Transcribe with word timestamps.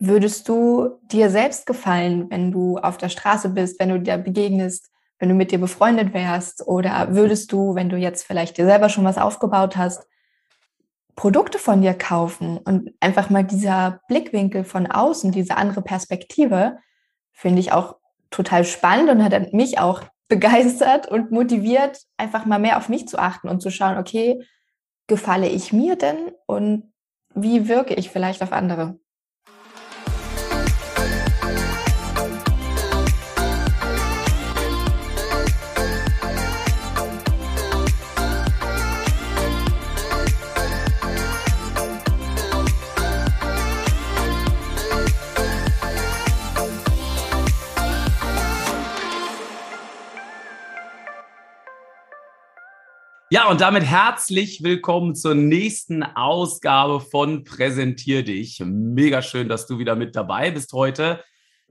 würdest 0.00 0.48
du 0.48 0.98
dir 1.02 1.30
selbst 1.30 1.66
gefallen, 1.66 2.30
wenn 2.30 2.50
du 2.50 2.78
auf 2.78 2.96
der 2.96 3.10
Straße 3.10 3.50
bist, 3.50 3.78
wenn 3.78 3.90
du 3.90 4.00
dir 4.00 4.16
begegnest, 4.16 4.90
wenn 5.18 5.28
du 5.28 5.34
mit 5.34 5.52
dir 5.52 5.60
befreundet 5.60 6.14
wärst? 6.14 6.66
Oder 6.66 7.14
würdest 7.14 7.52
du, 7.52 7.74
wenn 7.74 7.90
du 7.90 7.96
jetzt 7.96 8.24
vielleicht 8.24 8.56
dir 8.56 8.64
selber 8.64 8.88
schon 8.88 9.04
was 9.04 9.18
aufgebaut 9.18 9.76
hast, 9.76 10.06
Produkte 11.16 11.58
von 11.58 11.82
dir 11.82 11.92
kaufen 11.92 12.56
und 12.56 12.94
einfach 13.00 13.28
mal 13.28 13.44
dieser 13.44 14.00
Blickwinkel 14.08 14.64
von 14.64 14.86
außen, 14.86 15.32
diese 15.32 15.58
andere 15.58 15.82
Perspektive, 15.82 16.78
finde 17.30 17.60
ich 17.60 17.72
auch 17.72 17.96
total 18.30 18.64
spannend 18.64 19.10
und 19.10 19.22
hat 19.22 19.52
mich 19.52 19.78
auch 19.78 20.02
begeistert 20.28 21.08
und 21.08 21.30
motiviert, 21.30 21.98
einfach 22.16 22.46
mal 22.46 22.58
mehr 22.58 22.78
auf 22.78 22.88
mich 22.88 23.06
zu 23.06 23.18
achten 23.18 23.48
und 23.48 23.60
zu 23.60 23.70
schauen, 23.70 23.98
okay, 23.98 24.40
gefalle 25.08 25.48
ich 25.48 25.72
mir 25.72 25.96
denn 25.96 26.30
und 26.46 26.92
wie 27.34 27.68
wirke 27.68 27.94
ich 27.94 28.10
vielleicht 28.10 28.42
auf 28.42 28.52
andere? 28.52 28.98
Ja, 53.32 53.48
und 53.48 53.60
damit 53.60 53.84
herzlich 53.84 54.64
willkommen 54.64 55.14
zur 55.14 55.36
nächsten 55.36 56.02
Ausgabe 56.02 56.98
von 56.98 57.44
Präsentier 57.44 58.24
dich. 58.24 58.60
Mega 58.66 59.22
schön, 59.22 59.48
dass 59.48 59.68
du 59.68 59.78
wieder 59.78 59.94
mit 59.94 60.16
dabei 60.16 60.50
bist 60.50 60.72
heute. 60.72 61.22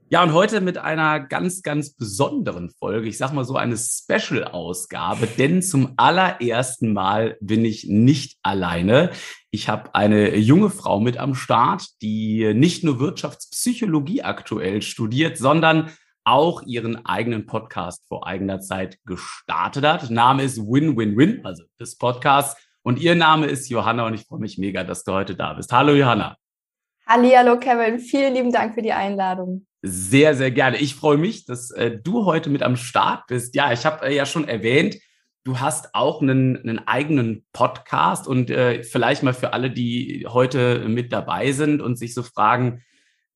Ja, 0.08 0.22
und 0.22 0.32
heute 0.32 0.62
mit 0.62 0.78
einer 0.78 1.20
ganz, 1.20 1.60
ganz 1.60 1.90
besonderen 1.90 2.70
Folge. 2.70 3.10
Ich 3.10 3.18
sag 3.18 3.34
mal 3.34 3.44
so 3.44 3.56
eine 3.56 3.76
Special-Ausgabe, 3.76 5.26
denn 5.26 5.60
zum 5.60 5.92
allerersten 5.98 6.94
Mal 6.94 7.36
bin 7.42 7.66
ich 7.66 7.86
nicht 7.86 8.38
alleine. 8.42 9.10
Ich 9.50 9.68
habe 9.68 9.94
eine 9.94 10.36
junge 10.36 10.70
Frau 10.70 10.98
mit 10.98 11.18
am 11.18 11.34
Start, 11.34 11.84
die 12.00 12.54
nicht 12.54 12.84
nur 12.84 13.00
Wirtschaftspsychologie 13.00 14.22
aktuell 14.22 14.80
studiert, 14.80 15.36
sondern 15.36 15.90
auch 16.24 16.62
ihren 16.62 17.04
eigenen 17.06 17.46
Podcast 17.46 18.06
vor 18.06 18.26
eigener 18.26 18.60
Zeit 18.60 18.98
gestartet 19.04 19.84
hat. 19.84 20.10
Name 20.10 20.42
ist 20.42 20.58
Win-Win-Win, 20.58 21.44
also 21.44 21.64
des 21.78 21.96
Podcasts. 21.96 22.60
Und 22.82 23.00
ihr 23.00 23.14
Name 23.14 23.46
ist 23.46 23.68
Johanna 23.68 24.06
und 24.06 24.14
ich 24.14 24.26
freue 24.26 24.40
mich 24.40 24.58
mega, 24.58 24.84
dass 24.84 25.04
du 25.04 25.12
heute 25.12 25.34
da 25.34 25.54
bist. 25.54 25.72
Hallo 25.72 25.94
Johanna. 25.94 26.36
Hallo 27.06 27.58
Kevin. 27.58 27.98
Vielen 27.98 28.34
lieben 28.34 28.52
Dank 28.52 28.74
für 28.74 28.82
die 28.82 28.92
Einladung. 28.92 29.66
Sehr, 29.82 30.34
sehr 30.34 30.50
gerne. 30.50 30.76
Ich 30.78 30.94
freue 30.94 31.16
mich, 31.16 31.46
dass 31.46 31.70
äh, 31.70 31.98
du 31.98 32.26
heute 32.26 32.50
mit 32.50 32.62
am 32.62 32.76
Start 32.76 33.26
bist. 33.26 33.54
Ja, 33.54 33.72
ich 33.72 33.86
habe 33.86 34.06
äh, 34.06 34.14
ja 34.14 34.26
schon 34.26 34.46
erwähnt, 34.46 34.96
du 35.44 35.58
hast 35.58 35.94
auch 35.94 36.20
einen, 36.20 36.56
einen 36.58 36.86
eigenen 36.86 37.46
Podcast 37.52 38.28
und 38.28 38.50
äh, 38.50 38.82
vielleicht 38.82 39.22
mal 39.22 39.34
für 39.34 39.52
alle, 39.52 39.70
die 39.70 40.26
heute 40.28 40.88
mit 40.88 41.12
dabei 41.12 41.52
sind 41.52 41.80
und 41.80 41.96
sich 41.96 42.14
so 42.14 42.22
fragen, 42.22 42.82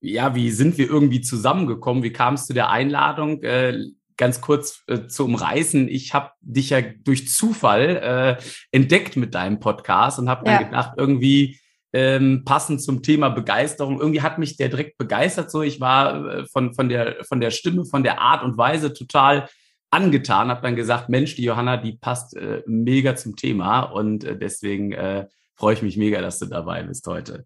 ja, 0.05 0.35
wie 0.35 0.51
sind 0.51 0.77
wir 0.77 0.87
irgendwie 0.87 1.21
zusammengekommen? 1.21 2.03
Wie 2.03 2.13
kam 2.13 2.35
es 2.35 2.45
zu 2.45 2.53
der 2.53 2.69
Einladung? 2.69 3.41
Äh, 3.43 3.79
ganz 4.17 4.41
kurz 4.41 4.83
äh, 4.87 5.07
zu 5.07 5.25
umreißen, 5.25 5.89
ich 5.89 6.13
habe 6.13 6.31
dich 6.41 6.69
ja 6.69 6.81
durch 6.81 7.27
Zufall 7.29 8.37
äh, 8.41 8.43
entdeckt 8.71 9.17
mit 9.17 9.35
deinem 9.35 9.59
Podcast 9.59 10.19
und 10.19 10.29
habe 10.29 10.45
dann 10.45 10.61
ja. 10.61 10.67
gedacht, 10.67 10.93
irgendwie 10.97 11.59
ähm, 11.91 12.43
passend 12.45 12.81
zum 12.81 13.03
Thema 13.03 13.29
Begeisterung, 13.29 13.99
irgendwie 13.99 14.21
hat 14.21 14.37
mich 14.37 14.57
der 14.57 14.69
direkt 14.69 14.97
begeistert. 14.97 15.51
So, 15.51 15.61
ich 15.61 15.79
war 15.79 16.25
äh, 16.25 16.45
von, 16.45 16.73
von, 16.73 16.89
der, 16.89 17.23
von 17.27 17.39
der 17.39 17.51
Stimme, 17.51 17.85
von 17.85 18.03
der 18.03 18.21
Art 18.21 18.43
und 18.43 18.57
Weise 18.57 18.93
total 18.93 19.49
angetan, 19.91 20.49
habe 20.49 20.61
dann 20.61 20.75
gesagt, 20.75 21.09
Mensch, 21.09 21.35
die 21.35 21.43
Johanna, 21.43 21.77
die 21.77 21.93
passt 21.93 22.35
äh, 22.35 22.63
mega 22.65 23.15
zum 23.15 23.35
Thema 23.35 23.81
und 23.81 24.23
äh, 24.23 24.37
deswegen 24.37 24.91
äh, 24.91 25.27
freue 25.55 25.73
ich 25.73 25.81
mich 25.81 25.95
mega, 25.97 26.21
dass 26.21 26.39
du 26.39 26.47
dabei 26.47 26.83
bist 26.83 27.07
heute. 27.07 27.45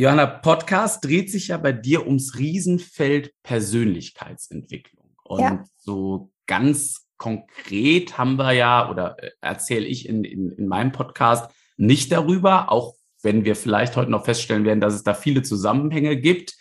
Johanna, 0.00 0.26
Podcast 0.26 1.04
dreht 1.04 1.28
sich 1.28 1.48
ja 1.48 1.56
bei 1.56 1.72
dir 1.72 2.06
ums 2.06 2.38
Riesenfeld 2.38 3.34
Persönlichkeitsentwicklung. 3.42 5.10
Und 5.24 5.40
ja. 5.40 5.64
so 5.76 6.30
ganz 6.46 7.08
konkret 7.16 8.16
haben 8.16 8.36
wir 8.36 8.52
ja, 8.52 8.88
oder 8.88 9.20
äh, 9.20 9.30
erzähle 9.40 9.86
ich 9.86 10.08
in, 10.08 10.22
in, 10.22 10.52
in 10.52 10.68
meinem 10.68 10.92
Podcast 10.92 11.50
nicht 11.76 12.12
darüber, 12.12 12.70
auch 12.70 12.94
wenn 13.22 13.44
wir 13.44 13.56
vielleicht 13.56 13.96
heute 13.96 14.12
noch 14.12 14.24
feststellen 14.24 14.64
werden, 14.64 14.80
dass 14.80 14.94
es 14.94 15.02
da 15.02 15.14
viele 15.14 15.42
Zusammenhänge 15.42 16.16
gibt. 16.16 16.54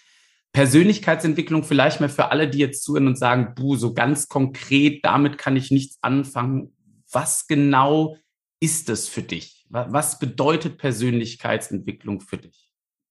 Persönlichkeitsentwicklung 0.51 1.63
vielleicht 1.63 1.99
mal 1.99 2.09
für 2.09 2.31
alle, 2.31 2.49
die 2.49 2.57
jetzt 2.57 2.83
zuhören 2.83 3.05
und 3.05 3.19
sagen, 3.19 3.53
buh, 3.53 3.75
so 3.75 3.93
ganz 3.93 4.29
konkret, 4.29 5.05
damit 5.05 5.37
kann 5.37 5.55
ich 5.55 5.69
nichts 5.69 5.99
anfangen. 6.01 6.75
Was 7.11 7.45
genau 7.45 8.17
ist 8.59 8.89
es 8.89 9.07
für 9.07 9.21
dich? 9.21 9.67
Was 9.69 10.17
bedeutet 10.17 10.79
Persönlichkeitsentwicklung 10.79 12.19
für 12.21 12.39
dich? 12.39 12.66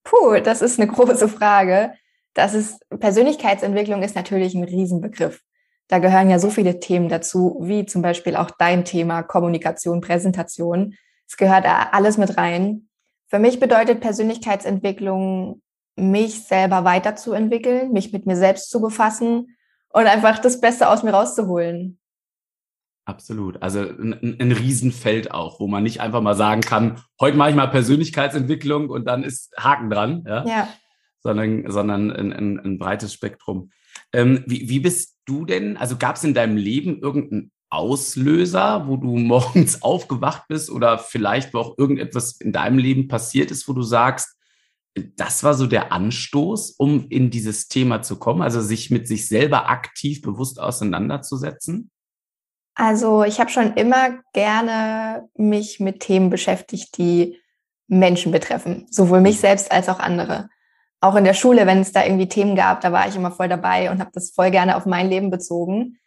Puh, 0.06 0.39
das 0.41 0.62
ist 0.62 0.78
eine 0.78 0.89
große 0.93 1.28
Frage. 1.28 1.93
Das 2.33 2.55
ist, 2.55 2.81
Persönlichkeitsentwicklung 2.89 4.03
ist 4.03 4.15
natürlich 4.15 4.55
ein 4.55 4.65
Riesenbegriff. 4.65 5.43
Da 5.89 5.99
gehören 5.99 6.31
ja 6.31 6.39
so 6.39 6.50
viele 6.50 6.81
Themen 6.81 7.09
dazu, 7.09 7.59
wie 7.62 7.87
zum 7.87 8.03
Beispiel 8.03 8.37
auch 8.37 8.50
dein 8.50 8.84
Thema 8.84 9.22
Kommunikation, 9.22 10.00
Präsentation. 10.00 10.95
Es 11.28 11.37
gehört 11.37 11.65
alles 11.66 12.19
mit 12.19 12.37
rein. 12.37 12.89
Für 13.28 13.39
mich 13.39 13.61
bedeutet 13.61 14.00
Persönlichkeitsentwicklung, 14.00 15.62
mich 15.97 16.45
selber 16.45 16.84
weiterzuentwickeln, 16.84 17.93
mich 17.93 18.12
mit 18.12 18.27
mir 18.27 18.37
selbst 18.37 18.71
zu 18.71 18.81
befassen 18.81 19.56
und 19.89 20.06
einfach 20.06 20.39
das 20.39 20.61
Beste 20.61 20.89
aus 20.89 21.03
mir 21.03 21.12
rauszuholen. 21.12 21.99
Absolut. 23.06 23.62
Also 23.62 23.81
ein, 23.81 24.37
ein 24.41 24.50
Riesenfeld 24.50 25.31
auch, 25.31 25.61
wo 25.61 25.69
man 25.69 25.84
nicht 25.84 26.00
einfach 26.00 26.21
mal 26.21 26.34
sagen 26.34 26.61
kann, 26.61 27.00
heute 27.21 27.37
mache 27.37 27.50
ich 27.50 27.56
mal 27.56 27.69
Persönlichkeitsentwicklung 27.69 28.91
und 28.91 29.05
dann 29.06 29.22
ist 29.22 29.55
Haken 29.56 29.91
dran, 29.91 30.25
ja. 30.27 30.44
ja. 30.44 30.69
Sondern, 31.21 31.71
sondern 31.71 32.11
ein, 32.11 32.33
ein, 32.33 32.59
ein 32.59 32.78
breites 32.78 33.15
Spektrum. 33.15 33.71
Ähm, 34.12 34.43
wie, 34.47 34.69
wie 34.69 34.81
bist 34.81 35.19
du 35.25 35.45
denn? 35.45 35.77
Also 35.77 35.97
gab 35.97 36.16
es 36.16 36.25
in 36.25 36.34
deinem 36.34 36.56
Leben 36.56 36.99
irgendeinen 36.99 37.53
Auslöser, 37.71 38.89
wo 38.89 38.97
du 38.97 39.16
morgens 39.19 39.83
aufgewacht 39.83 40.49
bist 40.49 40.69
oder 40.69 40.99
vielleicht 40.99 41.55
wo 41.55 41.59
auch 41.59 41.78
irgendetwas 41.78 42.41
in 42.41 42.53
deinem 42.53 42.78
Leben 42.78 43.06
passiert 43.06 43.53
ist, 43.53 43.69
wo 43.69 43.72
du 43.72 43.83
sagst, 43.83 44.37
das 45.15 45.45
war 45.45 45.55
so 45.55 45.69
der 45.69 45.93
Anstoß, 45.93 46.72
um 46.72 47.06
in 47.09 47.31
dieses 47.31 47.69
Thema 47.69 48.03
zu 48.03 48.16
kommen, 48.16 48.43
also 48.43 48.61
sich 48.61 48.91
mit 48.91 49.06
sich 49.06 49.28
selber 49.28 49.69
aktiv 49.69 50.22
bewusst 50.22 50.59
auseinanderzusetzen? 50.59 51.91
Also 52.77 53.25
ich 53.25 53.41
habe 53.41 53.51
schon 53.51 53.73
immer 53.73 54.11
gerne 54.35 55.29
mich 55.35 55.81
mit 55.81 56.01
Themen 56.01 56.29
beschäftigt, 56.31 56.97
die 56.99 57.39
Menschen 57.89 58.33
betreffen, 58.33 58.87
sowohl 58.91 59.21
mich 59.21 59.41
selbst 59.41 59.73
als 59.73 59.89
auch 59.89 59.99
andere. 59.99 60.51
Auch 61.01 61.17
in 61.17 61.25
der 61.25 61.35
Schule, 61.35 61.67
wenn 61.67 61.81
es 61.81 61.93
da 61.93 62.05
irgendwie 62.05 62.29
Themen 62.29 62.55
gab, 62.55 62.83
da 62.83 62.93
war 62.93 63.09
ich 63.09 63.17
immer 63.17 63.31
voll 63.31 63.49
dabei 63.49 63.91
und 63.91 64.01
habe 64.01 64.11
das 64.13 64.31
voll 64.31 64.51
gerne 64.51 64.77
auf 64.77 64.87
mein 64.87 65.09
Leben 65.09 65.31
bezogen. 65.31 65.99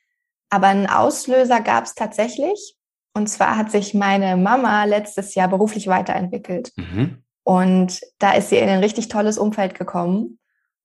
Aber 0.49 0.67
einen 0.67 0.87
Auslöser 0.87 1.61
gab 1.61 1.85
es 1.85 1.95
tatsächlich. 1.95 2.75
Und 3.13 3.27
zwar 3.27 3.57
hat 3.57 3.71
sich 3.71 3.93
meine 3.93 4.37
Mama 4.37 4.83
letztes 4.83 5.35
Jahr 5.35 5.47
beruflich 5.47 5.87
weiterentwickelt. 5.87 6.71
Mhm. 6.75 7.23
Und 7.43 8.01
da 8.19 8.33
ist 8.33 8.49
sie 8.49 8.57
in 8.57 8.69
ein 8.69 8.83
richtig 8.83 9.07
tolles 9.07 9.39
Umfeld 9.39 9.73
gekommen. 9.73 10.38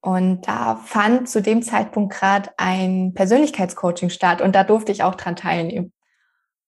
Und 0.04 0.42
da 0.42 0.76
fand 0.76 1.30
zu 1.30 1.40
dem 1.40 1.62
Zeitpunkt 1.62 2.12
gerade 2.12 2.50
ein 2.58 3.14
Persönlichkeitscoaching 3.14 4.10
statt 4.10 4.42
und 4.42 4.54
da 4.54 4.62
durfte 4.62 4.92
ich 4.92 5.02
auch 5.02 5.14
dran 5.14 5.34
teilnehmen. 5.34 5.94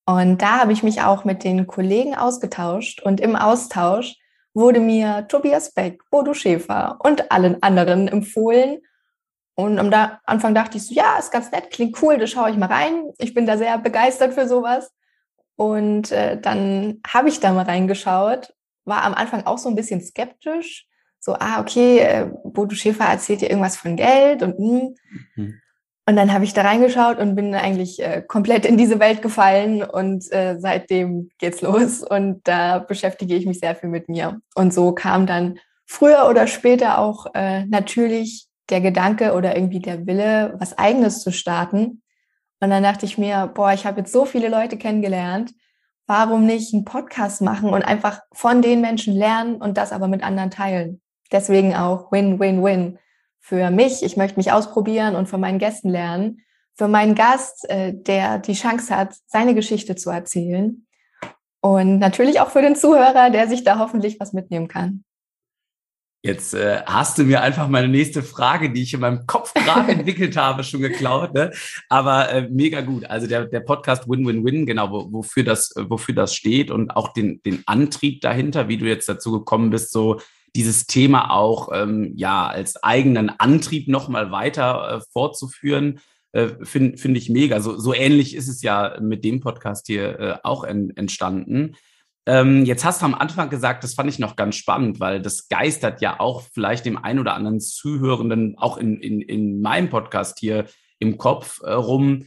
Und 0.06 0.40
da 0.40 0.60
habe 0.60 0.72
ich 0.72 0.82
mich 0.82 1.02
auch 1.02 1.26
mit 1.26 1.44
den 1.44 1.66
Kollegen 1.66 2.14
ausgetauscht 2.14 3.02
und 3.02 3.20
im 3.20 3.36
Austausch 3.36 4.14
wurde 4.54 4.80
mir 4.80 5.28
Tobias 5.28 5.74
Beck, 5.74 6.00
Bodo 6.08 6.32
Schäfer 6.32 6.96
und 7.00 7.30
allen 7.30 7.62
anderen 7.62 8.08
empfohlen. 8.08 8.78
Und 9.54 9.78
am 9.78 9.92
Anfang 10.24 10.54
dachte 10.54 10.78
ich 10.78 10.86
so, 10.86 10.94
ja, 10.94 11.18
ist 11.18 11.30
ganz 11.30 11.50
nett, 11.50 11.70
klingt 11.70 12.02
cool, 12.02 12.16
da 12.16 12.26
schaue 12.26 12.48
ich 12.48 12.56
mal 12.56 12.72
rein. 12.72 13.10
Ich 13.18 13.34
bin 13.34 13.44
da 13.44 13.58
sehr 13.58 13.76
begeistert 13.76 14.32
für 14.32 14.48
sowas. 14.48 14.90
Und 15.56 16.10
äh, 16.10 16.40
dann 16.40 17.02
habe 17.06 17.28
ich 17.28 17.38
da 17.40 17.52
mal 17.52 17.66
reingeschaut, 17.66 18.54
war 18.86 19.02
am 19.02 19.12
Anfang 19.12 19.44
auch 19.44 19.58
so 19.58 19.68
ein 19.68 19.76
bisschen 19.76 20.00
skeptisch, 20.00 20.86
so, 21.26 21.34
ah, 21.34 21.60
okay, 21.60 21.98
äh, 21.98 22.30
Bodo 22.44 22.76
Schäfer 22.76 23.06
erzählt 23.06 23.40
dir 23.40 23.50
irgendwas 23.50 23.76
von 23.76 23.96
Geld 23.96 24.42
und 24.44 24.56
hm. 24.56 24.94
Mhm. 25.34 25.60
Und 26.08 26.14
dann 26.14 26.32
habe 26.32 26.44
ich 26.44 26.54
da 26.54 26.62
reingeschaut 26.62 27.18
und 27.18 27.34
bin 27.34 27.52
eigentlich 27.52 28.00
äh, 28.00 28.22
komplett 28.22 28.64
in 28.64 28.76
diese 28.76 29.00
Welt 29.00 29.22
gefallen 29.22 29.82
und 29.82 30.32
äh, 30.32 30.56
seitdem 30.56 31.30
geht's 31.38 31.62
los 31.62 32.04
und 32.04 32.46
da 32.46 32.78
beschäftige 32.78 33.34
ich 33.34 33.44
mich 33.44 33.58
sehr 33.58 33.74
viel 33.74 33.88
mit 33.88 34.08
mir. 34.08 34.40
Und 34.54 34.72
so 34.72 34.92
kam 34.92 35.26
dann 35.26 35.58
früher 35.84 36.28
oder 36.30 36.46
später 36.46 36.98
auch 36.98 37.26
äh, 37.34 37.66
natürlich 37.66 38.46
der 38.70 38.80
Gedanke 38.80 39.34
oder 39.34 39.56
irgendwie 39.56 39.80
der 39.80 40.06
Wille, 40.06 40.54
was 40.60 40.78
eigenes 40.78 41.22
zu 41.22 41.32
starten. 41.32 42.02
Und 42.60 42.70
dann 42.70 42.84
dachte 42.84 43.04
ich 43.04 43.18
mir, 43.18 43.50
boah, 43.52 43.72
ich 43.72 43.84
habe 43.84 43.98
jetzt 43.98 44.12
so 44.12 44.26
viele 44.26 44.48
Leute 44.48 44.76
kennengelernt, 44.76 45.54
warum 46.06 46.46
nicht 46.46 46.72
einen 46.72 46.84
Podcast 46.84 47.42
machen 47.42 47.70
und 47.70 47.82
einfach 47.82 48.20
von 48.32 48.62
den 48.62 48.80
Menschen 48.80 49.12
lernen 49.12 49.56
und 49.56 49.76
das 49.76 49.90
aber 49.90 50.06
mit 50.06 50.22
anderen 50.22 50.52
teilen. 50.52 51.00
Deswegen 51.32 51.74
auch 51.74 52.12
Win-Win-Win. 52.12 52.98
für 53.38 53.70
mich, 53.70 54.02
ich 54.02 54.16
möchte 54.16 54.38
mich 54.38 54.50
ausprobieren 54.50 55.14
und 55.14 55.28
von 55.28 55.40
meinen 55.40 55.60
Gästen 55.60 55.88
lernen, 55.88 56.42
für 56.74 56.88
meinen 56.88 57.14
Gast, 57.14 57.68
äh, 57.70 57.94
der 57.94 58.38
die 58.38 58.54
Chance 58.54 58.94
hat, 58.94 59.14
seine 59.26 59.54
Geschichte 59.54 59.94
zu 59.94 60.10
erzählen 60.10 60.86
und 61.60 61.98
natürlich 61.98 62.40
auch 62.40 62.50
für 62.50 62.62
den 62.62 62.76
Zuhörer, 62.76 63.30
der 63.30 63.48
sich 63.48 63.64
da 63.64 63.78
hoffentlich 63.78 64.20
was 64.20 64.32
mitnehmen 64.32 64.68
kann. 64.68 65.04
Jetzt 66.22 66.54
äh, 66.54 66.82
hast 66.86 67.18
du 67.18 67.24
mir 67.24 67.40
einfach 67.40 67.68
meine 67.68 67.86
nächste 67.86 68.22
Frage, 68.22 68.72
die 68.72 68.82
ich 68.82 68.94
in 68.94 69.00
meinem 69.00 69.26
Kopf 69.26 69.54
gerade 69.54 69.92
entwickelt 69.92 70.36
habe, 70.36 70.64
schon 70.64 70.80
geklaut. 70.80 71.34
Ne? 71.34 71.52
Aber 71.88 72.30
äh, 72.30 72.48
mega 72.48 72.80
gut. 72.80 73.04
Also 73.06 73.28
der, 73.28 73.46
der 73.46 73.60
Podcast 73.60 74.08
Win-Win-Win, 74.08 74.66
genau, 74.66 74.90
wo, 74.90 75.12
wofür 75.12 75.44
das, 75.44 75.72
wofür 75.76 76.16
das 76.16 76.34
steht 76.34 76.72
und 76.72 76.90
auch 76.90 77.12
den, 77.12 77.40
den 77.44 77.62
Antrieb 77.66 78.22
dahinter, 78.22 78.68
wie 78.68 78.76
du 78.76 78.86
jetzt 78.86 79.08
dazu 79.08 79.30
gekommen 79.30 79.70
bist, 79.70 79.92
so 79.92 80.20
dieses 80.54 80.86
Thema 80.86 81.30
auch 81.30 81.70
ähm, 81.72 82.12
ja 82.16 82.46
als 82.46 82.82
eigenen 82.82 83.30
Antrieb 83.30 83.88
nochmal 83.88 84.30
weiter 84.30 84.96
äh, 84.96 85.00
fortzuführen, 85.12 86.00
äh, 86.32 86.48
finde 86.62 86.98
find 86.98 87.16
ich 87.16 87.30
mega. 87.30 87.60
So, 87.60 87.78
so 87.78 87.94
ähnlich 87.94 88.34
ist 88.34 88.48
es 88.48 88.62
ja 88.62 88.98
mit 89.00 89.24
dem 89.24 89.40
Podcast 89.40 89.86
hier 89.86 90.20
äh, 90.20 90.38
auch 90.42 90.64
en, 90.64 90.96
entstanden. 90.96 91.76
Ähm, 92.26 92.64
jetzt 92.64 92.84
hast 92.84 93.02
du 93.02 93.06
am 93.06 93.14
Anfang 93.14 93.50
gesagt, 93.50 93.84
das 93.84 93.94
fand 93.94 94.10
ich 94.10 94.18
noch 94.18 94.34
ganz 94.34 94.56
spannend, 94.56 94.98
weil 94.98 95.22
das 95.22 95.48
geistert 95.48 96.00
ja 96.00 96.18
auch 96.18 96.42
vielleicht 96.42 96.84
dem 96.84 96.98
einen 96.98 97.20
oder 97.20 97.34
anderen 97.34 97.60
Zuhörenden 97.60 98.58
auch 98.58 98.78
in, 98.78 99.00
in, 99.00 99.20
in 99.20 99.60
meinem 99.60 99.88
Podcast 99.88 100.38
hier 100.40 100.66
im 100.98 101.18
Kopf 101.18 101.60
äh, 101.62 101.72
rum. 101.72 102.26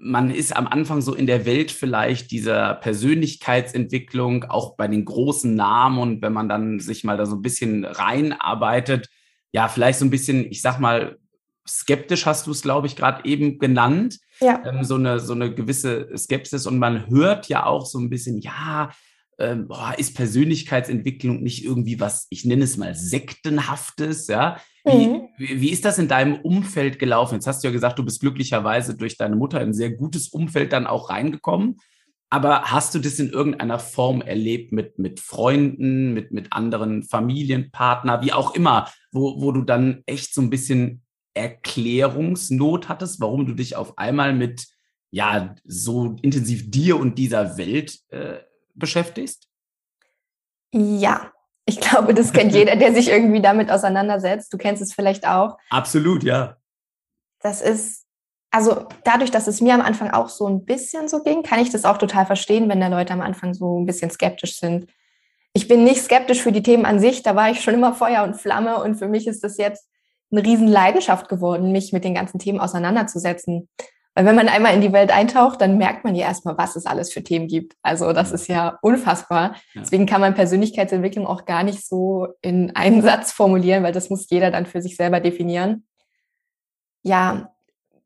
Man 0.00 0.30
ist 0.30 0.56
am 0.56 0.68
Anfang 0.68 1.00
so 1.00 1.12
in 1.12 1.26
der 1.26 1.44
Welt 1.44 1.72
vielleicht 1.72 2.30
dieser 2.30 2.74
Persönlichkeitsentwicklung, 2.74 4.44
auch 4.44 4.76
bei 4.76 4.86
den 4.86 5.04
großen 5.04 5.54
Namen 5.54 5.98
und 5.98 6.22
wenn 6.22 6.32
man 6.32 6.48
dann 6.48 6.78
sich 6.78 7.02
mal 7.02 7.16
da 7.16 7.26
so 7.26 7.36
ein 7.36 7.42
bisschen 7.42 7.84
reinarbeitet, 7.84 9.08
ja, 9.52 9.66
vielleicht 9.68 9.98
so 9.98 10.04
ein 10.04 10.10
bisschen, 10.10 10.46
ich 10.50 10.62
sag 10.62 10.78
mal, 10.78 11.18
skeptisch 11.66 12.26
hast 12.26 12.46
du 12.46 12.52
es, 12.52 12.62
glaube 12.62 12.86
ich, 12.86 12.96
gerade 12.96 13.24
eben 13.24 13.58
genannt. 13.58 14.18
Ja. 14.40 14.62
Ähm, 14.64 14.84
so, 14.84 14.94
eine, 14.94 15.20
so 15.20 15.32
eine 15.32 15.54
gewisse 15.54 16.08
Skepsis 16.16 16.66
und 16.66 16.78
man 16.78 17.08
hört 17.08 17.48
ja 17.48 17.66
auch 17.66 17.84
so 17.84 17.98
ein 17.98 18.08
bisschen, 18.08 18.38
ja, 18.38 18.90
ähm, 19.38 19.68
boah, 19.68 19.94
ist 19.96 20.16
Persönlichkeitsentwicklung 20.16 21.42
nicht 21.42 21.64
irgendwie 21.64 22.00
was, 22.00 22.26
ich 22.30 22.44
nenne 22.44 22.64
es 22.64 22.76
mal 22.76 22.94
sektenhaftes, 22.94 24.26
ja? 24.26 24.60
Wie, 24.88 25.06
mhm. 25.06 25.28
wie, 25.36 25.60
wie 25.60 25.70
ist 25.70 25.84
das 25.84 25.98
in 25.98 26.08
deinem 26.08 26.40
Umfeld 26.40 26.98
gelaufen? 26.98 27.34
Jetzt 27.34 27.46
hast 27.46 27.62
du 27.62 27.68
ja 27.68 27.72
gesagt, 27.72 27.98
du 27.98 28.04
bist 28.04 28.20
glücklicherweise 28.20 28.96
durch 28.96 29.16
deine 29.16 29.36
Mutter 29.36 29.60
in 29.60 29.70
ein 29.70 29.74
sehr 29.74 29.90
gutes 29.90 30.28
Umfeld 30.28 30.72
dann 30.72 30.86
auch 30.86 31.10
reingekommen. 31.10 31.76
Aber 32.30 32.62
hast 32.64 32.94
du 32.94 32.98
das 32.98 33.18
in 33.18 33.30
irgendeiner 33.30 33.78
Form 33.78 34.20
erlebt 34.20 34.72
mit, 34.72 34.98
mit 34.98 35.20
Freunden, 35.20 36.12
mit, 36.12 36.30
mit 36.30 36.52
anderen 36.52 37.02
Familienpartner, 37.02 38.22
wie 38.22 38.32
auch 38.32 38.54
immer, 38.54 38.90
wo, 39.12 39.40
wo 39.40 39.52
du 39.52 39.62
dann 39.62 40.02
echt 40.04 40.34
so 40.34 40.42
ein 40.42 40.50
bisschen 40.50 41.02
Erklärungsnot 41.32 42.88
hattest, 42.88 43.20
warum 43.20 43.46
du 43.46 43.54
dich 43.54 43.76
auf 43.76 43.96
einmal 43.96 44.34
mit 44.34 44.66
ja 45.10 45.54
so 45.64 46.16
intensiv 46.20 46.70
dir 46.70 46.98
und 46.98 47.16
dieser 47.16 47.56
Welt 47.56 47.98
äh, 48.08 48.38
beschäftigst? 48.74 49.48
Ja, 50.72 51.32
ich 51.68 51.80
glaube, 51.80 52.14
das 52.14 52.32
kennt 52.32 52.54
jeder, 52.54 52.76
der 52.76 52.94
sich 52.94 53.10
irgendwie 53.10 53.42
damit 53.42 53.70
auseinandersetzt. 53.70 54.50
Du 54.50 54.56
kennst 54.56 54.80
es 54.80 54.94
vielleicht 54.94 55.28
auch. 55.28 55.58
Absolut, 55.68 56.24
ja. 56.24 56.56
Das 57.40 57.60
ist, 57.60 58.06
also 58.50 58.86
dadurch, 59.04 59.30
dass 59.30 59.46
es 59.48 59.60
mir 59.60 59.74
am 59.74 59.82
Anfang 59.82 60.10
auch 60.10 60.30
so 60.30 60.48
ein 60.48 60.64
bisschen 60.64 61.08
so 61.08 61.22
ging, 61.22 61.42
kann 61.42 61.60
ich 61.60 61.68
das 61.68 61.84
auch 61.84 61.98
total 61.98 62.24
verstehen, 62.24 62.70
wenn 62.70 62.80
da 62.80 62.88
Leute 62.88 63.12
am 63.12 63.20
Anfang 63.20 63.52
so 63.52 63.78
ein 63.78 63.84
bisschen 63.84 64.10
skeptisch 64.10 64.58
sind. 64.58 64.86
Ich 65.52 65.68
bin 65.68 65.84
nicht 65.84 66.00
skeptisch 66.00 66.40
für 66.40 66.52
die 66.52 66.62
Themen 66.62 66.86
an 66.86 67.00
sich, 67.00 67.22
da 67.22 67.36
war 67.36 67.50
ich 67.50 67.60
schon 67.60 67.74
immer 67.74 67.92
Feuer 67.92 68.22
und 68.22 68.36
Flamme 68.36 68.82
und 68.82 68.96
für 68.96 69.08
mich 69.08 69.26
ist 69.26 69.44
das 69.44 69.58
jetzt 69.58 69.90
eine 70.30 70.42
riesen 70.42 70.68
Leidenschaft 70.68 71.28
geworden, 71.28 71.70
mich 71.70 71.92
mit 71.92 72.02
den 72.02 72.14
ganzen 72.14 72.38
Themen 72.38 72.60
auseinanderzusetzen. 72.60 73.68
Weil 74.18 74.24
wenn 74.24 74.34
man 74.34 74.48
einmal 74.48 74.74
in 74.74 74.80
die 74.80 74.92
Welt 74.92 75.12
eintaucht, 75.12 75.60
dann 75.60 75.78
merkt 75.78 76.02
man 76.02 76.16
ja 76.16 76.26
erstmal, 76.26 76.58
was 76.58 76.74
es 76.74 76.86
alles 76.86 77.12
für 77.12 77.22
Themen 77.22 77.46
gibt. 77.46 77.76
Also 77.82 78.12
das 78.12 78.32
ist 78.32 78.48
ja 78.48 78.76
unfassbar. 78.82 79.54
Ja. 79.74 79.82
Deswegen 79.82 80.06
kann 80.06 80.20
man 80.20 80.34
Persönlichkeitsentwicklung 80.34 81.24
auch 81.24 81.44
gar 81.44 81.62
nicht 81.62 81.86
so 81.86 82.26
in 82.42 82.74
einen 82.74 83.00
Satz 83.02 83.30
formulieren, 83.30 83.84
weil 83.84 83.92
das 83.92 84.10
muss 84.10 84.28
jeder 84.28 84.50
dann 84.50 84.66
für 84.66 84.82
sich 84.82 84.96
selber 84.96 85.20
definieren. 85.20 85.86
Ja, 87.04 87.52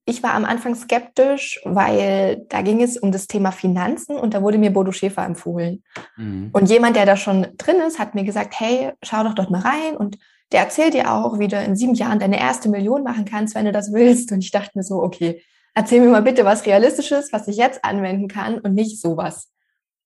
ich 0.04 0.22
war 0.22 0.34
am 0.34 0.44
Anfang 0.44 0.74
skeptisch, 0.74 1.58
weil 1.64 2.44
da 2.50 2.60
ging 2.60 2.82
es 2.82 2.98
um 2.98 3.10
das 3.10 3.26
Thema 3.26 3.50
Finanzen 3.50 4.16
und 4.16 4.34
da 4.34 4.42
wurde 4.42 4.58
mir 4.58 4.70
Bodo 4.70 4.92
Schäfer 4.92 5.24
empfohlen. 5.24 5.82
Mhm. 6.18 6.50
Und 6.52 6.68
jemand, 6.68 6.96
der 6.96 7.06
da 7.06 7.16
schon 7.16 7.46
drin 7.56 7.76
ist, 7.88 7.98
hat 7.98 8.14
mir 8.14 8.24
gesagt, 8.24 8.60
hey, 8.60 8.92
schau 9.02 9.24
doch 9.24 9.34
dort 9.34 9.50
mal 9.50 9.62
rein 9.62 9.96
und 9.96 10.18
der 10.52 10.60
erzählt 10.60 10.92
dir 10.92 11.10
auch, 11.10 11.38
wie 11.38 11.48
du 11.48 11.56
in 11.56 11.74
sieben 11.74 11.94
Jahren 11.94 12.18
deine 12.18 12.38
erste 12.38 12.68
Million 12.68 13.02
machen 13.02 13.24
kannst, 13.24 13.54
wenn 13.54 13.64
du 13.64 13.72
das 13.72 13.94
willst. 13.94 14.30
Und 14.30 14.40
ich 14.40 14.50
dachte 14.50 14.72
mir 14.74 14.82
so, 14.82 15.02
okay, 15.02 15.40
erzähl 15.74 16.00
mir 16.00 16.08
mal 16.08 16.22
bitte 16.22 16.44
was 16.44 16.66
Realistisches, 16.66 17.32
was 17.32 17.48
ich 17.48 17.56
jetzt 17.56 17.84
anwenden 17.84 18.28
kann 18.28 18.58
und 18.58 18.74
nicht 18.74 19.00
sowas. 19.00 19.50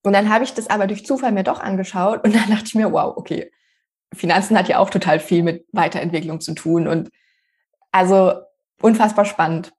Und 0.02 0.12
dann 0.12 0.28
habe 0.28 0.44
ich 0.44 0.54
das 0.54 0.70
aber 0.70 0.86
durch 0.86 1.04
Zufall 1.04 1.32
mir 1.32 1.42
doch 1.42 1.60
angeschaut 1.60 2.24
und 2.24 2.34
dann 2.36 2.50
dachte 2.50 2.66
ich 2.66 2.74
mir, 2.74 2.92
wow, 2.92 3.16
okay, 3.16 3.50
Finanzen 4.14 4.56
hat 4.58 4.68
ja 4.68 4.78
auch 4.78 4.90
total 4.90 5.18
viel 5.18 5.42
mit 5.42 5.66
Weiterentwicklung 5.72 6.40
zu 6.40 6.54
tun 6.54 6.86
und 6.86 7.10
also 7.92 8.34
unfassbar 8.80 9.24
spannend. 9.24 9.72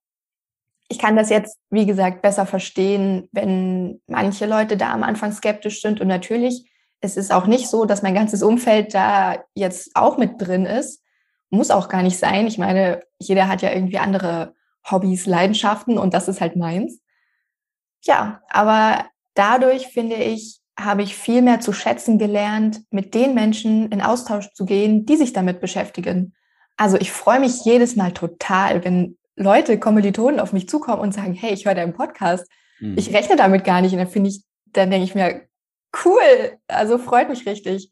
Ich 0.90 1.00
kann 1.00 1.16
das 1.16 1.30
jetzt, 1.30 1.58
wie 1.70 1.86
gesagt, 1.86 2.22
besser 2.22 2.46
verstehen, 2.46 3.28
wenn 3.32 4.02
manche 4.08 4.46
Leute 4.46 4.78
da 4.78 4.94
am 4.94 5.04
Anfang 5.04 5.32
skeptisch 5.32 5.82
sind 5.82 6.02
und 6.02 6.08
natürlich 6.08 6.70
es 7.02 7.18
ist 7.18 7.32
auch 7.32 7.48
nicht 7.48 7.68
so, 7.68 7.86
dass 7.86 8.02
mein 8.02 8.16
ganzes 8.16 8.42
Umfeld 8.42 8.94
da 8.94 9.44
jetzt 9.54 9.96
auch 9.96 10.18
mit 10.18 10.42
drin 10.42 10.66
ist. 10.66 11.04
Muss 11.50 11.72
auch 11.72 11.90
gar 11.90 12.04
nicht 12.04 12.18
sein. 12.18 12.48
Ich 12.48 12.58
meine, 12.58 13.04
jeder 13.20 13.48
hat 13.48 13.62
ja 13.62 13.72
irgendwie 13.72 14.00
andere 14.00 14.56
Hobbys, 14.90 15.26
Leidenschaften 15.26 15.98
und 15.98 16.14
das 16.14 16.28
ist 16.28 16.42
halt 16.42 16.56
meins. 16.56 17.02
Ja, 18.04 18.42
aber 18.50 19.06
dadurch 19.34 19.88
finde 19.88 20.16
ich, 20.16 20.60
habe 20.80 21.02
ich 21.02 21.16
viel 21.16 21.42
mehr 21.42 21.60
zu 21.60 21.74
schätzen 21.74 22.20
gelernt, 22.20 22.82
mit 22.92 23.14
den 23.14 23.34
Menschen 23.34 23.92
in 23.92 24.02
Austausch 24.02 24.52
zu 24.54 24.66
gehen, 24.66 25.06
die 25.06 25.16
sich 25.16 25.34
damit 25.34 25.60
beschäftigen. 25.60 26.36
Also 26.78 26.98
ich 26.98 27.12
freue 27.12 27.40
mich 27.40 27.66
jedes 27.66 27.96
Mal 27.96 28.12
total, 28.12 28.84
wenn 28.86 29.18
Leute, 29.36 29.80
Kommilitonen 29.80 30.40
auf 30.40 30.54
mich 30.54 30.70
zukommen 30.70 31.02
und 31.02 31.14
sagen, 31.14 31.34
hey, 31.34 31.54
ich 31.54 31.66
höre 31.66 31.76
deinen 31.76 31.94
Podcast. 31.94 32.50
Mhm. 32.80 32.98
Ich 32.98 33.14
rechne 33.14 33.36
damit 33.36 33.64
gar 33.64 33.82
nicht. 33.82 33.94
Und 33.94 34.00
dann 34.00 34.08
finde 34.08 34.30
ich, 34.30 34.44
dann 34.66 34.92
denke 34.92 35.06
ich 35.06 35.16
mir, 35.16 35.48
cool. 36.06 36.58
Also 36.68 36.98
freut 36.98 37.30
mich 37.30 37.46
richtig. 37.46 37.92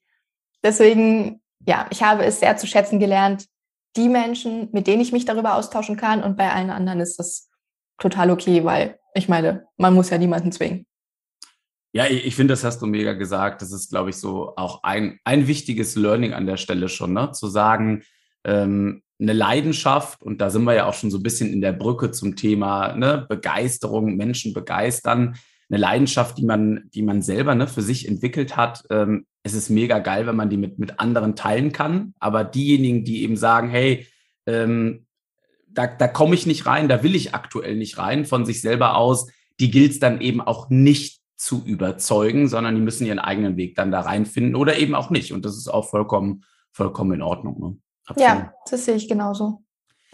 Deswegen, 0.64 1.42
ja, 1.66 1.88
ich 1.90 2.04
habe 2.04 2.24
es 2.26 2.40
sehr 2.40 2.58
zu 2.58 2.68
schätzen 2.68 3.00
gelernt, 3.00 3.48
die 3.96 4.10
Menschen, 4.10 4.70
mit 4.72 4.88
denen 4.88 5.02
ich 5.02 5.12
mich 5.12 5.26
darüber 5.26 5.56
austauschen 5.56 5.98
kann. 5.98 6.24
Und 6.24 6.38
bei 6.38 6.52
allen 6.52 6.70
anderen 6.70 7.00
ist 7.00 7.18
das 7.18 7.50
total 7.98 8.32
okay, 8.32 8.64
weil 8.64 9.00
ich 9.14 9.30
meine, 9.30 9.68
man 9.78 9.94
muss 9.94 10.10
ja 10.10 10.18
niemanden 10.18 10.52
zwingen. 10.52 10.86
Ja, 11.94 12.06
ich, 12.08 12.26
ich 12.26 12.36
finde, 12.36 12.54
das 12.54 12.64
hast 12.64 12.82
du 12.82 12.88
mega 12.88 13.14
gesagt. 13.14 13.62
Das 13.62 13.72
ist, 13.72 13.90
glaube 13.90 14.10
ich, 14.10 14.18
so 14.18 14.54
auch 14.58 14.84
ein, 14.84 15.20
ein 15.24 15.48
wichtiges 15.48 15.96
Learning 15.96 16.34
an 16.34 16.46
der 16.46 16.58
Stelle 16.58 16.90
schon, 16.90 17.14
ne? 17.14 17.32
Zu 17.32 17.48
sagen, 17.48 18.04
ähm, 18.44 19.02
eine 19.20 19.34
Leidenschaft, 19.34 20.22
und 20.22 20.42
da 20.42 20.50
sind 20.50 20.66
wir 20.66 20.74
ja 20.74 20.88
auch 20.88 20.94
schon 20.94 21.10
so 21.10 21.18
ein 21.18 21.24
bisschen 21.24 21.54
in 21.54 21.62
der 21.62 21.72
Brücke 21.72 22.12
zum 22.12 22.36
Thema 22.36 22.96
ne, 22.96 23.26
Begeisterung, 23.30 24.18
Menschen 24.18 24.54
begeistern 24.54 25.38
eine 25.70 25.80
Leidenschaft, 25.80 26.38
die 26.38 26.46
man, 26.46 26.90
die 26.94 27.02
man 27.02 27.22
selber 27.22 27.56
ne, 27.56 27.68
für 27.68 27.82
sich 27.82 28.08
entwickelt 28.08 28.58
hat. 28.58 28.84
Ähm, 28.90 29.26
es 29.46 29.54
ist 29.54 29.70
mega 29.70 30.00
geil, 30.00 30.26
wenn 30.26 30.36
man 30.36 30.50
die 30.50 30.58
mit, 30.58 30.80
mit 30.80 31.00
anderen 31.00 31.36
teilen 31.36 31.72
kann. 31.72 32.16
Aber 32.20 32.44
diejenigen, 32.44 33.06
die 33.06 33.22
eben 33.22 33.38
sagen, 33.38 33.70
hey, 33.70 34.08
ähm, 34.48 35.06
da, 35.70 35.86
da 35.86 36.08
komme 36.08 36.34
ich 36.34 36.48
nicht 36.48 36.66
rein, 36.66 36.90
da 36.90 37.04
will 37.04 37.14
ich 37.14 37.36
aktuell 37.36 37.76
nicht 37.76 38.00
rein 38.00 38.26
von 38.26 38.44
sich 38.44 38.62
selber 38.62 38.98
aus, 38.98 39.28
die 39.60 39.70
gilt 39.70 39.92
es 39.92 40.00
dann 40.00 40.20
eben 40.20 40.42
auch 40.42 40.72
nicht 40.72 41.22
zu 41.36 41.62
überzeugen, 41.64 42.48
sondern 42.48 42.74
die 42.74 42.82
müssen 42.82 43.06
ihren 43.06 43.20
eigenen 43.20 43.56
Weg 43.56 43.76
dann 43.76 43.92
da 43.92 44.02
reinfinden 44.02 44.56
oder 44.56 44.80
eben 44.80 44.96
auch 44.96 45.12
nicht. 45.12 45.32
Und 45.32 45.46
das 45.46 45.58
ist 45.58 45.68
auch 45.68 45.88
vollkommen, 45.90 46.44
vollkommen 46.72 47.14
in 47.14 47.22
Ordnung. 47.22 47.60
Ne? 47.60 47.78
Ja, 48.18 48.52
das 48.68 48.86
sehe 48.86 48.96
ich 48.96 49.08
genauso. 49.08 49.64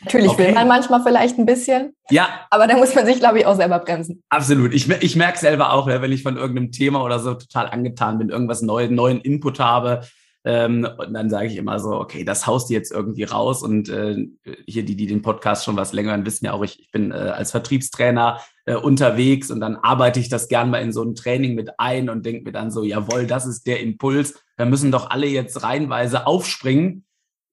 Natürlich 0.03 0.29
okay. 0.29 0.47
will 0.47 0.53
man 0.53 0.67
manchmal 0.67 1.03
vielleicht 1.03 1.37
ein 1.37 1.45
bisschen. 1.45 1.95
Ja. 2.09 2.27
Aber 2.49 2.67
da 2.67 2.75
muss 2.77 2.95
man 2.95 3.05
sich, 3.05 3.19
glaube 3.19 3.39
ich, 3.39 3.45
auch 3.45 3.55
selber 3.55 3.79
bremsen. 3.79 4.23
Absolut. 4.29 4.73
Ich, 4.73 4.89
ich 4.89 5.15
merke 5.15 5.37
selber 5.37 5.73
auch, 5.73 5.87
wenn 5.87 6.11
ich 6.11 6.23
von 6.23 6.37
irgendeinem 6.37 6.71
Thema 6.71 7.03
oder 7.03 7.19
so 7.19 7.35
total 7.35 7.67
angetan 7.67 8.17
bin, 8.17 8.29
irgendwas 8.29 8.61
neuen, 8.61 8.95
neuen 8.95 9.21
Input 9.21 9.59
habe. 9.59 10.01
Ähm, 10.43 10.87
und 10.97 11.13
dann 11.13 11.29
sage 11.29 11.47
ich 11.47 11.55
immer 11.55 11.79
so, 11.79 11.91
okay, 11.91 12.23
das 12.23 12.47
haust 12.47 12.69
du 12.69 12.73
jetzt 12.73 12.91
irgendwie 12.91 13.25
raus. 13.25 13.61
Und 13.61 13.89
äh, 13.89 14.25
hier, 14.65 14.83
die, 14.83 14.95
die 14.95 15.05
den 15.05 15.21
Podcast 15.21 15.65
schon 15.65 15.75
was 15.75 15.93
länger 15.93 16.25
wissen 16.25 16.45
ja 16.45 16.53
auch, 16.53 16.63
ich, 16.63 16.79
ich 16.79 16.91
bin 16.91 17.11
äh, 17.11 17.15
als 17.15 17.51
Vertriebstrainer 17.51 18.39
äh, 18.65 18.75
unterwegs 18.75 19.51
und 19.51 19.59
dann 19.59 19.75
arbeite 19.75 20.19
ich 20.19 20.29
das 20.29 20.47
gern 20.47 20.71
mal 20.71 20.81
in 20.81 20.93
so 20.93 21.03
ein 21.03 21.13
Training 21.13 21.53
mit 21.53 21.79
ein 21.79 22.09
und 22.09 22.25
denke 22.25 22.43
mir 22.43 22.51
dann 22.51 22.71
so, 22.71 22.83
jawohl, 22.83 23.27
das 23.27 23.45
ist 23.45 23.67
der 23.67 23.81
Impuls. 23.81 24.33
Da 24.57 24.65
müssen 24.65 24.91
doch 24.91 25.11
alle 25.11 25.27
jetzt 25.27 25.61
reihenweise 25.61 26.25
aufspringen 26.25 27.05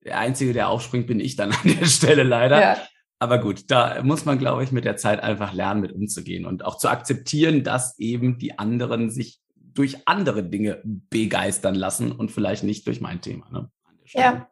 der 0.04 0.18
Einzige, 0.18 0.52
der 0.52 0.68
aufspringt, 0.68 1.06
bin 1.06 1.20
ich 1.20 1.36
dann 1.36 1.52
an 1.64 1.78
der 1.78 1.86
Stelle 1.86 2.22
leider. 2.22 2.60
Ja. 2.60 2.76
Aber 3.20 3.38
gut, 3.38 3.70
da 3.70 4.02
muss 4.02 4.24
man, 4.24 4.38
glaube 4.38 4.62
ich, 4.62 4.70
mit 4.70 4.84
der 4.84 4.96
Zeit 4.96 5.20
einfach 5.20 5.52
lernen, 5.52 5.80
mit 5.80 5.92
umzugehen 5.92 6.46
und 6.46 6.64
auch 6.64 6.78
zu 6.78 6.88
akzeptieren, 6.88 7.64
dass 7.64 7.98
eben 7.98 8.38
die 8.38 8.58
anderen 8.58 9.10
sich 9.10 9.40
durch 9.56 9.96
andere 10.06 10.44
Dinge 10.44 10.80
begeistern 10.84 11.74
lassen 11.74 12.12
und 12.12 12.30
vielleicht 12.30 12.62
nicht 12.62 12.86
durch 12.86 13.00
mein 13.00 13.20
Thema. 13.20 13.50
Ne? 13.50 13.70
Ja. 14.06 14.48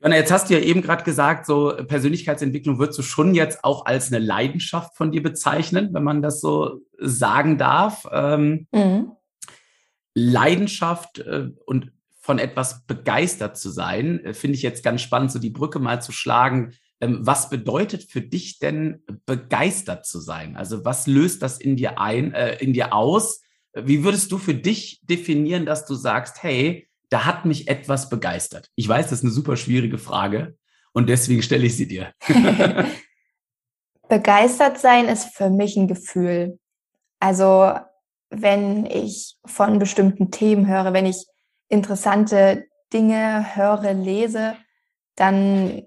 Jonna, 0.00 0.16
jetzt 0.16 0.30
hast 0.30 0.48
du 0.48 0.54
ja 0.54 0.60
eben 0.60 0.82
gerade 0.82 1.02
gesagt, 1.02 1.46
so 1.46 1.74
Persönlichkeitsentwicklung 1.76 2.78
würdest 2.78 3.00
du 3.00 3.02
schon 3.02 3.34
jetzt 3.34 3.64
auch 3.64 3.86
als 3.86 4.12
eine 4.12 4.24
Leidenschaft 4.24 4.96
von 4.96 5.10
dir 5.10 5.22
bezeichnen, 5.22 5.92
wenn 5.92 6.04
man 6.04 6.22
das 6.22 6.40
so 6.40 6.80
sagen 6.98 7.58
darf. 7.58 8.06
Ähm, 8.12 8.68
mhm. 8.70 9.12
Leidenschaft 10.14 11.18
äh, 11.18 11.50
und 11.66 11.92
von 12.28 12.38
etwas 12.38 12.84
begeistert 12.84 13.56
zu 13.56 13.70
sein, 13.70 14.22
äh, 14.22 14.34
finde 14.34 14.56
ich 14.56 14.60
jetzt 14.60 14.84
ganz 14.84 15.00
spannend, 15.00 15.32
so 15.32 15.38
die 15.38 15.48
Brücke 15.48 15.78
mal 15.78 16.02
zu 16.02 16.12
schlagen. 16.12 16.74
Ähm, 17.00 17.20
was 17.22 17.48
bedeutet 17.48 18.04
für 18.04 18.20
dich 18.20 18.58
denn 18.58 19.02
begeistert 19.24 20.04
zu 20.04 20.20
sein? 20.20 20.54
Also 20.54 20.84
was 20.84 21.06
löst 21.06 21.40
das 21.40 21.58
in 21.58 21.76
dir 21.76 21.98
ein, 21.98 22.34
äh, 22.34 22.56
in 22.56 22.74
dir 22.74 22.92
aus? 22.92 23.40
Wie 23.72 24.04
würdest 24.04 24.30
du 24.30 24.36
für 24.36 24.52
dich 24.52 25.00
definieren, 25.04 25.64
dass 25.64 25.86
du 25.86 25.94
sagst, 25.94 26.42
hey, 26.42 26.86
da 27.08 27.24
hat 27.24 27.46
mich 27.46 27.66
etwas 27.66 28.10
begeistert? 28.10 28.68
Ich 28.74 28.86
weiß, 28.86 29.06
das 29.06 29.20
ist 29.20 29.24
eine 29.24 29.32
super 29.32 29.56
schwierige 29.56 29.96
Frage 29.96 30.54
und 30.92 31.08
deswegen 31.08 31.40
stelle 31.40 31.64
ich 31.64 31.78
sie 31.78 31.88
dir. 31.88 32.12
begeistert 34.10 34.76
sein 34.76 35.08
ist 35.08 35.34
für 35.34 35.48
mich 35.48 35.78
ein 35.78 35.88
Gefühl. 35.88 36.58
Also 37.20 37.72
wenn 38.28 38.84
ich 38.84 39.38
von 39.46 39.78
bestimmten 39.78 40.30
Themen 40.30 40.66
höre, 40.66 40.92
wenn 40.92 41.06
ich 41.06 41.24
interessante 41.68 42.66
Dinge 42.92 43.54
höre, 43.56 43.92
lese, 43.92 44.56
dann 45.16 45.82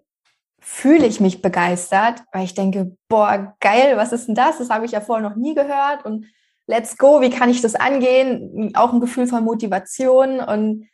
fühle 0.59 1.07
ich 1.07 1.19
mich 1.19 1.41
begeistert, 1.41 2.23
weil 2.31 2.45
ich 2.45 2.53
denke, 2.53 2.95
boah, 3.09 3.55
geil, 3.59 3.97
was 3.97 4.11
ist 4.11 4.27
denn 4.27 4.35
das? 4.35 4.59
Das 4.59 4.69
habe 4.69 4.85
ich 4.85 4.91
ja 4.91 5.01
vorher 5.01 5.27
noch 5.27 5.35
nie 5.35 5.55
gehört 5.55 6.05
und 6.05 6.27
let's 6.67 6.97
go, 6.97 7.21
wie 7.21 7.31
kann 7.31 7.49
ich 7.49 7.61
das 7.61 7.75
angehen? 7.75 8.71
Auch 8.75 8.93
ein 8.93 8.99
Gefühl 8.99 9.27
von 9.27 9.43
Motivation 9.43 10.39
und 10.39 10.87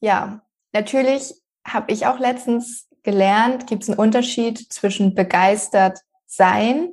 ja, 0.00 0.42
natürlich 0.72 1.34
habe 1.66 1.92
ich 1.92 2.06
auch 2.06 2.18
letztens 2.18 2.88
gelernt, 3.02 3.66
gibt 3.66 3.82
es 3.82 3.90
einen 3.90 3.98
Unterschied 3.98 4.72
zwischen 4.72 5.14
begeistert 5.14 6.00
sein 6.26 6.92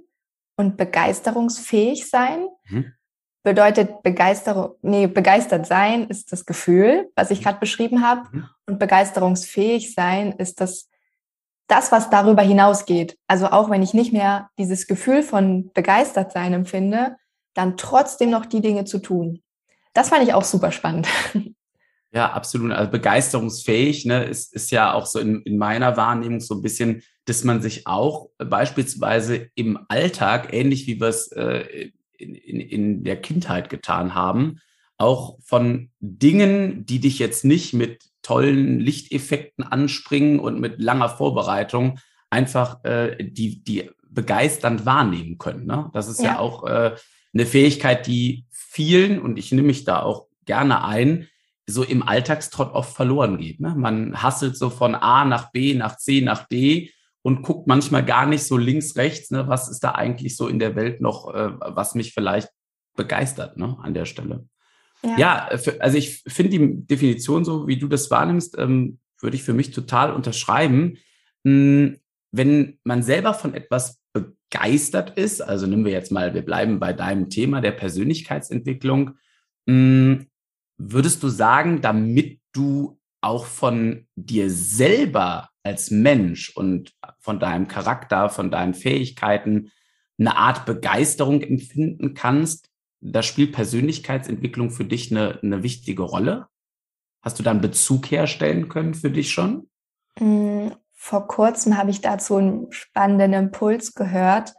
und 0.57 0.75
begeisterungsfähig 0.75 2.09
sein. 2.09 2.47
Mhm. 2.65 2.93
Bedeutet 3.47 4.03
Begeisterung, 4.03 4.71
nee, 4.81 5.07
begeistert 5.07 5.65
sein 5.67 6.09
ist 6.09 6.33
das 6.33 6.45
Gefühl, 6.45 7.09
was 7.15 7.31
ich 7.31 7.41
gerade 7.41 7.61
beschrieben 7.61 8.05
habe. 8.05 8.23
Mhm. 8.29 8.49
Und 8.65 8.77
begeisterungsfähig 8.77 9.93
sein 9.93 10.33
ist 10.33 10.59
das, 10.59 10.89
das, 11.67 11.93
was 11.93 12.09
darüber 12.09 12.41
hinausgeht. 12.41 13.17
Also 13.25 13.47
auch 13.47 13.69
wenn 13.69 13.81
ich 13.81 13.93
nicht 13.93 14.11
mehr 14.11 14.49
dieses 14.57 14.85
Gefühl 14.85 15.23
von 15.23 15.71
begeistert 15.73 16.33
sein 16.33 16.51
empfinde, 16.51 17.15
dann 17.53 17.77
trotzdem 17.77 18.31
noch 18.31 18.45
die 18.45 18.59
Dinge 18.59 18.83
zu 18.83 18.99
tun. 18.99 19.41
Das 19.93 20.09
fand 20.09 20.23
ich 20.27 20.33
auch 20.33 20.43
super 20.43 20.73
spannend. 20.73 21.07
Ja, 22.13 22.31
absolut. 22.31 22.71
Also 22.71 22.89
begeisterungsfähig, 22.89 24.05
ne, 24.05 24.23
ist, 24.23 24.53
ist 24.53 24.71
ja 24.71 24.93
auch 24.93 25.05
so 25.05 25.19
in, 25.19 25.41
in 25.41 25.57
meiner 25.57 25.97
Wahrnehmung 25.97 26.39
so 26.39 26.55
ein 26.55 26.61
bisschen, 26.61 27.03
dass 27.25 27.43
man 27.43 27.61
sich 27.61 27.85
auch 27.85 28.29
beispielsweise 28.37 29.49
im 29.55 29.77
Alltag, 29.89 30.53
ähnlich 30.53 30.87
wie 30.87 31.01
wir 31.01 31.09
es 31.09 31.27
äh, 31.33 31.91
in, 32.17 32.35
in, 32.35 32.59
in 32.59 33.03
der 33.03 33.21
Kindheit 33.21 33.69
getan 33.69 34.15
haben, 34.15 34.59
auch 34.97 35.37
von 35.43 35.91
Dingen, 35.99 36.85
die 36.85 36.99
dich 36.99 37.19
jetzt 37.19 37.45
nicht 37.45 37.73
mit 37.73 38.03
tollen 38.21 38.79
Lichteffekten 38.79 39.63
anspringen 39.63 40.39
und 40.39 40.59
mit 40.59 40.81
langer 40.81 41.09
Vorbereitung 41.09 41.99
einfach 42.29 42.83
äh, 42.83 43.15
die, 43.23 43.63
die 43.63 43.89
begeisternd 44.09 44.85
wahrnehmen 44.85 45.37
können. 45.37 45.65
Ne? 45.65 45.89
Das 45.93 46.07
ist 46.07 46.19
ja, 46.19 46.33
ja 46.33 46.39
auch 46.39 46.65
äh, 46.65 46.95
eine 47.33 47.45
Fähigkeit, 47.45 48.07
die 48.07 48.45
vielen, 48.49 49.19
und 49.21 49.37
ich 49.37 49.51
nehme 49.51 49.67
mich 49.67 49.85
da 49.85 50.01
auch 50.01 50.27
gerne 50.45 50.83
ein, 50.83 51.27
so 51.67 51.83
im 51.83 52.01
Alltagstrott 52.01 52.73
oft 52.73 52.95
verloren 52.95 53.37
geht. 53.37 53.59
Ne? 53.59 53.75
Man 53.75 54.21
hasselt 54.21 54.57
so 54.57 54.69
von 54.69 54.95
A 54.95 55.25
nach 55.25 55.51
B, 55.51 55.73
nach 55.73 55.97
C, 55.97 56.21
nach 56.21 56.47
D 56.47 56.91
und 57.27 57.41
guckt 57.41 57.67
manchmal 57.67 58.05
gar 58.05 58.25
nicht 58.25 58.43
so 58.43 58.55
links, 58.55 58.95
rechts, 58.95 59.31
ne? 59.31 59.49
was 59.49 59.67
ist 59.67 59.83
da 59.83 59.91
eigentlich 59.91 60.37
so 60.37 60.47
in 60.47 60.59
der 60.59 60.77
Welt 60.77 61.01
noch, 61.01 61.33
äh, 61.33 61.51
was 61.59 61.93
mich 61.93 62.13
vielleicht 62.13 62.47
begeistert 62.95 63.57
ne? 63.57 63.75
an 63.81 63.93
der 63.93 64.05
Stelle. 64.05 64.47
Ja, 65.03 65.17
ja 65.49 65.57
für, 65.57 65.81
also 65.81 65.97
ich 65.97 66.23
finde 66.25 66.57
die 66.57 66.87
Definition 66.87 67.43
so, 67.43 67.67
wie 67.67 67.77
du 67.77 67.89
das 67.89 68.09
wahrnimmst, 68.09 68.57
ähm, 68.57 68.99
würde 69.19 69.35
ich 69.35 69.43
für 69.43 69.51
mich 69.51 69.71
total 69.71 70.13
unterschreiben. 70.13 70.99
Hm, 71.43 71.97
wenn 72.31 72.79
man 72.85 73.03
selber 73.03 73.33
von 73.33 73.53
etwas 73.53 73.99
begeistert 74.13 75.17
ist, 75.17 75.41
also 75.41 75.67
nehmen 75.67 75.83
wir 75.83 75.91
jetzt 75.91 76.13
mal, 76.13 76.33
wir 76.33 76.45
bleiben 76.45 76.79
bei 76.79 76.93
deinem 76.93 77.29
Thema 77.29 77.59
der 77.59 77.73
Persönlichkeitsentwicklung, 77.73 79.17
hm, 79.67 80.27
Würdest 80.77 81.23
du 81.23 81.29
sagen, 81.29 81.81
damit 81.81 82.39
du 82.53 82.99
auch 83.19 83.45
von 83.45 84.05
dir 84.15 84.51
selber 84.51 85.49
als 85.67 85.91
Mensch 85.91 86.49
und 86.55 86.95
von 87.19 87.39
deinem 87.39 87.67
Charakter, 87.67 88.29
von 88.29 88.49
deinen 88.49 88.73
Fähigkeiten 88.73 89.71
eine 90.17 90.37
Art 90.37 90.65
Begeisterung 90.65 91.41
empfinden 91.41 92.13
kannst, 92.13 92.71
da 93.01 93.21
spielt 93.21 93.51
Persönlichkeitsentwicklung 93.51 94.71
für 94.71 94.85
dich 94.85 95.11
eine, 95.11 95.39
eine 95.43 95.63
wichtige 95.63 96.03
Rolle? 96.03 96.47
Hast 97.21 97.37
du 97.37 97.43
da 97.43 97.51
einen 97.51 97.61
Bezug 97.61 98.09
herstellen 98.09 98.69
können 98.69 98.93
für 98.93 99.11
dich 99.11 99.31
schon? 99.31 99.69
Mm, 100.19 100.69
vor 100.93 101.27
kurzem 101.27 101.77
habe 101.77 101.91
ich 101.91 102.01
dazu 102.01 102.37
einen 102.37 102.71
spannenden 102.71 103.33
Impuls 103.33 103.93
gehört. 103.93 104.53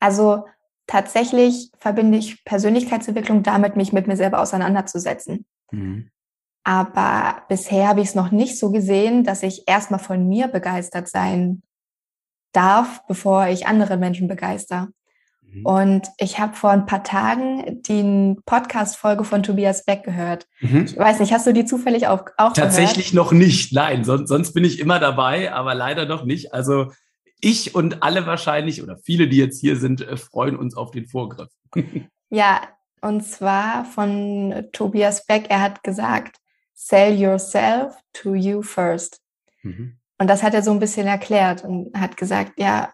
Also 0.00 0.46
tatsächlich 0.86 1.70
verbinde 1.78 2.18
ich 2.18 2.44
Persönlichkeitsentwicklung 2.44 3.42
damit, 3.42 3.76
mich 3.76 3.92
mit 3.92 4.06
mir 4.06 4.16
selber 4.16 4.40
auseinanderzusetzen. 4.40 5.44
Mhm. 5.70 6.10
Aber 6.64 7.42
bisher 7.48 7.88
habe 7.88 8.00
ich 8.00 8.08
es 8.08 8.14
noch 8.14 8.30
nicht 8.30 8.58
so 8.58 8.70
gesehen, 8.70 9.24
dass 9.24 9.42
ich 9.42 9.64
erstmal 9.66 10.00
von 10.00 10.28
mir 10.28 10.48
begeistert 10.48 11.08
sein 11.08 11.62
darf, 12.52 13.00
bevor 13.06 13.46
ich 13.46 13.66
andere 13.66 13.96
Menschen 13.96 14.28
begeister. 14.28 14.88
Mhm. 15.52 15.66
Und 15.66 16.08
ich 16.18 16.38
habe 16.38 16.54
vor 16.54 16.70
ein 16.70 16.86
paar 16.86 17.02
Tagen 17.02 17.82
die 17.82 18.36
Podcast-Folge 18.44 19.24
von 19.24 19.42
Tobias 19.42 19.84
Beck 19.84 20.04
gehört. 20.04 20.46
Mhm. 20.60 20.84
Ich 20.84 20.96
weiß 20.96 21.20
nicht, 21.20 21.32
hast 21.32 21.46
du 21.46 21.52
die 21.52 21.64
zufällig 21.64 22.06
auch, 22.06 22.24
auch 22.36 22.52
Tatsächlich 22.52 23.10
gehört? 23.10 23.26
noch 23.26 23.32
nicht, 23.32 23.72
nein. 23.72 24.04
Sonst, 24.04 24.28
sonst 24.28 24.52
bin 24.52 24.64
ich 24.64 24.80
immer 24.80 24.98
dabei, 24.98 25.52
aber 25.52 25.74
leider 25.74 26.06
noch 26.06 26.24
nicht. 26.24 26.52
Also 26.52 26.92
ich 27.40 27.74
und 27.74 28.02
alle 28.02 28.26
wahrscheinlich 28.26 28.82
oder 28.82 28.98
viele, 28.98 29.28
die 29.28 29.38
jetzt 29.38 29.60
hier 29.60 29.76
sind, 29.76 30.02
äh, 30.02 30.16
freuen 30.16 30.56
uns 30.56 30.76
auf 30.76 30.90
den 30.90 31.06
Vorgriff. 31.06 31.50
Ja, 32.32 32.60
und 33.00 33.24
zwar 33.24 33.84
von 33.84 34.68
Tobias 34.70 35.26
Beck. 35.26 35.46
Er 35.48 35.60
hat 35.60 35.82
gesagt, 35.82 36.36
sell 36.80 37.14
yourself 37.14 37.94
to 38.14 38.34
you 38.34 38.62
first. 38.62 39.20
Mhm. 39.62 39.98
Und 40.18 40.28
das 40.28 40.42
hat 40.42 40.54
er 40.54 40.62
so 40.62 40.70
ein 40.70 40.80
bisschen 40.80 41.06
erklärt 41.06 41.62
und 41.62 41.92
hat 41.98 42.16
gesagt, 42.16 42.58
ja, 42.58 42.92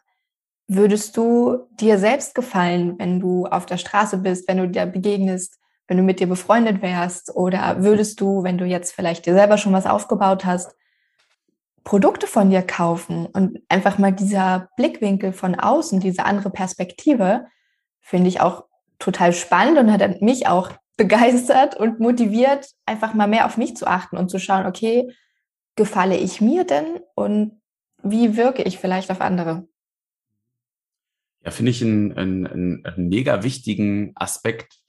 würdest 0.67 1.17
du 1.17 1.69
dir 1.71 1.99
selbst 1.99 2.35
gefallen, 2.35 2.99
wenn 2.99 3.21
du 3.21 3.47
auf 3.47 3.67
der 3.67 3.79
Straße 3.79 4.19
bist, 4.19 4.49
wenn 4.49 4.59
du 4.59 4.69
dir 4.69 4.87
begegnest, 4.87 5.59
wenn 5.87 5.97
du 5.97 6.03
mit 6.03 6.19
dir 6.19 6.27
befreundet 6.27 6.83
wärst? 6.83 7.35
Oder 7.35 7.83
würdest 7.83 8.21
du, 8.21 8.43
wenn 8.43 8.59
du 8.59 8.65
jetzt 8.65 8.93
vielleicht 8.93 9.25
dir 9.27 9.35
selber 9.35 9.57
schon 9.57 9.73
was 9.73 9.87
aufgebaut 9.87 10.45
hast, 10.45 10.75
Produkte 11.85 12.27
von 12.27 12.51
dir 12.51 12.63
kaufen 12.63 13.27
und 13.27 13.61
einfach 13.69 13.99
mal 13.99 14.13
dieser 14.13 14.69
Blickwinkel 14.77 15.33
von 15.33 15.55
außen, 15.55 16.01
diese 16.01 16.25
andere 16.25 16.51
Perspektive, 16.51 17.47
finde 18.01 18.29
ich 18.29 18.41
auch 18.41 18.65
total 18.99 19.33
spannend 19.33 19.79
und 19.79 19.93
hat 19.93 20.21
mich 20.21 20.49
auch 20.49 20.73
begeistert 20.97 21.77
und 21.77 22.01
motiviert, 22.01 22.71
einfach 22.87 23.15
mal 23.15 23.27
mehr 23.27 23.47
auf 23.47 23.57
mich 23.57 23.77
zu 23.77 23.87
achten 23.87 24.17
und 24.17 24.31
zu 24.31 24.39
schauen, 24.39 24.67
okay, 24.67 25.13
gefalle 25.77 26.17
ich 26.17 26.41
mir 26.41 26.65
denn 26.65 27.01
und 27.15 27.61
wie 28.03 28.37
wirke 28.37 28.63
ich 28.63 28.79
vielleicht 28.79 29.11
auf 29.11 29.21
andere? 29.21 29.69
Ja, 31.45 31.51
finde 31.51 31.71
ich 31.71 31.83
einen, 31.83 32.17
einen, 32.17 32.85
einen, 32.85 33.09
mega 33.09 33.43
wichtigen 33.43 34.13
Aspekt. 34.17 34.81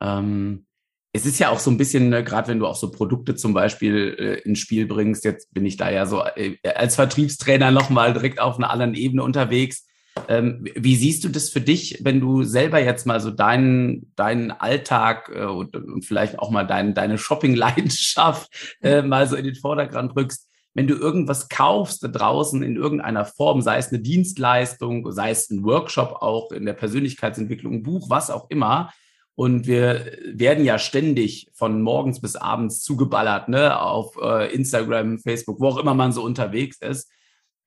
Ähm, 0.00 0.66
es 1.12 1.24
ist 1.24 1.38
ja 1.38 1.48
auch 1.48 1.58
so 1.58 1.70
ein 1.70 1.78
bisschen, 1.78 2.10
ne, 2.10 2.22
gerade 2.22 2.48
wenn 2.48 2.58
du 2.58 2.66
auch 2.66 2.76
so 2.76 2.90
Produkte 2.90 3.34
zum 3.34 3.54
Beispiel 3.54 4.14
äh, 4.18 4.48
ins 4.48 4.58
Spiel 4.58 4.86
bringst, 4.86 5.24
jetzt 5.24 5.52
bin 5.54 5.64
ich 5.64 5.76
da 5.76 5.90
ja 5.90 6.06
so 6.06 6.22
äh, 6.22 6.56
als 6.74 6.94
Vertriebstrainer 6.96 7.70
nochmal 7.70 8.12
direkt 8.12 8.38
auf 8.40 8.56
einer 8.56 8.70
anderen 8.70 8.94
Ebene 8.94 9.22
unterwegs. 9.22 9.85
Ähm, 10.28 10.66
wie 10.74 10.96
siehst 10.96 11.24
du 11.24 11.28
das 11.28 11.50
für 11.50 11.60
dich, 11.60 12.00
wenn 12.02 12.20
du 12.20 12.42
selber 12.42 12.82
jetzt 12.82 13.06
mal 13.06 13.20
so 13.20 13.30
deinen, 13.30 14.12
deinen 14.16 14.50
Alltag 14.50 15.30
äh, 15.34 15.44
und, 15.44 15.76
und, 15.76 16.04
vielleicht 16.04 16.38
auch 16.38 16.50
mal 16.50 16.64
dein, 16.64 16.94
deine 16.94 17.18
Shopping-Leidenschaft 17.18 18.76
äh, 18.82 19.02
mal 19.02 19.28
so 19.28 19.36
in 19.36 19.44
den 19.44 19.54
Vordergrund 19.54 20.16
rückst? 20.16 20.48
Wenn 20.74 20.86
du 20.86 20.94
irgendwas 20.94 21.48
kaufst 21.48 22.02
da 22.02 22.08
draußen 22.08 22.62
in 22.62 22.76
irgendeiner 22.76 23.24
Form, 23.24 23.62
sei 23.62 23.78
es 23.78 23.88
eine 23.88 24.00
Dienstleistung, 24.00 25.10
sei 25.10 25.30
es 25.30 25.48
ein 25.50 25.64
Workshop 25.64 26.18
auch 26.20 26.50
in 26.52 26.66
der 26.66 26.74
Persönlichkeitsentwicklung, 26.74 27.74
ein 27.74 27.82
Buch, 27.82 28.10
was 28.10 28.30
auch 28.30 28.50
immer, 28.50 28.90
und 29.36 29.66
wir 29.66 30.12
werden 30.24 30.64
ja 30.64 30.78
ständig 30.78 31.50
von 31.52 31.82
morgens 31.82 32.20
bis 32.20 32.36
abends 32.36 32.82
zugeballert, 32.82 33.50
ne, 33.50 33.78
auf 33.78 34.16
äh, 34.16 34.52
Instagram, 34.52 35.18
Facebook, 35.18 35.60
wo 35.60 35.68
auch 35.68 35.76
immer 35.76 35.92
man 35.92 36.12
so 36.12 36.24
unterwegs 36.24 36.78
ist. 36.78 37.10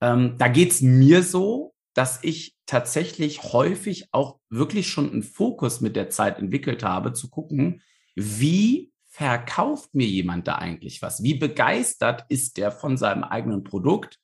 Ähm, 0.01 0.33
da 0.39 0.47
geht's 0.47 0.81
mir 0.81 1.21
so, 1.21 1.73
dass 1.93 2.23
ich 2.23 2.55
tatsächlich 2.65 3.43
häufig 3.43 4.07
auch 4.11 4.39
wirklich 4.49 4.87
schon 4.87 5.11
einen 5.11 5.23
Fokus 5.23 5.81
mit 5.81 5.95
der 5.95 6.09
Zeit 6.09 6.39
entwickelt 6.39 6.83
habe, 6.83 7.13
zu 7.13 7.29
gucken, 7.29 7.81
wie 8.15 8.91
verkauft 9.07 9.95
mir 9.95 10.07
jemand 10.07 10.47
da 10.47 10.55
eigentlich 10.55 11.01
was? 11.01 11.23
Wie 11.23 11.33
begeistert 11.33 12.25
ist 12.29 12.57
der 12.57 12.71
von 12.71 12.95
seinem 12.95 13.23
eigenen 13.23 13.63
Produkt? 13.63 14.19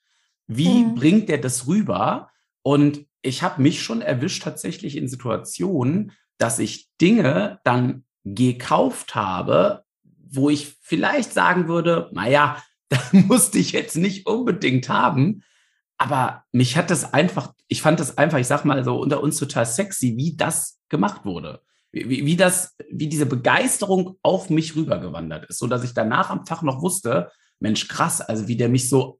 Wie 0.48 0.84
mhm. 0.84 0.96
bringt 0.96 1.30
der 1.30 1.40
das 1.40 1.68
rüber? 1.68 2.30
Und 2.62 3.06
ich 3.22 3.42
habe 3.44 3.62
mich 3.62 3.82
schon 3.82 4.02
erwischt 4.02 4.44
tatsächlich 4.44 4.96
in 4.96 5.08
Situationen, 5.08 6.12
dass 6.38 6.60
ich 6.60 6.90
Dinge 7.02 7.60
dann 7.64 8.06
gekauft 8.24 9.16
habe, 9.16 9.84
wo 10.04 10.50
ich 10.50 10.78
vielleicht 10.82 11.34
sagen 11.34 11.68
würde, 11.68 12.10
naja, 12.14 12.62
da 12.90 13.00
musste 13.12 13.58
ich 13.58 13.72
jetzt 13.72 13.96
nicht 13.96 14.28
unbedingt 14.28 14.90
haben. 14.90 15.44
Aber 15.98 16.44
mich 16.52 16.76
hat 16.76 16.90
das 16.90 17.14
einfach, 17.14 17.54
ich 17.68 17.82
fand 17.82 18.00
das 18.00 18.18
einfach, 18.18 18.38
ich 18.38 18.48
sag 18.48 18.66
mal 18.66 18.84
so 18.84 19.00
unter 19.00 19.22
uns 19.22 19.38
total 19.38 19.66
sexy, 19.66 20.16
wie 20.18 20.36
das 20.36 20.80
gemacht 20.90 21.26
wurde. 21.26 21.62
Wie, 21.92 22.26
wie 22.26 22.36
das, 22.36 22.76
wie 22.92 23.08
diese 23.08 23.26
Begeisterung 23.26 24.18
auf 24.22 24.50
mich 24.50 24.76
rübergewandert 24.76 25.46
ist, 25.50 25.60
so 25.60 25.68
dass 25.68 25.84
ich 25.84 25.94
danach 25.94 26.30
am 26.30 26.44
Tag 26.44 26.62
noch 26.62 26.82
wusste, 26.82 27.32
Mensch, 27.60 27.88
krass, 27.88 28.20
also 28.20 28.50
wie 28.50 28.58
der 28.58 28.68
mich 28.68 28.90
so 28.90 29.20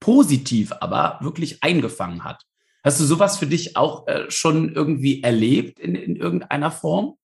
positiv 0.00 0.72
aber 0.80 1.18
wirklich 1.20 1.62
eingefangen 1.62 2.24
hat. 2.24 2.42
Hast 2.84 3.00
du 3.00 3.04
sowas 3.04 3.38
für 3.38 3.46
dich 3.46 3.76
auch 3.76 4.06
äh, 4.06 4.30
schon 4.30 4.74
irgendwie 4.74 5.22
erlebt 5.22 5.78
in, 5.78 5.94
in 5.94 6.16
irgendeiner 6.16 6.70
Form? 6.70 7.16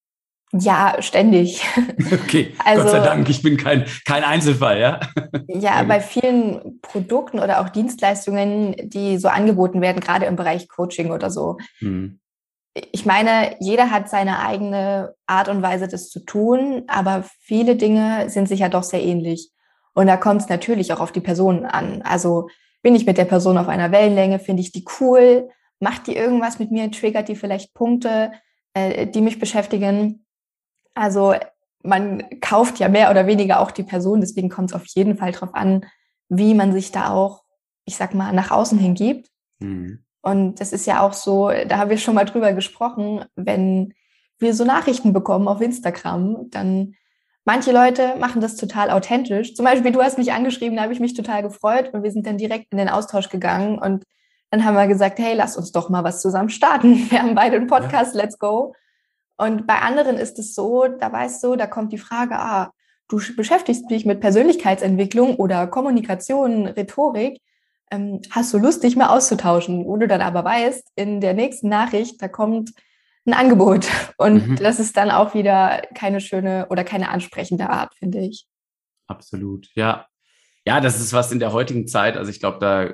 Ja, 0.57 0.97
ständig. 1.01 1.65
Okay, 2.13 2.55
also, 2.65 2.83
Gott 2.83 2.91
sei 2.91 3.01
Dank, 3.01 3.29
ich 3.29 3.43
bin 3.43 3.57
kein, 3.57 3.87
kein 4.05 4.23
Einzelfall, 4.23 4.79
ja. 4.79 5.01
Ja, 5.49 5.83
bei 5.83 6.01
vielen 6.01 6.81
Produkten 6.81 7.39
oder 7.39 7.61
auch 7.61 7.69
Dienstleistungen, 7.69 8.75
die 8.85 9.19
so 9.19 9.29
angeboten 9.29 9.81
werden, 9.81 10.01
gerade 10.01 10.27
im 10.27 10.37
Bereich 10.37 10.69
Coaching 10.69 11.11
oder 11.11 11.31
so. 11.31 11.57
Hm. 11.79 12.21
Ich 12.93 13.07
meine, 13.07 13.57
jeder 13.61 13.91
hat 13.91 14.09
seine 14.09 14.41
eigene 14.41 15.15
Art 15.27 15.49
und 15.49 15.63
Weise, 15.63 15.89
das 15.89 16.11
zu 16.11 16.21
tun, 16.21 16.85
aber 16.89 17.25
viele 17.41 17.77
Dinge 17.77 18.29
sind 18.31 18.49
sich 18.49 18.61
ja 18.61 18.69
doch 18.69 18.83
sehr 18.83 19.03
ähnlich. 19.03 19.51
Und 19.95 20.07
da 20.07 20.17
kommt 20.17 20.43
es 20.43 20.49
natürlich 20.49 20.93
auch 20.93 21.01
auf 21.01 21.13
die 21.13 21.21
Person 21.21 21.65
an. 21.65 22.03
Also 22.03 22.49
bin 22.83 22.95
ich 22.95 23.07
mit 23.07 23.19
der 23.19 23.25
Person 23.25 23.59
auf 23.59 23.69
einer 23.69 23.93
Wellenlänge, 23.93 24.39
finde 24.39 24.63
ich 24.63 24.73
die 24.73 24.85
cool, 25.01 25.49
macht 25.81 26.07
die 26.07 26.17
irgendwas 26.17 26.59
mit 26.59 26.71
mir, 26.71 26.91
triggert 26.91 27.29
die 27.29 27.37
vielleicht 27.37 27.75
Punkte, 27.75 28.33
äh, 28.75 29.07
die 29.07 29.21
mich 29.21 29.39
beschäftigen 29.39 30.24
also 30.95 31.35
man 31.83 32.41
kauft 32.41 32.79
ja 32.79 32.89
mehr 32.89 33.11
oder 33.11 33.27
weniger 33.27 33.61
auch 33.61 33.71
die 33.71 33.83
Person, 33.83 34.21
deswegen 34.21 34.49
kommt 34.49 34.71
es 34.71 34.77
auf 34.77 34.87
jeden 34.87 35.17
Fall 35.17 35.33
drauf 35.33 35.55
an, 35.55 35.85
wie 36.29 36.55
man 36.55 36.73
sich 36.73 36.93
da 36.93 37.11
auch, 37.11 37.45
ich 37.85 37.97
sag 37.97 38.15
mal, 38.15 38.33
nach 38.33 38.51
außen 38.51 38.79
hin 38.79 38.95
gibt. 38.95 39.29
Mhm. 39.61 40.05
Und 40.23 40.61
das 40.61 40.73
ist 40.73 40.87
ja 40.87 41.01
auch 41.01 41.13
so, 41.13 41.51
da 41.69 41.79
haben 41.79 41.91
wir 41.91 41.99
schon 41.99 42.15
mal 42.15 42.25
drüber 42.25 42.55
gesprochen, 42.55 43.27
wenn 43.37 43.93
wir 44.39 44.55
so 44.55 44.65
Nachrichten 44.65 45.13
bekommen 45.13 45.49
auf 45.49 45.61
Instagram, 45.61 46.51
dann 46.51 46.95
manche 47.45 47.73
Leute 47.73 48.17
machen 48.19 48.41
das 48.41 48.57
total 48.57 48.91
authentisch. 48.91 49.55
Zum 49.55 49.65
Beispiel, 49.65 49.93
du 49.93 50.03
hast 50.03 50.17
mich 50.17 50.33
angeschrieben, 50.33 50.77
da 50.77 50.83
habe 50.85 50.95
ich 50.95 51.01
mich 51.01 51.15
total 51.15 51.43
gefreut 51.43 51.93
und 51.93 52.03
wir 52.03 52.11
sind 52.11 52.27
dann 52.27 52.39
direkt 52.39 52.73
in 52.73 52.79
den 52.79 52.89
Austausch 52.89 53.29
gegangen 53.29 53.79
und 53.79 54.05
dann 54.51 54.65
haben 54.65 54.75
wir 54.75 54.87
gesagt, 54.87 55.19
hey, 55.19 55.35
lass 55.35 55.57
uns 55.57 55.73
doch 55.73 55.89
mal 55.89 56.05
was 56.05 56.23
zusammen 56.23 56.49
starten. 56.49 56.95
Wir 57.11 57.21
haben 57.21 57.35
beide 57.35 57.57
einen 57.57 57.67
Podcast, 57.67 58.15
ja. 58.15 58.23
let's 58.23 58.39
go. 58.39 58.73
Und 59.37 59.67
bei 59.67 59.81
anderen 59.81 60.17
ist 60.17 60.39
es 60.39 60.55
so, 60.55 60.87
da 60.87 61.13
weißt 61.13 61.43
du, 61.45 61.57
da 61.57 61.67
kommt 61.67 61.93
die 61.93 61.99
Frage, 61.99 62.39
ah, 62.39 62.73
du 63.09 63.21
beschäftigst 63.37 63.91
dich 63.91 64.07
mit 64.07 64.21
Persönlichkeitsentwicklung 64.21 65.37
oder 65.37 65.67
Kommunikation, 65.67 66.67
Rhetorik, 66.67 67.41
ähm, 67.91 68.23
hast 68.31 68.53
du 68.55 68.59
Lust, 68.59 68.83
dich 68.83 68.97
mal 68.97 69.09
auszutauschen, 69.09 69.85
wo 69.87 69.97
du 69.97 70.09
dann 70.09 70.21
aber 70.21 70.45
weißt, 70.45 70.93
in 70.97 71.21
der 71.21 71.35
nächsten 71.35 71.69
Nachricht, 71.69 72.21
da 72.23 72.29
kommt 72.29 72.73
ein 73.27 73.35
Angebot. 73.35 73.87
Und 74.17 74.49
mhm. 74.49 74.57
das 74.57 74.81
ist 74.81 74.97
dann 74.97 75.11
auch 75.11 75.35
wieder 75.35 75.83
keine 75.95 76.21
schöne 76.21 76.67
oder 76.71 76.85
keine 76.85 77.09
ansprechende 77.11 77.71
Art, 77.71 77.95
finde 77.95 78.21
ich. 78.21 78.47
Absolut, 79.07 79.69
ja. 79.75 80.07
Ja, 80.67 80.81
das 80.81 80.99
ist 80.99 81.13
was 81.13 81.31
in 81.31 81.41
der 81.41 81.53
heutigen 81.53 81.87
Zeit. 81.87 82.17
Also 82.17 82.31
ich 82.31 82.41
glaube, 82.41 82.59
da 82.59 82.89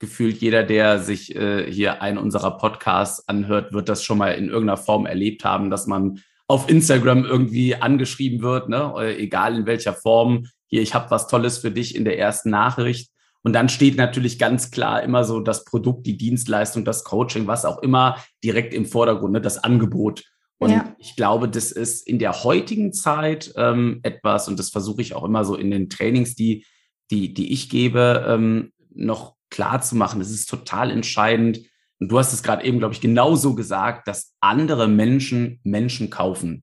gefühlt 0.00 0.38
jeder, 0.38 0.64
der 0.64 0.98
sich 0.98 1.36
äh, 1.36 1.70
hier 1.70 2.02
einen 2.02 2.18
unserer 2.18 2.56
Podcasts 2.56 3.28
anhört, 3.28 3.72
wird 3.72 3.88
das 3.88 4.02
schon 4.02 4.18
mal 4.18 4.30
in 4.32 4.48
irgendeiner 4.48 4.78
Form 4.78 5.06
erlebt 5.06 5.44
haben, 5.44 5.70
dass 5.70 5.86
man 5.86 6.20
auf 6.48 6.68
Instagram 6.68 7.24
irgendwie 7.24 7.76
angeschrieben 7.76 8.42
wird, 8.42 8.68
ne? 8.68 8.92
Äh, 8.98 9.22
egal 9.22 9.54
in 9.54 9.66
welcher 9.66 9.92
Form. 9.92 10.46
Hier, 10.66 10.82
ich 10.82 10.94
habe 10.94 11.10
was 11.10 11.28
Tolles 11.28 11.58
für 11.58 11.70
dich 11.70 11.94
in 11.94 12.04
der 12.04 12.18
ersten 12.18 12.50
Nachricht. 12.50 13.10
Und 13.42 13.52
dann 13.52 13.68
steht 13.68 13.96
natürlich 13.96 14.38
ganz 14.38 14.70
klar 14.70 15.02
immer 15.02 15.24
so 15.24 15.40
das 15.40 15.64
Produkt, 15.64 16.06
die 16.06 16.16
Dienstleistung, 16.16 16.84
das 16.84 17.04
Coaching, 17.04 17.46
was 17.46 17.64
auch 17.64 17.82
immer, 17.82 18.16
direkt 18.42 18.74
im 18.74 18.86
Vordergrund, 18.86 19.32
ne? 19.32 19.40
das 19.40 19.62
Angebot. 19.62 20.24
Und 20.58 20.70
ja. 20.70 20.94
ich 20.98 21.16
glaube, 21.16 21.48
das 21.48 21.72
ist 21.72 22.06
in 22.06 22.18
der 22.18 22.44
heutigen 22.44 22.92
Zeit 22.92 23.52
ähm, 23.56 24.00
etwas, 24.02 24.46
und 24.46 24.58
das 24.58 24.70
versuche 24.70 25.00
ich 25.00 25.14
auch 25.14 25.24
immer 25.24 25.44
so 25.44 25.56
in 25.56 25.70
den 25.70 25.88
Trainings, 25.88 26.34
die, 26.34 26.66
die, 27.10 27.32
die 27.32 27.52
ich 27.52 27.70
gebe, 27.70 28.26
ähm, 28.28 28.72
noch 28.94 29.36
klar 29.50 29.80
zu 29.82 29.96
machen. 29.96 30.20
Es 30.20 30.30
ist 30.30 30.48
total 30.48 30.90
entscheidend. 30.90 31.60
Und 31.98 32.10
du 32.10 32.18
hast 32.18 32.32
es 32.32 32.42
gerade 32.42 32.64
eben, 32.64 32.78
glaube 32.78 32.94
ich, 32.94 33.00
genauso 33.00 33.54
gesagt, 33.54 34.08
dass 34.08 34.34
andere 34.40 34.88
Menschen 34.88 35.60
Menschen 35.64 36.08
kaufen 36.10 36.62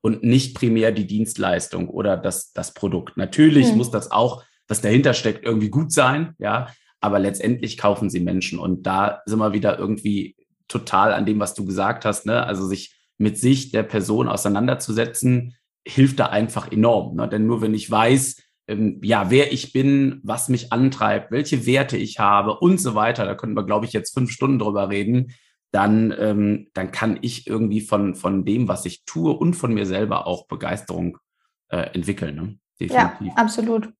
und 0.00 0.24
nicht 0.24 0.54
primär 0.56 0.92
die 0.92 1.06
Dienstleistung 1.06 1.88
oder 1.88 2.16
das, 2.16 2.52
das 2.52 2.74
Produkt. 2.74 3.16
Natürlich 3.16 3.70
mhm. 3.70 3.78
muss 3.78 3.90
das 3.90 4.10
auch, 4.10 4.42
was 4.66 4.80
dahinter 4.80 5.14
steckt, 5.14 5.44
irgendwie 5.44 5.70
gut 5.70 5.92
sein, 5.92 6.34
ja. 6.38 6.68
Aber 7.00 7.18
letztendlich 7.18 7.78
kaufen 7.78 8.10
sie 8.10 8.20
Menschen. 8.20 8.60
Und 8.60 8.86
da 8.86 9.22
sind 9.26 9.40
wir 9.40 9.52
wieder 9.52 9.76
irgendwie 9.76 10.36
total 10.68 11.12
an 11.12 11.26
dem, 11.26 11.40
was 11.40 11.54
du 11.54 11.64
gesagt 11.64 12.04
hast, 12.04 12.26
ne? 12.26 12.44
Also 12.44 12.66
sich 12.66 12.96
mit 13.18 13.38
sich 13.38 13.70
der 13.70 13.82
Person 13.82 14.28
auseinanderzusetzen, 14.28 15.56
hilft 15.86 16.20
da 16.20 16.26
einfach 16.26 16.70
enorm. 16.70 17.16
Ne? 17.16 17.28
Denn 17.28 17.46
nur 17.46 17.60
wenn 17.60 17.74
ich 17.74 17.90
weiß, 17.90 18.42
ähm, 18.72 19.00
ja, 19.02 19.30
wer 19.30 19.52
ich 19.52 19.72
bin, 19.72 20.20
was 20.22 20.48
mich 20.48 20.72
antreibt, 20.72 21.30
welche 21.30 21.66
Werte 21.66 21.96
ich 21.96 22.18
habe 22.18 22.58
und 22.58 22.80
so 22.80 22.94
weiter, 22.94 23.24
da 23.24 23.34
könnten 23.34 23.56
wir, 23.56 23.64
glaube 23.64 23.86
ich, 23.86 23.92
jetzt 23.92 24.14
fünf 24.14 24.30
Stunden 24.30 24.58
drüber 24.58 24.88
reden, 24.88 25.32
dann, 25.70 26.14
ähm, 26.18 26.68
dann 26.74 26.92
kann 26.92 27.18
ich 27.22 27.46
irgendwie 27.46 27.80
von, 27.80 28.14
von 28.14 28.44
dem, 28.44 28.68
was 28.68 28.84
ich 28.84 29.04
tue 29.04 29.32
und 29.32 29.54
von 29.54 29.72
mir 29.72 29.86
selber 29.86 30.26
auch 30.26 30.46
Begeisterung 30.46 31.18
äh, 31.68 31.94
entwickeln. 31.94 32.34
Ne? 32.34 32.58
Definitiv. 32.78 33.26
Ja, 33.28 33.34
absolut. 33.36 33.90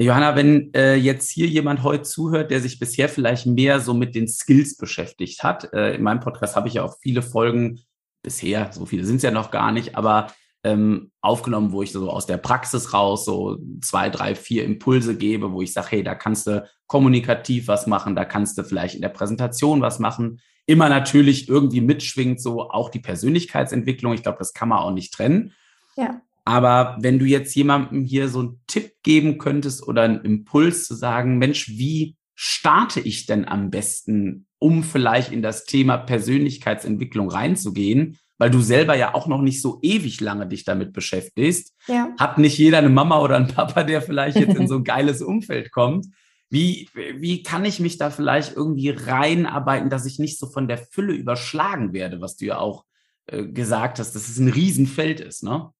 Johanna, 0.00 0.36
wenn 0.36 0.72
äh, 0.74 0.94
jetzt 0.94 1.28
hier 1.30 1.48
jemand 1.48 1.82
heute 1.82 2.02
zuhört, 2.02 2.52
der 2.52 2.60
sich 2.60 2.78
bisher 2.78 3.08
vielleicht 3.08 3.46
mehr 3.46 3.80
so 3.80 3.94
mit 3.94 4.14
den 4.14 4.28
Skills 4.28 4.76
beschäftigt 4.76 5.42
hat, 5.42 5.72
äh, 5.72 5.94
in 5.94 6.02
meinem 6.02 6.20
Podcast 6.20 6.54
habe 6.54 6.68
ich 6.68 6.74
ja 6.74 6.84
auch 6.84 6.96
viele 7.02 7.22
Folgen 7.22 7.80
bisher, 8.22 8.70
so 8.72 8.86
viele 8.86 9.04
sind 9.04 9.16
es 9.16 9.22
ja 9.22 9.32
noch 9.32 9.50
gar 9.50 9.72
nicht, 9.72 9.96
aber 9.96 10.28
ähm, 10.68 11.10
aufgenommen, 11.20 11.72
wo 11.72 11.82
ich 11.82 11.92
so 11.92 12.10
aus 12.10 12.26
der 12.26 12.36
Praxis 12.36 12.92
raus 12.92 13.24
so 13.24 13.58
zwei, 13.80 14.10
drei, 14.10 14.34
vier 14.34 14.64
Impulse 14.64 15.16
gebe, 15.16 15.52
wo 15.52 15.62
ich 15.62 15.72
sage, 15.72 15.88
hey, 15.90 16.02
da 16.02 16.14
kannst 16.14 16.46
du 16.46 16.68
kommunikativ 16.86 17.68
was 17.68 17.86
machen, 17.86 18.14
da 18.14 18.24
kannst 18.24 18.58
du 18.58 18.64
vielleicht 18.64 18.94
in 18.94 19.02
der 19.02 19.08
Präsentation 19.08 19.80
was 19.80 19.98
machen. 19.98 20.40
Immer 20.66 20.88
natürlich 20.88 21.48
irgendwie 21.48 21.80
mitschwingt 21.80 22.40
so 22.40 22.70
auch 22.70 22.90
die 22.90 23.00
Persönlichkeitsentwicklung. 23.00 24.12
Ich 24.12 24.22
glaube, 24.22 24.38
das 24.38 24.52
kann 24.52 24.68
man 24.68 24.78
auch 24.78 24.92
nicht 24.92 25.14
trennen. 25.14 25.52
Ja. 25.96 26.20
Aber 26.44 26.96
wenn 27.00 27.18
du 27.18 27.24
jetzt 27.24 27.54
jemandem 27.54 28.04
hier 28.04 28.28
so 28.28 28.40
einen 28.40 28.60
Tipp 28.66 28.92
geben 29.02 29.38
könntest 29.38 29.86
oder 29.86 30.02
einen 30.02 30.24
Impuls 30.24 30.86
zu 30.86 30.94
sagen, 30.94 31.38
Mensch, 31.38 31.68
wie 31.68 32.16
starte 32.34 33.00
ich 33.00 33.26
denn 33.26 33.46
am 33.46 33.70
besten, 33.70 34.46
um 34.58 34.82
vielleicht 34.82 35.32
in 35.32 35.42
das 35.42 35.64
Thema 35.64 35.98
Persönlichkeitsentwicklung 35.98 37.30
reinzugehen? 37.30 38.18
Weil 38.38 38.50
du 38.50 38.60
selber 38.60 38.96
ja 38.96 39.14
auch 39.14 39.26
noch 39.26 39.42
nicht 39.42 39.60
so 39.60 39.78
ewig 39.82 40.20
lange 40.20 40.46
dich 40.46 40.64
damit 40.64 40.92
beschäftigst. 40.92 41.74
Ja. 41.86 42.10
Hat 42.18 42.38
nicht 42.38 42.56
jeder 42.56 42.78
eine 42.78 42.88
Mama 42.88 43.20
oder 43.20 43.36
einen 43.36 43.48
Papa, 43.48 43.82
der 43.82 44.00
vielleicht 44.00 44.38
jetzt 44.38 44.56
in 44.56 44.68
so 44.68 44.76
ein 44.76 44.84
geiles 44.84 45.20
Umfeld 45.20 45.72
kommt. 45.72 46.06
Wie, 46.50 46.88
wie 46.94 47.42
kann 47.42 47.66
ich 47.66 47.78
mich 47.78 47.98
da 47.98 48.08
vielleicht 48.08 48.56
irgendwie 48.56 48.90
reinarbeiten, 48.90 49.90
dass 49.90 50.06
ich 50.06 50.18
nicht 50.18 50.38
so 50.38 50.46
von 50.46 50.66
der 50.66 50.78
Fülle 50.78 51.12
überschlagen 51.12 51.92
werde, 51.92 52.22
was 52.22 52.36
du 52.36 52.46
ja 52.46 52.58
auch 52.58 52.84
äh, 53.26 53.44
gesagt 53.44 53.98
hast, 53.98 54.14
dass 54.14 54.28
es 54.28 54.38
ein 54.38 54.48
Riesenfeld 54.48 55.20
ist, 55.20 55.42
ne? 55.42 55.70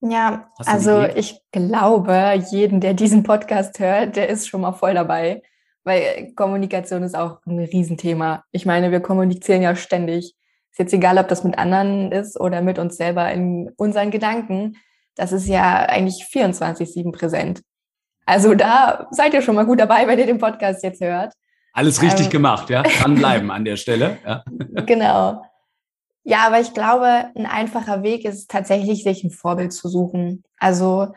Ja, 0.00 0.48
also 0.58 1.02
ich 1.02 1.40
glaube, 1.50 2.40
jeden, 2.52 2.80
der 2.80 2.94
diesen 2.94 3.24
Podcast 3.24 3.80
hört, 3.80 4.14
der 4.14 4.28
ist 4.28 4.46
schon 4.46 4.60
mal 4.60 4.72
voll 4.72 4.94
dabei, 4.94 5.42
weil 5.82 6.32
Kommunikation 6.36 7.02
ist 7.02 7.16
auch 7.16 7.40
ein 7.46 7.58
Riesenthema. 7.58 8.44
Ich 8.52 8.64
meine, 8.64 8.92
wir 8.92 9.00
kommunizieren 9.00 9.62
ja 9.62 9.74
ständig. 9.74 10.36
Ist 10.70 10.78
jetzt 10.78 10.92
egal, 10.92 11.18
ob 11.18 11.28
das 11.28 11.44
mit 11.44 11.58
anderen 11.58 12.12
ist 12.12 12.38
oder 12.38 12.62
mit 12.62 12.78
uns 12.78 12.96
selber 12.96 13.32
in 13.32 13.70
unseren 13.76 14.10
Gedanken. 14.10 14.76
Das 15.14 15.32
ist 15.32 15.48
ja 15.48 15.86
eigentlich 15.86 16.26
24-7 16.32 17.12
präsent. 17.12 17.62
Also 18.26 18.54
da 18.54 19.08
seid 19.10 19.34
ihr 19.34 19.42
schon 19.42 19.54
mal 19.54 19.66
gut 19.66 19.80
dabei, 19.80 20.06
wenn 20.06 20.18
ihr 20.18 20.26
den 20.26 20.38
Podcast 20.38 20.84
jetzt 20.84 21.00
hört. 21.00 21.32
Alles 21.72 22.02
richtig 22.02 22.26
ähm, 22.26 22.32
gemacht, 22.32 22.70
ja? 22.70 22.82
Dranbleiben 22.82 23.50
an 23.50 23.64
der 23.64 23.76
Stelle. 23.82 24.18
Ja. 24.26 24.44
Genau. 24.84 25.42
Ja, 26.24 26.46
aber 26.46 26.60
ich 26.60 26.74
glaube, 26.74 27.30
ein 27.34 27.46
einfacher 27.46 28.02
Weg 28.02 28.26
ist 28.26 28.50
tatsächlich, 28.50 29.02
sich 29.02 29.24
ein 29.24 29.30
Vorbild 29.30 29.72
zu 29.72 29.88
suchen. 29.88 30.44
Also 30.58 31.14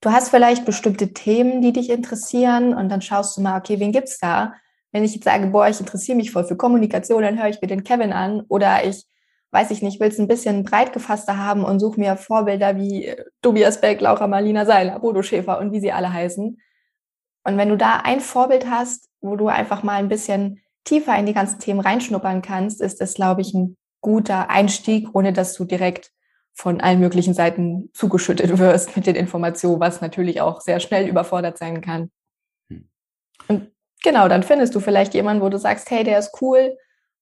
du 0.00 0.10
hast 0.10 0.30
vielleicht 0.30 0.64
bestimmte 0.64 1.12
Themen, 1.12 1.60
die 1.60 1.72
dich 1.72 1.90
interessieren 1.90 2.72
und 2.72 2.88
dann 2.88 3.02
schaust 3.02 3.36
du 3.36 3.42
mal, 3.42 3.58
okay, 3.58 3.78
wen 3.78 3.92
gibt's 3.92 4.18
da? 4.18 4.54
Wenn 4.94 5.02
ich 5.02 5.14
jetzt 5.14 5.24
sage, 5.24 5.48
boah, 5.48 5.66
ich 5.66 5.80
interessiere 5.80 6.16
mich 6.16 6.30
voll 6.30 6.44
für 6.44 6.56
Kommunikation, 6.56 7.22
dann 7.22 7.36
höre 7.36 7.48
ich 7.48 7.60
mir 7.60 7.66
den 7.66 7.82
Kevin 7.82 8.12
an 8.12 8.42
oder 8.48 8.86
ich 8.86 9.04
weiß 9.50 9.72
ich 9.72 9.82
nicht, 9.82 9.98
will 9.98 10.08
es 10.08 10.20
ein 10.20 10.28
bisschen 10.28 10.62
breit 10.62 10.92
gefasster 10.92 11.36
haben 11.36 11.64
und 11.64 11.80
suche 11.80 11.98
mir 11.98 12.16
Vorbilder 12.16 12.76
wie 12.76 13.12
Tobias 13.42 13.80
Beck, 13.80 14.00
Laura 14.00 14.28
Marlina 14.28 14.66
Seiler, 14.66 15.00
Bodo 15.00 15.22
Schäfer 15.22 15.58
und 15.58 15.72
wie 15.72 15.80
sie 15.80 15.90
alle 15.90 16.12
heißen. 16.12 16.60
Und 17.44 17.56
wenn 17.56 17.68
du 17.68 17.76
da 17.76 18.02
ein 18.04 18.20
Vorbild 18.20 18.70
hast, 18.70 19.08
wo 19.20 19.34
du 19.34 19.48
einfach 19.48 19.82
mal 19.82 19.96
ein 19.96 20.08
bisschen 20.08 20.60
tiefer 20.84 21.16
in 21.18 21.26
die 21.26 21.34
ganzen 21.34 21.58
Themen 21.58 21.80
reinschnuppern 21.80 22.40
kannst, 22.40 22.80
ist 22.80 23.00
das, 23.00 23.14
glaube 23.14 23.40
ich, 23.40 23.52
ein 23.52 23.76
guter 24.00 24.48
Einstieg, 24.48 25.08
ohne 25.12 25.32
dass 25.32 25.54
du 25.54 25.64
direkt 25.64 26.12
von 26.52 26.80
allen 26.80 27.00
möglichen 27.00 27.34
Seiten 27.34 27.90
zugeschüttet 27.94 28.58
wirst 28.58 28.94
mit 28.96 29.06
den 29.06 29.16
Informationen, 29.16 29.80
was 29.80 30.00
natürlich 30.00 30.40
auch 30.40 30.60
sehr 30.60 30.78
schnell 30.78 31.08
überfordert 31.08 31.58
sein 31.58 31.80
kann. 31.80 32.12
Hm. 32.70 32.88
Und 33.48 33.73
genau, 34.04 34.28
dann 34.28 34.44
findest 34.44 34.76
du 34.76 34.80
vielleicht 34.80 35.14
jemanden, 35.14 35.42
wo 35.42 35.48
du 35.48 35.58
sagst, 35.58 35.90
hey, 35.90 36.04
der 36.04 36.20
ist 36.20 36.40
cool. 36.40 36.76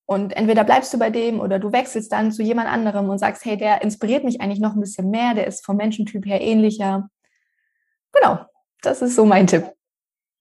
Und 0.05 0.37
entweder 0.37 0.65
bleibst 0.65 0.93
du 0.93 0.99
bei 0.99 1.09
dem 1.09 1.41
oder 1.41 1.59
du 1.59 1.73
wechselst 1.73 2.13
dann 2.13 2.33
zu 2.33 2.43
jemand 2.43 2.69
anderem 2.69 3.09
und 3.09 3.19
sagst, 3.19 3.47
hey, 3.47 3.57
der 3.57 3.81
inspiriert 3.81 4.25
mich 4.25 4.43
eigentlich 4.43 4.61
noch 4.61 4.75
ein 4.75 4.81
bisschen 4.81 5.11
mehr, 5.11 5.33
der 5.33 5.47
ist 5.47 5.65
vom 5.65 5.77
Menschentyp 5.77 6.27
her 6.27 6.43
ähnlicher. 6.43 7.09
Genau, 8.13 8.41
das 8.83 9.01
ist 9.01 9.17
so 9.17 9.25
mein 9.25 9.47
Tipp. 9.47 9.71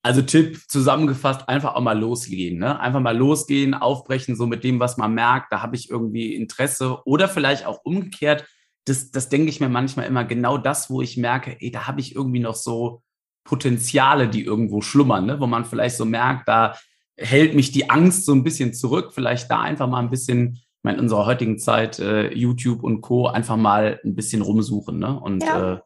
Also 0.04 0.24
Tipp 0.24 0.60
zusammengefasst, 0.68 1.48
einfach 1.48 1.76
auch 1.76 1.82
mal 1.82 1.98
losgehen, 1.98 2.58
ne? 2.58 2.80
Einfach 2.80 3.00
mal 3.00 3.16
losgehen, 3.16 3.76
aufbrechen, 3.76 4.36
so 4.36 4.48
mit 4.48 4.64
dem, 4.64 4.80
was 4.80 4.98
man 4.98 5.14
merkt, 5.14 5.54
da 5.54 5.62
habe 5.62 5.76
ich 5.76 5.92
irgendwie 5.92 6.34
Interesse 6.34 6.98
oder 7.06 7.30
vielleicht 7.30 7.68
auch 7.68 7.82
umgekehrt, 7.84 8.46
das, 8.86 9.12
das 9.12 9.30
denke 9.30 9.50
ich 9.50 9.60
mir 9.60 9.70
manchmal 9.70 10.08
immer 10.08 10.26
genau 10.26 10.58
das, 10.58 10.90
wo 10.90 11.04
ich 11.04 11.18
merke, 11.18 11.56
ey, 11.60 11.70
da 11.70 11.86
habe 11.86 12.02
ich 12.02 12.16
irgendwie 12.16 12.40
noch 12.40 12.56
so 12.56 13.04
Potenziale, 13.44 14.30
die 14.30 14.44
irgendwo 14.44 14.82
schlummern, 14.82 15.26
ne? 15.26 15.40
wo 15.40 15.48
man 15.48 15.66
vielleicht 15.66 15.98
so 15.98 16.06
merkt, 16.06 16.48
da 16.48 16.76
hält 17.18 17.56
mich 17.56 17.72
die 17.72 17.90
Angst 17.90 18.26
so 18.26 18.34
ein 18.34 18.44
bisschen 18.44 18.74
zurück, 18.74 19.12
vielleicht 19.14 19.50
da 19.50 19.62
einfach 19.62 19.88
mal 19.88 20.00
ein 20.00 20.10
bisschen, 20.10 20.54
ich 20.54 20.84
meine, 20.84 20.98
in 20.98 21.04
unserer 21.04 21.26
heutigen 21.26 21.60
Zeit, 21.60 22.00
äh, 22.00 22.34
YouTube 22.34 22.84
und 22.84 23.02
Co., 23.02 23.28
einfach 23.28 23.58
mal 23.58 24.00
ein 24.04 24.16
bisschen 24.16 24.42
rumsuchen. 24.42 25.00
Ne? 25.00 25.20
Und 25.20 25.44
ja. 25.44 25.74
äh, 25.74 25.80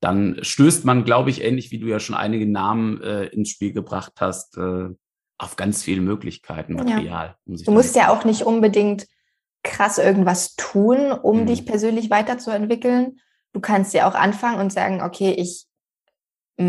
dann 0.00 0.38
stößt 0.40 0.84
man, 0.84 1.04
glaube 1.04 1.30
ich, 1.30 1.44
ähnlich 1.44 1.70
wie 1.70 1.78
du 1.78 1.86
ja 1.86 2.00
schon 2.00 2.16
einige 2.16 2.46
Namen 2.46 3.02
äh, 3.02 3.26
ins 3.26 3.50
Spiel 3.50 3.72
gebracht 3.72 4.14
hast, 4.16 4.56
äh, 4.56 4.88
auf 5.38 5.56
ganz 5.56 5.82
viele 5.82 6.00
Möglichkeiten, 6.02 6.74
Material. 6.74 7.26
Ja. 7.26 7.36
Um 7.46 7.56
du 7.56 7.70
musst 7.72 7.96
ja 7.96 8.10
auch 8.10 8.24
nicht 8.24 8.42
unbedingt 8.42 9.06
krass 9.62 9.98
irgendwas 9.98 10.54
tun, 10.56 11.12
um 11.12 11.40
mhm. 11.40 11.46
dich 11.46 11.66
persönlich 11.66 12.10
weiterzuentwickeln. 12.10 13.20
Du 13.52 13.60
kannst 13.60 13.94
ja 13.94 14.08
auch 14.08 14.14
anfangen 14.14 14.60
und 14.60 14.72
sagen, 14.72 15.02
okay, 15.02 15.32
ich 15.32 15.66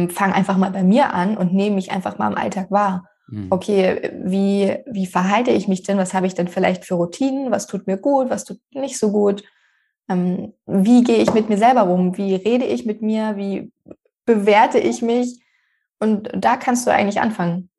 fange 0.10 0.36
einfach 0.36 0.58
mal 0.58 0.72
bei 0.72 0.84
mir 0.84 1.14
an 1.14 1.38
und 1.38 1.54
nehme 1.54 1.76
mich 1.76 1.92
einfach 1.92 2.18
mal 2.18 2.32
im 2.32 2.38
Alltag 2.38 2.72
wahr. 2.72 3.08
Mhm. 3.28 3.48
Okay, 3.50 4.12
wie, 4.24 4.78
wie 4.86 5.06
verhalte 5.06 5.52
ich 5.52 5.68
mich 5.68 5.84
denn? 5.84 5.98
Was 5.98 6.14
habe 6.14 6.28
ich 6.28 6.34
denn 6.34 6.48
vielleicht 6.48 6.86
für 6.86 6.96
Routinen? 6.96 7.52
Was 7.52 7.68
tut 7.68 7.88
mir 7.88 7.98
gut? 7.98 8.30
Was 8.30 8.46
tut 8.46 8.60
nicht 8.74 8.98
so 8.98 9.12
gut? 9.12 9.44
Ähm, 10.10 10.54
wie 10.66 11.04
gehe 11.04 11.18
ich 11.18 11.34
mit 11.34 11.50
mir 11.50 11.58
selber 11.58 11.82
rum? 11.82 12.18
Wie 12.18 12.36
rede 12.36 12.66
ich 12.66 12.86
mit 12.86 13.02
mir? 13.02 13.38
Wie 13.38 13.72
bewerte 14.26 14.80
ich 14.80 15.02
mich? 15.02 15.42
Und 16.00 16.30
da 16.34 16.58
kannst 16.58 16.86
du 16.86 16.92
eigentlich 16.92 17.22
anfangen. 17.22 17.70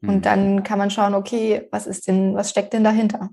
Mhm. 0.00 0.08
Und 0.08 0.26
dann 0.26 0.62
kann 0.62 0.78
man 0.78 0.90
schauen, 0.90 1.14
okay, 1.14 1.68
was 1.70 1.86
ist 1.86 2.06
denn, 2.06 2.34
was 2.34 2.50
steckt 2.50 2.72
denn 2.72 2.84
dahinter? 2.84 3.30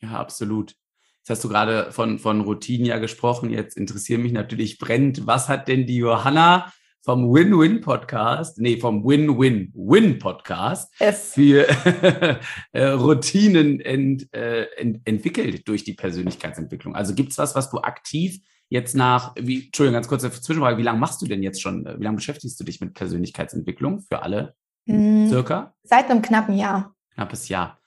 Ja, 0.00 0.10
absolut. 0.12 0.74
Jetzt 1.18 1.30
hast 1.30 1.44
du 1.44 1.48
gerade 1.48 1.92
von, 1.92 2.18
von 2.18 2.40
Routinen 2.40 2.86
ja 2.86 2.98
gesprochen. 2.98 3.50
Jetzt 3.50 3.76
interessiert 3.76 4.20
mich 4.20 4.32
natürlich 4.32 4.78
brennend, 4.78 5.26
was 5.26 5.48
hat 5.48 5.68
denn 5.68 5.86
die 5.86 5.96
Johanna 5.96 6.72
vom 7.08 7.32
Win-Win-Podcast, 7.32 8.58
nee, 8.58 8.76
vom 8.76 9.02
Win-Win-Win-Podcast 9.02 10.94
für 11.32 11.66
äh, 12.72 12.84
Routinen 12.84 13.80
ent, 13.80 14.30
äh, 14.34 14.64
ent, 14.76 15.00
entwickelt 15.06 15.66
durch 15.66 15.84
die 15.84 15.94
Persönlichkeitsentwicklung? 15.94 16.94
Also 16.94 17.14
gibt's 17.14 17.38
was, 17.38 17.54
was 17.54 17.70
du 17.70 17.78
aktiv 17.78 18.40
jetzt 18.68 18.94
nach, 18.94 19.34
wie, 19.40 19.64
Entschuldigung, 19.64 19.94
ganz 19.94 20.08
kurze 20.08 20.30
Zwischenfrage, 20.30 20.76
wie 20.76 20.82
lange 20.82 20.98
machst 20.98 21.22
du 21.22 21.26
denn 21.26 21.42
jetzt 21.42 21.62
schon, 21.62 21.86
wie 21.86 22.04
lange 22.04 22.16
beschäftigst 22.16 22.60
du 22.60 22.64
dich 22.64 22.82
mit 22.82 22.92
Persönlichkeitsentwicklung 22.92 24.02
für 24.02 24.20
alle 24.22 24.54
hm, 24.86 25.30
circa? 25.30 25.72
Seit 25.84 26.10
einem 26.10 26.20
knappen 26.20 26.58
Jahr. 26.58 26.94
Knappes 27.14 27.48
Jahr. 27.48 27.78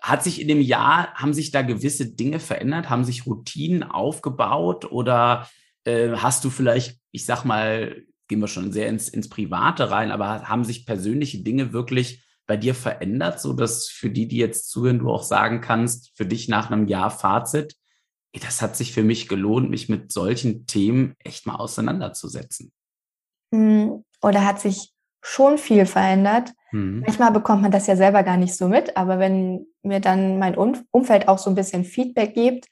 Hat 0.00 0.24
sich 0.24 0.40
in 0.40 0.48
dem 0.48 0.62
Jahr, 0.62 1.12
haben 1.12 1.34
sich 1.34 1.50
da 1.50 1.60
gewisse 1.60 2.14
Dinge 2.14 2.40
verändert? 2.40 2.88
Haben 2.88 3.04
sich 3.04 3.26
Routinen 3.26 3.82
aufgebaut 3.82 4.90
oder 4.90 5.46
äh, 5.84 6.12
hast 6.12 6.42
du 6.46 6.48
vielleicht, 6.48 6.98
ich 7.10 7.26
sag 7.26 7.44
mal, 7.44 8.06
gehen 8.32 8.40
wir 8.40 8.48
schon 8.48 8.72
sehr 8.72 8.88
ins, 8.88 9.10
ins 9.10 9.28
Private 9.28 9.90
rein, 9.90 10.10
aber 10.10 10.48
haben 10.48 10.64
sich 10.64 10.86
persönliche 10.86 11.42
Dinge 11.42 11.74
wirklich 11.74 12.24
bei 12.46 12.56
dir 12.56 12.74
verändert, 12.74 13.42
so 13.42 13.52
dass 13.52 13.88
für 13.88 14.08
die, 14.08 14.26
die 14.26 14.38
jetzt 14.38 14.70
zuhören, 14.70 15.00
du 15.00 15.10
auch 15.10 15.22
sagen 15.22 15.60
kannst, 15.60 16.16
für 16.16 16.24
dich 16.24 16.48
nach 16.48 16.70
einem 16.70 16.88
Jahr 16.88 17.10
Fazit, 17.10 17.76
das 18.32 18.62
hat 18.62 18.74
sich 18.74 18.94
für 18.94 19.02
mich 19.02 19.28
gelohnt, 19.28 19.68
mich 19.68 19.90
mit 19.90 20.12
solchen 20.12 20.66
Themen 20.66 21.14
echt 21.18 21.46
mal 21.46 21.56
auseinanderzusetzen? 21.56 22.72
Hm, 23.54 24.02
oder 24.22 24.46
hat 24.46 24.58
sich 24.58 24.94
schon 25.20 25.58
viel 25.58 25.84
verändert. 25.84 26.54
Mhm. 26.70 27.00
Manchmal 27.00 27.32
bekommt 27.32 27.60
man 27.60 27.70
das 27.70 27.86
ja 27.86 27.96
selber 27.96 28.22
gar 28.22 28.38
nicht 28.38 28.56
so 28.56 28.66
mit, 28.66 28.96
aber 28.96 29.18
wenn 29.18 29.66
mir 29.82 30.00
dann 30.00 30.38
mein 30.38 30.56
Umfeld 30.56 31.28
auch 31.28 31.38
so 31.38 31.50
ein 31.50 31.54
bisschen 31.54 31.84
Feedback 31.84 32.32
gibt 32.32 32.68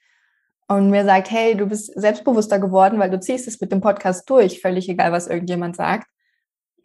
und 0.71 0.89
mir 0.89 1.03
sagt, 1.03 1.29
hey, 1.29 1.57
du 1.57 1.65
bist 1.65 1.91
selbstbewusster 1.99 2.57
geworden, 2.57 2.97
weil 2.97 3.09
du 3.09 3.19
ziehst 3.19 3.45
es 3.45 3.59
mit 3.59 3.73
dem 3.73 3.81
Podcast 3.81 4.29
durch, 4.29 4.61
völlig 4.61 4.87
egal, 4.87 5.11
was 5.11 5.27
irgendjemand 5.27 5.75
sagt. 5.75 6.07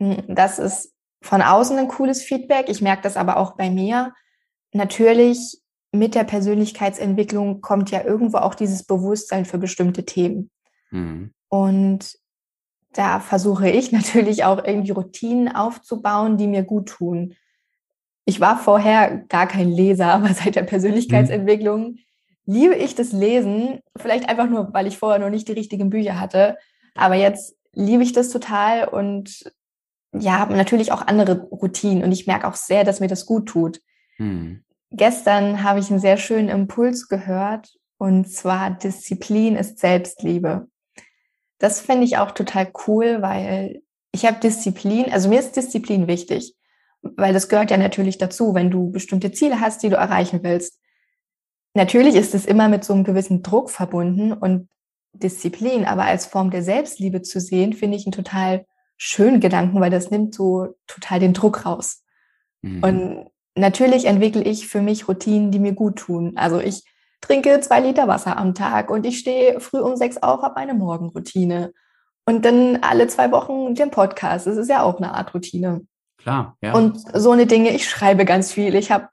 Hm, 0.01 0.25
das 0.27 0.59
ist 0.59 0.93
von 1.23 1.41
außen 1.41 1.79
ein 1.79 1.87
cooles 1.87 2.21
Feedback. 2.21 2.69
Ich 2.69 2.83
merke 2.83 3.03
das 3.03 3.17
aber 3.17 3.37
auch 3.37 3.57
bei 3.57 3.71
mir. 3.71 4.13
Natürlich 4.73 5.59
mit 5.93 6.17
der 6.17 6.25
Persönlichkeitsentwicklung 6.25 7.61
kommt 7.61 7.93
ja 7.93 8.03
irgendwo 8.03 8.39
auch 8.39 8.57
dieses 8.57 8.83
Bewusstsein 8.83 9.45
für 9.45 9.59
bestimmte 9.59 10.05
Themen. 10.05 10.51
Mhm. 10.91 11.33
Und 11.49 12.19
da 12.93 13.21
versuche 13.21 13.71
ich 13.71 13.93
natürlich 13.93 14.43
auch 14.43 14.65
irgendwie 14.65 14.91
Routinen 14.91 15.55
aufzubauen, 15.55 16.39
die 16.39 16.49
mir 16.49 16.65
gut 16.65 16.89
tun. 16.89 17.37
Ich 18.25 18.41
war 18.41 18.59
vorher 18.59 19.19
gar 19.29 19.47
kein 19.47 19.71
Leser, 19.71 20.07
aber 20.07 20.35
seit 20.35 20.57
der 20.57 20.65
Persönlichkeitsentwicklung 20.65 21.83
mhm. 21.83 21.99
Liebe 22.47 22.75
ich 22.75 22.95
das 22.95 23.13
Lesen. 23.13 23.81
Vielleicht 23.97 24.29
einfach 24.29 24.49
nur, 24.49 24.73
weil 24.73 24.87
ich 24.87 24.99
vorher 24.99 25.19
noch 25.19 25.31
nicht 25.31 25.49
die 25.49 25.53
richtigen 25.53 25.91
Bücher 25.91 26.19
hatte. 26.19 26.57
Aber 26.95 27.15
jetzt 27.15 27.57
liebe 27.73 28.03
ich 28.03 28.13
das 28.13 28.31
total 28.31 28.89
und 28.89 29.53
ja, 30.19 30.39
habe 30.39 30.57
natürlich 30.57 30.93
auch 30.93 31.07
andere 31.07 31.43
Routinen 31.51 32.03
und 32.03 32.13
ich 32.13 32.27
merke 32.27 32.47
auch 32.49 32.55
sehr, 32.55 32.85
dass 32.85 33.01
mir 33.01 33.09
das 33.09 33.27
gut 33.27 33.47
tut. 33.47 33.83
Mhm. 34.19 34.65
Gestern 34.91 35.63
habe 35.63 35.81
ich 35.81 35.91
einen 35.91 36.01
sehr 36.01 36.17
schönen 36.17 36.49
Impuls 36.49 37.09
gehört 37.09 37.69
und 37.99 38.31
zwar 38.31 38.71
Disziplin 38.71 39.57
ist 39.57 39.79
Selbstliebe. 39.79 40.69
Das 41.59 41.81
finde 41.81 42.05
ich 42.05 42.19
auch 42.19 42.31
total 42.31 42.71
cool, 42.87 43.21
weil 43.21 43.83
ich 44.13 44.25
habe 44.25 44.41
Disziplin, 44.41 45.13
also 45.13 45.29
mir 45.29 45.41
ist 45.41 45.57
Disziplin 45.57 46.07
wichtig, 46.07 46.55
weil 47.03 47.35
das 47.35 47.49
gehört 47.49 47.71
ja 47.71 47.77
natürlich 47.77 48.17
dazu, 48.19 48.55
wenn 48.55 48.71
du 48.71 48.91
bestimmte 48.91 49.33
Ziele 49.33 49.61
hast, 49.61 49.83
die 49.83 49.91
du 49.91 49.97
erreichen 49.97 50.41
willst. 50.43 50.81
Natürlich 51.77 52.15
ist 52.15 52.35
es 52.35 52.47
immer 52.47 52.69
mit 52.69 52.85
so 52.85 52.95
einem 52.95 53.05
gewissen 53.05 53.43
Druck 53.43 53.71
verbunden 53.71 54.33
und 54.33 54.71
Disziplin, 55.13 55.85
aber 55.85 56.05
als 56.05 56.25
Form 56.25 56.51
der 56.51 56.63
Selbstliebe 56.63 57.21
zu 57.21 57.39
sehen, 57.39 57.75
finde 57.75 57.99
ich 57.99 58.07
einen 58.07 58.13
total 58.13 58.65
schönen 58.97 59.41
Gedanken, 59.41 59.79
weil 59.79 59.91
das 59.91 60.11
nimmt 60.11 60.35
so 60.35 60.75
total 60.87 61.21
den 61.21 61.35
Druck 61.35 61.67
raus. 61.67 62.03
Mhm. 62.63 62.83
Und 62.83 63.31
natürlich 63.55 64.07
entwickle 64.07 64.43
ich 64.43 64.69
für 64.69 64.81
mich 64.81 65.07
Routinen, 65.07 65.51
die 65.51 65.59
mir 65.59 65.75
gut 65.75 65.97
tun. 65.97 66.33
Also 66.37 66.61
ich 66.61 66.83
trinke 67.21 67.61
zwei 67.61 67.81
Liter 67.81 68.09
Wasser 68.09 68.39
am 68.39 68.55
Tag 68.55 68.91
und 68.91 69.05
ich 69.05 69.19
stehe 69.19 69.61
früh 69.61 69.81
um 69.81 69.97
sechs 69.97 70.17
auf, 70.17 70.41
habe 70.41 70.57
eine 70.57 70.73
Morgenroutine. 70.73 71.75
Und 72.25 72.47
dann 72.47 72.79
alle 72.81 73.07
zwei 73.09 73.31
Wochen 73.33 73.75
den 73.75 73.91
Podcast. 73.91 74.47
Das 74.47 74.57
ist 74.57 74.71
ja 74.71 74.83
auch 74.83 74.97
eine 74.97 75.13
Art 75.13 75.35
Routine. 75.35 75.83
Klar, 76.17 76.57
ja. 76.63 76.73
Und 76.73 76.99
so 77.13 77.33
eine 77.33 77.47
Dinge, 77.47 77.71
ich 77.71 77.87
schreibe 77.87 78.25
ganz 78.25 78.51
viel. 78.51 78.75
Ich 78.75 78.91
habe 78.91 79.09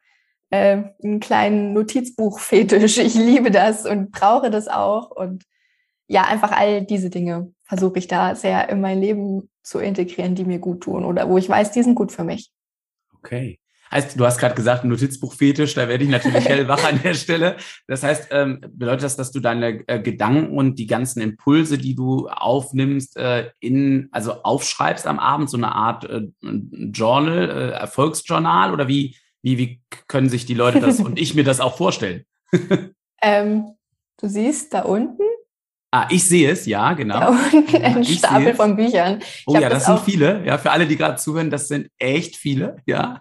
äh, 0.53 0.83
einen 1.03 1.19
kleinen 1.19 1.73
Notizbuch-Fetisch. 1.73 2.99
Ich 2.99 3.15
liebe 3.15 3.49
das 3.49 3.87
und 3.87 4.11
brauche 4.11 4.51
das 4.51 4.67
auch. 4.67 5.09
Und 5.09 5.45
ja, 6.07 6.25
einfach 6.25 6.51
all 6.51 6.85
diese 6.85 7.09
Dinge 7.09 7.51
versuche 7.63 7.97
ich 7.97 8.07
da 8.07 8.35
sehr 8.35 8.69
in 8.69 8.79
mein 8.79 9.01
Leben 9.01 9.49
zu 9.63 9.79
integrieren, 9.79 10.35
die 10.35 10.45
mir 10.45 10.59
gut 10.59 10.81
tun 10.81 11.05
oder 11.05 11.27
wo 11.27 11.39
ich 11.39 11.49
weiß, 11.49 11.71
die 11.71 11.81
sind 11.81 11.95
gut 11.95 12.11
für 12.11 12.23
mich. 12.23 12.51
Okay. 13.17 13.57
Heißt, 13.89 14.19
du 14.19 14.25
hast 14.25 14.37
gerade 14.37 14.53
gesagt, 14.53 14.85
Notizbuch-Fetisch, 14.85 15.73
da 15.73 15.87
werde 15.87 16.03
ich 16.03 16.09
natürlich 16.09 16.45
hellwach 16.47 16.83
an 16.83 16.99
der 17.03 17.15
Stelle. 17.15 17.57
Das 17.87 18.03
heißt, 18.03 18.27
ähm, 18.31 18.59
bedeutet 18.69 19.03
das, 19.03 19.15
dass 19.15 19.31
du 19.31 19.39
deine 19.39 19.87
äh, 19.87 19.99
Gedanken 20.01 20.55
und 20.55 20.77
die 20.77 20.87
ganzen 20.87 21.21
Impulse, 21.21 21.79
die 21.79 21.95
du 21.95 22.27
aufnimmst, 22.27 23.17
äh, 23.17 23.49
in, 23.59 24.09
also 24.11 24.43
aufschreibst 24.43 25.07
am 25.07 25.19
Abend, 25.19 25.49
so 25.49 25.57
eine 25.57 25.73
Art 25.73 26.05
äh, 26.05 26.27
Journal, 26.41 27.49
äh, 27.49 27.69
Erfolgsjournal 27.71 28.71
oder 28.71 28.87
wie, 28.87 29.15
wie, 29.43 29.57
wie 29.59 29.81
können 30.07 30.29
sich 30.29 30.47
die 30.47 30.55
Leute 30.55 30.79
das 30.79 30.99
und 30.99 31.19
ich 31.19 31.35
mir 31.35 31.43
das 31.43 31.59
auch 31.59 31.77
vorstellen? 31.77 32.25
ähm, 33.21 33.75
du 34.17 34.27
siehst 34.27 34.73
da 34.73 34.81
unten 34.81 35.23
Ah, 35.95 36.07
ich 36.09 36.27
sehe 36.27 36.49
es, 36.49 36.65
ja, 36.65 36.93
genau. 36.93 37.19
Da 37.19 37.27
unten 37.53 37.83
ein 37.83 38.03
Stapel 38.03 38.55
von 38.55 38.75
Büchern. 38.75 39.19
Ich 39.21 39.43
oh 39.45 39.53
ja, 39.53 39.69
das, 39.69 39.85
das 39.85 39.85
sind 39.85 39.99
viele. 39.99 40.43
Ja, 40.43 40.57
für 40.57 40.71
alle, 40.71 40.87
die 40.87 40.97
gerade 40.97 41.17
zuhören, 41.17 41.51
das 41.51 41.67
sind 41.67 41.91
echt 41.99 42.35
viele, 42.35 42.77
ja. 42.87 43.19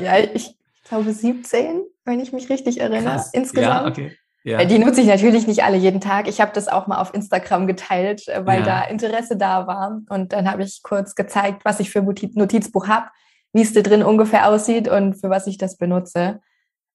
Ja, 0.00 0.16
ich 0.32 0.56
glaube 0.88 1.12
17, 1.12 1.82
wenn 2.06 2.20
ich 2.20 2.32
mich 2.32 2.48
richtig 2.48 2.80
erinnere, 2.80 3.16
Krass. 3.16 3.30
insgesamt. 3.34 3.66
Ja, 3.66 3.86
okay. 3.86 4.16
Ja. 4.42 4.60
Äh, 4.60 4.66
die 4.66 4.78
nutze 4.78 5.02
ich 5.02 5.06
natürlich 5.06 5.46
nicht 5.46 5.64
alle 5.64 5.76
jeden 5.76 6.00
Tag. 6.00 6.26
Ich 6.26 6.40
habe 6.40 6.52
das 6.54 6.66
auch 6.66 6.86
mal 6.86 6.96
auf 6.96 7.12
Instagram 7.12 7.66
geteilt, 7.66 8.26
äh, 8.28 8.46
weil 8.46 8.60
ja. 8.60 8.64
da 8.64 8.82
Interesse 8.84 9.36
da 9.36 9.66
war. 9.66 10.00
Und 10.08 10.32
dann 10.32 10.50
habe 10.50 10.62
ich 10.62 10.80
kurz 10.82 11.14
gezeigt, 11.14 11.66
was 11.66 11.78
ich 11.78 11.90
für 11.90 12.00
Notiz 12.00 12.34
Notizbuch 12.34 12.88
habe. 12.88 13.08
Wie 13.54 13.62
es 13.62 13.72
da 13.72 13.80
drin 13.80 14.02
ungefähr 14.02 14.48
aussieht 14.48 14.88
und 14.88 15.14
für 15.14 15.30
was 15.30 15.46
ich 15.46 15.56
das 15.56 15.78
benutze. 15.78 16.40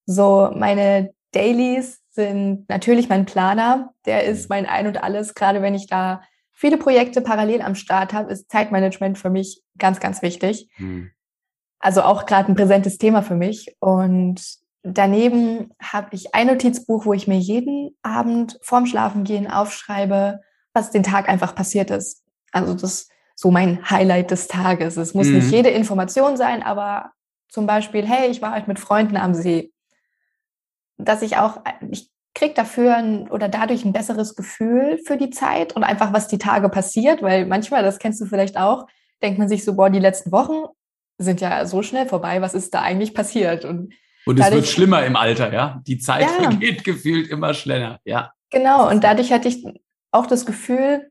So, 0.05 0.51
meine 0.53 1.11
Dailies 1.31 2.01
sind 2.09 2.67
natürlich 2.69 3.09
mein 3.09 3.25
Planer. 3.25 3.93
Der 4.05 4.25
ist 4.25 4.49
mein 4.49 4.65
Ein 4.65 4.87
und 4.87 5.01
Alles. 5.01 5.33
Gerade 5.33 5.61
wenn 5.61 5.73
ich 5.73 5.87
da 5.87 6.21
viele 6.51 6.77
Projekte 6.77 7.21
parallel 7.21 7.61
am 7.61 7.75
Start 7.75 8.11
habe, 8.11 8.31
ist 8.31 8.51
Zeitmanagement 8.51 9.17
für 9.17 9.29
mich 9.29 9.63
ganz, 9.77 10.01
ganz 10.01 10.21
wichtig. 10.21 10.69
Hm. 10.75 11.11
Also 11.79 12.01
auch 12.01 12.25
gerade 12.25 12.51
ein 12.51 12.55
präsentes 12.55 12.97
Thema 12.97 13.21
für 13.21 13.35
mich. 13.35 13.77
Und 13.79 14.41
daneben 14.83 15.71
habe 15.81 16.09
ich 16.11 16.35
ein 16.35 16.47
Notizbuch, 16.47 17.05
wo 17.05 17.13
ich 17.13 17.27
mir 17.27 17.39
jeden 17.39 17.95
Abend 18.01 18.59
vorm 18.61 18.85
Schlafengehen 18.85 19.49
aufschreibe, 19.49 20.41
was 20.73 20.91
den 20.91 21.03
Tag 21.03 21.29
einfach 21.29 21.55
passiert 21.55 21.89
ist. 21.89 22.23
Also 22.51 22.73
das 22.73 22.83
ist 22.83 23.11
so 23.39 23.51
mein 23.51 23.89
Highlight 23.89 24.31
des 24.31 24.49
Tages. 24.49 24.97
Es 24.97 25.13
muss 25.13 25.27
mhm. 25.27 25.35
nicht 25.35 25.49
jede 25.49 25.69
Information 25.69 26.35
sein, 26.35 26.61
aber 26.61 27.13
zum 27.47 27.67
Beispiel, 27.67 28.05
hey, 28.05 28.29
ich 28.29 28.41
war 28.41 28.51
halt 28.51 28.67
mit 28.67 28.79
Freunden 28.79 29.15
am 29.15 29.33
See. 29.33 29.71
Dass 30.97 31.21
ich 31.21 31.37
auch, 31.37 31.61
ich 31.89 32.09
kriege 32.35 32.53
dafür 32.53 32.97
ein, 32.97 33.29
oder 33.29 33.47
dadurch 33.47 33.85
ein 33.85 33.93
besseres 33.93 34.35
Gefühl 34.35 34.99
für 35.07 35.15
die 35.15 35.29
Zeit 35.29 35.73
und 35.73 35.85
einfach, 35.85 36.11
was 36.11 36.27
die 36.27 36.37
Tage 36.37 36.67
passiert, 36.67 37.21
weil 37.21 37.45
manchmal, 37.45 37.81
das 37.81 37.97
kennst 37.97 38.19
du 38.19 38.25
vielleicht 38.25 38.57
auch, 38.57 38.87
denkt 39.21 39.39
man 39.39 39.47
sich 39.47 39.63
so, 39.63 39.77
boah, 39.77 39.89
die 39.89 39.99
letzten 39.99 40.33
Wochen 40.33 40.65
sind 41.17 41.39
ja 41.39 41.65
so 41.65 41.81
schnell 41.81 42.07
vorbei, 42.07 42.41
was 42.41 42.53
ist 42.53 42.73
da 42.73 42.81
eigentlich 42.81 43.13
passiert? 43.13 43.63
Und, 43.63 43.93
und 44.25 44.37
es 44.37 44.51
wird 44.51 44.67
schlimmer 44.67 45.05
im 45.05 45.15
Alter, 45.15 45.53
ja? 45.53 45.81
Die 45.87 45.97
Zeit 45.97 46.23
ja. 46.23 46.27
vergeht 46.49 46.83
gefühlt 46.83 47.29
immer 47.29 47.53
schneller, 47.53 48.01
ja. 48.03 48.33
Genau, 48.49 48.89
und 48.89 49.01
dadurch 49.05 49.31
hatte 49.31 49.47
ich 49.47 49.63
auch 50.11 50.27
das 50.27 50.45
Gefühl, 50.45 51.08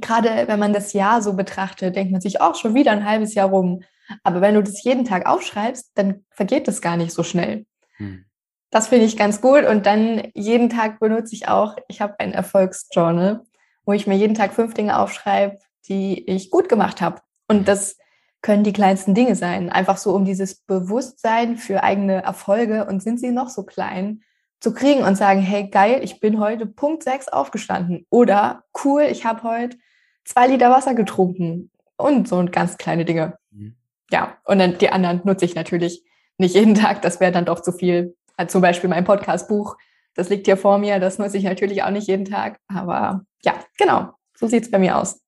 gerade 0.00 0.44
wenn 0.46 0.58
man 0.58 0.72
das 0.72 0.92
Jahr 0.92 1.22
so 1.22 1.34
betrachtet, 1.34 1.96
denkt 1.96 2.12
man 2.12 2.20
sich 2.20 2.40
auch 2.40 2.54
schon 2.54 2.74
wieder 2.74 2.92
ein 2.92 3.04
halbes 3.04 3.34
Jahr 3.34 3.48
rum. 3.48 3.82
Aber 4.22 4.40
wenn 4.40 4.54
du 4.54 4.62
das 4.62 4.82
jeden 4.84 5.04
Tag 5.04 5.26
aufschreibst, 5.26 5.92
dann 5.94 6.24
vergeht 6.30 6.68
das 6.68 6.80
gar 6.80 6.96
nicht 6.96 7.12
so 7.12 7.22
schnell. 7.22 7.66
Hm. 7.96 8.24
Das 8.70 8.88
finde 8.88 9.06
ich 9.06 9.16
ganz 9.16 9.40
gut. 9.40 9.64
Und 9.64 9.86
dann 9.86 10.28
jeden 10.34 10.70
Tag 10.70 11.00
benutze 11.00 11.34
ich 11.34 11.48
auch, 11.48 11.76
ich 11.88 12.00
habe 12.00 12.18
ein 12.18 12.32
Erfolgsjournal, 12.32 13.42
wo 13.84 13.92
ich 13.92 14.06
mir 14.06 14.16
jeden 14.16 14.34
Tag 14.34 14.52
fünf 14.52 14.74
Dinge 14.74 14.98
aufschreibe, 14.98 15.58
die 15.88 16.28
ich 16.28 16.50
gut 16.50 16.68
gemacht 16.68 17.00
habe. 17.00 17.20
Und 17.48 17.68
das 17.68 17.96
können 18.42 18.64
die 18.64 18.72
kleinsten 18.72 19.14
Dinge 19.14 19.34
sein. 19.34 19.70
Einfach 19.70 19.96
so 19.96 20.14
um 20.14 20.24
dieses 20.24 20.56
Bewusstsein 20.56 21.56
für 21.56 21.82
eigene 21.82 22.22
Erfolge 22.22 22.84
und 22.86 23.02
sind 23.02 23.18
sie 23.18 23.30
noch 23.30 23.48
so 23.48 23.64
klein, 23.64 24.22
zu 24.60 24.72
kriegen 24.72 25.02
und 25.02 25.16
sagen, 25.16 25.40
hey 25.40 25.68
geil, 25.68 26.00
ich 26.02 26.20
bin 26.20 26.40
heute 26.40 26.66
Punkt 26.66 27.02
6 27.02 27.28
aufgestanden 27.28 28.06
oder 28.10 28.64
cool, 28.84 29.02
ich 29.02 29.24
habe 29.24 29.42
heute 29.42 29.76
zwei 30.24 30.46
Liter 30.46 30.70
Wasser 30.70 30.94
getrunken 30.94 31.70
und 31.96 32.28
so 32.28 32.44
ganz 32.50 32.78
kleine 32.78 33.04
Dinge. 33.04 33.38
Mhm. 33.50 33.76
Ja, 34.10 34.38
und 34.44 34.58
dann 34.58 34.78
die 34.78 34.90
anderen 34.90 35.20
nutze 35.24 35.44
ich 35.44 35.54
natürlich 35.54 36.04
nicht 36.38 36.54
jeden 36.54 36.74
Tag, 36.74 37.02
das 37.02 37.20
wäre 37.20 37.32
dann 37.32 37.44
doch 37.44 37.60
zu 37.60 37.72
viel. 37.72 38.16
Also 38.36 38.52
zum 38.52 38.62
Beispiel 38.62 38.90
mein 38.90 39.04
Podcast-Buch, 39.04 39.76
das 40.14 40.28
liegt 40.28 40.46
hier 40.46 40.56
vor 40.56 40.78
mir, 40.78 40.98
das 41.00 41.18
nutze 41.18 41.38
ich 41.38 41.44
natürlich 41.44 41.82
auch 41.82 41.90
nicht 41.90 42.08
jeden 42.08 42.24
Tag, 42.24 42.58
aber 42.68 43.22
ja, 43.42 43.54
genau, 43.78 44.10
so 44.36 44.46
sieht's 44.46 44.70
bei 44.70 44.78
mir 44.78 44.96
aus. 44.98 45.20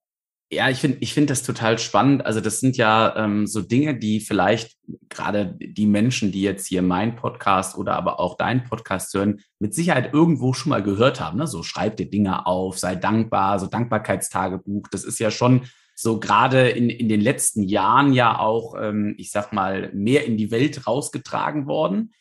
Ja, 0.51 0.71
ich 0.71 0.79
finde 0.79 0.97
ich 1.01 1.13
finde 1.13 1.33
das 1.33 1.43
total 1.43 1.79
spannend. 1.79 2.25
Also 2.25 2.41
das 2.41 2.61
sind 2.61 2.79
ja 2.79 3.15
ähm, 3.17 3.47
so 3.47 3.61
Dinge, 3.61 3.99
die 3.99 4.21
vielleicht 4.21 4.79
gerade 5.11 5.55
die 5.61 5.87
Menschen, 5.87 6.33
die 6.33 6.41
jetzt 6.41 6.67
hier 6.67 6.81
mein 6.81 7.17
Podcast 7.17 7.77
oder 7.77 7.97
aber 7.97 8.19
auch 8.19 8.39
deinen 8.39 8.65
Podcast 8.65 9.13
hören, 9.13 9.41
mit 9.59 9.75
Sicherheit 9.75 10.15
irgendwo 10.15 10.55
schon 10.55 10.71
mal 10.71 10.83
gehört 10.83 11.21
haben. 11.21 11.37
Ne? 11.37 11.47
So 11.47 11.63
schreib 11.63 11.99
dir 11.99 12.09
Dinge 12.09 12.47
auf, 12.47 12.79
sei 12.79 12.97
dankbar, 12.97 13.59
so 13.59 13.67
Dankbarkeitstagebuch. 13.67 14.89
Das 14.91 15.05
ist 15.05 15.19
ja 15.19 15.31
schon 15.31 15.67
so 15.95 16.19
gerade 16.19 16.71
in, 16.71 16.89
in 16.89 17.11
den 17.11 17.21
letzten 17.21 17.65
Jahren 17.65 18.15
ja 18.15 18.39
auch, 18.39 18.75
ähm, 18.81 19.17
ich 19.19 19.31
sag 19.31 19.53
mal, 19.53 19.91
mehr 19.93 20.25
in 20.25 20.39
die 20.39 20.51
Welt 20.51 20.87
rausgetragen 20.87 21.67
worden. 21.67 22.15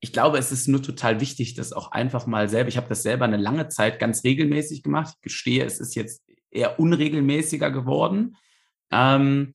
Ich 0.00 0.12
glaube, 0.12 0.36
es 0.36 0.52
ist 0.52 0.68
nur 0.68 0.82
total 0.82 1.20
wichtig, 1.20 1.54
das 1.54 1.72
auch 1.72 1.92
einfach 1.92 2.26
mal 2.26 2.48
selber. 2.50 2.68
Ich 2.68 2.76
habe 2.76 2.88
das 2.88 3.02
selber 3.02 3.24
eine 3.24 3.36
lange 3.38 3.68
Zeit 3.68 4.00
ganz 4.00 4.24
regelmäßig 4.24 4.82
gemacht. 4.82 5.14
Ich 5.14 5.22
gestehe, 5.22 5.64
es 5.64 5.80
ist 5.80 5.94
jetzt 5.94 6.24
eher 6.50 6.78
unregelmäßiger 6.78 7.70
geworden. 7.70 8.36
Ähm, 8.90 9.54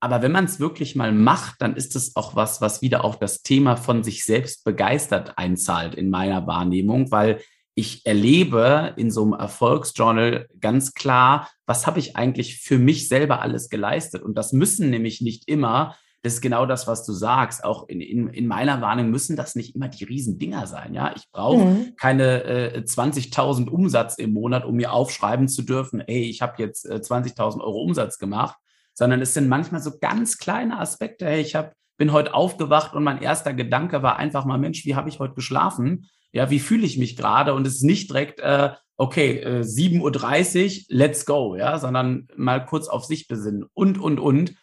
aber 0.00 0.22
wenn 0.22 0.32
man 0.32 0.44
es 0.44 0.60
wirklich 0.60 0.94
mal 0.94 1.12
macht, 1.12 1.60
dann 1.60 1.74
ist 1.74 1.96
es 1.96 2.14
auch 2.14 2.36
was, 2.36 2.60
was 2.60 2.82
wieder 2.82 3.04
auf 3.04 3.18
das 3.18 3.42
Thema 3.42 3.76
von 3.76 4.04
sich 4.04 4.24
selbst 4.24 4.64
begeistert 4.64 5.36
einzahlt 5.36 5.94
in 5.94 6.10
meiner 6.10 6.46
Wahrnehmung, 6.46 7.10
weil 7.10 7.40
ich 7.74 8.04
erlebe 8.06 8.94
in 8.96 9.10
so 9.10 9.22
einem 9.22 9.34
Erfolgsjournal 9.34 10.48
ganz 10.60 10.94
klar, 10.94 11.48
was 11.66 11.86
habe 11.86 12.00
ich 12.00 12.16
eigentlich 12.16 12.58
für 12.60 12.78
mich 12.78 13.08
selber 13.08 13.40
alles 13.40 13.68
geleistet. 13.68 14.22
Und 14.22 14.36
das 14.36 14.52
müssen 14.52 14.90
nämlich 14.90 15.20
nicht 15.20 15.48
immer 15.48 15.96
das 16.22 16.34
ist 16.34 16.40
genau 16.40 16.66
das, 16.66 16.86
was 16.86 17.04
du 17.06 17.12
sagst. 17.12 17.64
Auch 17.64 17.88
in, 17.88 18.00
in, 18.00 18.28
in 18.28 18.46
meiner 18.46 18.80
Warnung 18.80 19.10
müssen 19.10 19.36
das 19.36 19.54
nicht 19.54 19.74
immer 19.74 19.88
die 19.88 20.04
Riesendinger 20.04 20.66
sein. 20.66 20.94
Ja, 20.94 21.12
ich 21.14 21.30
brauche 21.30 21.64
mhm. 21.64 21.96
keine 21.96 22.42
äh, 22.44 22.78
20.000 22.80 23.68
Umsatz 23.68 24.16
im 24.16 24.32
Monat, 24.32 24.64
um 24.64 24.76
mir 24.76 24.92
aufschreiben 24.92 25.48
zu 25.48 25.62
dürfen, 25.62 26.02
hey, 26.06 26.22
ich 26.22 26.42
habe 26.42 26.54
jetzt 26.58 26.84
äh, 26.86 26.96
20.000 26.96 27.60
Euro 27.60 27.82
Umsatz 27.82 28.18
gemacht, 28.18 28.56
sondern 28.94 29.20
es 29.22 29.34
sind 29.34 29.48
manchmal 29.48 29.80
so 29.80 29.92
ganz 30.00 30.38
kleine 30.38 30.78
Aspekte. 30.80 31.26
Hey, 31.26 31.40
ich 31.40 31.54
habe 31.54 31.72
bin 31.98 32.12
heute 32.12 32.32
aufgewacht 32.32 32.94
und 32.94 33.02
mein 33.02 33.20
erster 33.20 33.52
Gedanke 33.52 34.02
war 34.02 34.16
einfach 34.16 34.44
mal, 34.44 34.56
Mensch, 34.56 34.84
wie 34.86 34.94
habe 34.94 35.08
ich 35.08 35.18
heute 35.18 35.34
geschlafen? 35.34 36.06
Ja, 36.32 36.48
wie 36.48 36.60
fühle 36.60 36.86
ich 36.86 36.96
mich 36.96 37.16
gerade? 37.16 37.54
Und 37.54 37.66
es 37.66 37.76
ist 37.76 37.82
nicht 37.82 38.08
direkt, 38.08 38.40
äh, 38.40 38.70
okay, 38.96 39.40
äh, 39.40 39.60
7.30 39.60 40.78
Uhr, 40.80 40.84
let's 40.88 41.26
go, 41.26 41.56
ja, 41.56 41.78
sondern 41.78 42.28
mal 42.36 42.64
kurz 42.64 42.88
auf 42.88 43.04
sich 43.04 43.28
besinnen 43.28 43.64
und, 43.74 43.98
und, 43.98 44.20
und. 44.20 44.54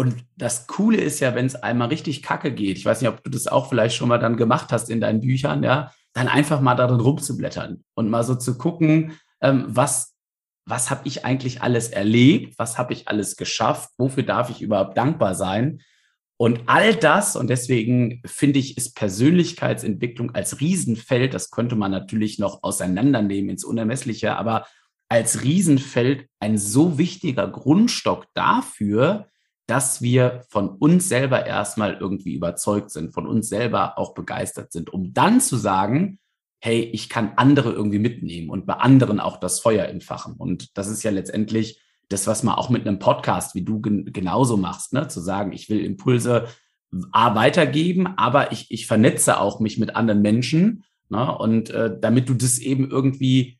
Und 0.00 0.24
das 0.34 0.66
Coole 0.66 0.96
ist 0.96 1.20
ja, 1.20 1.34
wenn 1.34 1.44
es 1.44 1.56
einmal 1.56 1.88
richtig 1.88 2.22
kacke 2.22 2.54
geht, 2.54 2.78
ich 2.78 2.86
weiß 2.86 3.02
nicht, 3.02 3.10
ob 3.10 3.22
du 3.22 3.28
das 3.28 3.46
auch 3.46 3.68
vielleicht 3.68 3.94
schon 3.94 4.08
mal 4.08 4.16
dann 4.16 4.38
gemacht 4.38 4.72
hast 4.72 4.88
in 4.88 4.98
deinen 4.98 5.20
Büchern, 5.20 5.62
ja, 5.62 5.92
dann 6.14 6.26
einfach 6.26 6.62
mal 6.62 6.74
darin 6.74 7.00
rumzublättern 7.00 7.84
und 7.92 8.08
mal 8.08 8.24
so 8.24 8.34
zu 8.34 8.56
gucken, 8.56 9.18
ähm, 9.42 9.66
was, 9.68 10.14
was 10.64 10.88
habe 10.88 11.02
ich 11.04 11.26
eigentlich 11.26 11.60
alles 11.60 11.90
erlebt, 11.90 12.58
was 12.58 12.78
habe 12.78 12.94
ich 12.94 13.08
alles 13.08 13.36
geschafft, 13.36 13.90
wofür 13.98 14.22
darf 14.22 14.48
ich 14.48 14.62
überhaupt 14.62 14.96
dankbar 14.96 15.34
sein. 15.34 15.82
Und 16.38 16.62
all 16.64 16.94
das, 16.94 17.36
und 17.36 17.50
deswegen 17.50 18.22
finde 18.24 18.58
ich, 18.58 18.78
ist 18.78 18.96
Persönlichkeitsentwicklung 18.96 20.34
als 20.34 20.62
Riesenfeld, 20.62 21.34
das 21.34 21.50
könnte 21.50 21.76
man 21.76 21.90
natürlich 21.90 22.38
noch 22.38 22.62
auseinandernehmen 22.62 23.50
ins 23.50 23.64
Unermessliche, 23.64 24.34
aber 24.36 24.64
als 25.10 25.42
Riesenfeld 25.42 26.26
ein 26.38 26.56
so 26.56 26.96
wichtiger 26.96 27.48
Grundstock 27.48 28.28
dafür, 28.32 29.26
dass 29.70 30.02
wir 30.02 30.42
von 30.48 30.68
uns 30.68 31.08
selber 31.08 31.46
erstmal 31.46 31.94
irgendwie 31.94 32.34
überzeugt 32.34 32.90
sind, 32.90 33.14
von 33.14 33.28
uns 33.28 33.48
selber 33.48 33.98
auch 33.98 34.14
begeistert 34.14 34.72
sind, 34.72 34.92
um 34.92 35.14
dann 35.14 35.40
zu 35.40 35.56
sagen, 35.56 36.18
hey, 36.58 36.80
ich 36.80 37.08
kann 37.08 37.34
andere 37.36 37.70
irgendwie 37.70 38.00
mitnehmen 38.00 38.50
und 38.50 38.66
bei 38.66 38.74
anderen 38.74 39.20
auch 39.20 39.38
das 39.38 39.60
Feuer 39.60 39.86
entfachen. 39.86 40.34
Und 40.34 40.76
das 40.76 40.88
ist 40.88 41.04
ja 41.04 41.12
letztendlich 41.12 41.80
das, 42.08 42.26
was 42.26 42.42
man 42.42 42.56
auch 42.56 42.68
mit 42.68 42.84
einem 42.84 42.98
Podcast 42.98 43.54
wie 43.54 43.62
du 43.62 43.80
gen 43.80 44.12
genauso 44.12 44.56
machst, 44.56 44.92
ne? 44.92 45.06
zu 45.06 45.20
sagen, 45.20 45.52
ich 45.52 45.70
will 45.70 45.78
Impulse 45.84 46.48
A 47.12 47.36
weitergeben, 47.36 48.08
aber 48.16 48.50
ich, 48.50 48.66
ich 48.70 48.88
vernetze 48.88 49.38
auch 49.38 49.60
mich 49.60 49.78
mit 49.78 49.94
anderen 49.94 50.20
Menschen. 50.20 50.82
Ne? 51.10 51.32
Und 51.38 51.70
äh, 51.70 51.96
damit 51.96 52.28
du 52.28 52.34
das 52.34 52.58
eben 52.58 52.90
irgendwie 52.90 53.59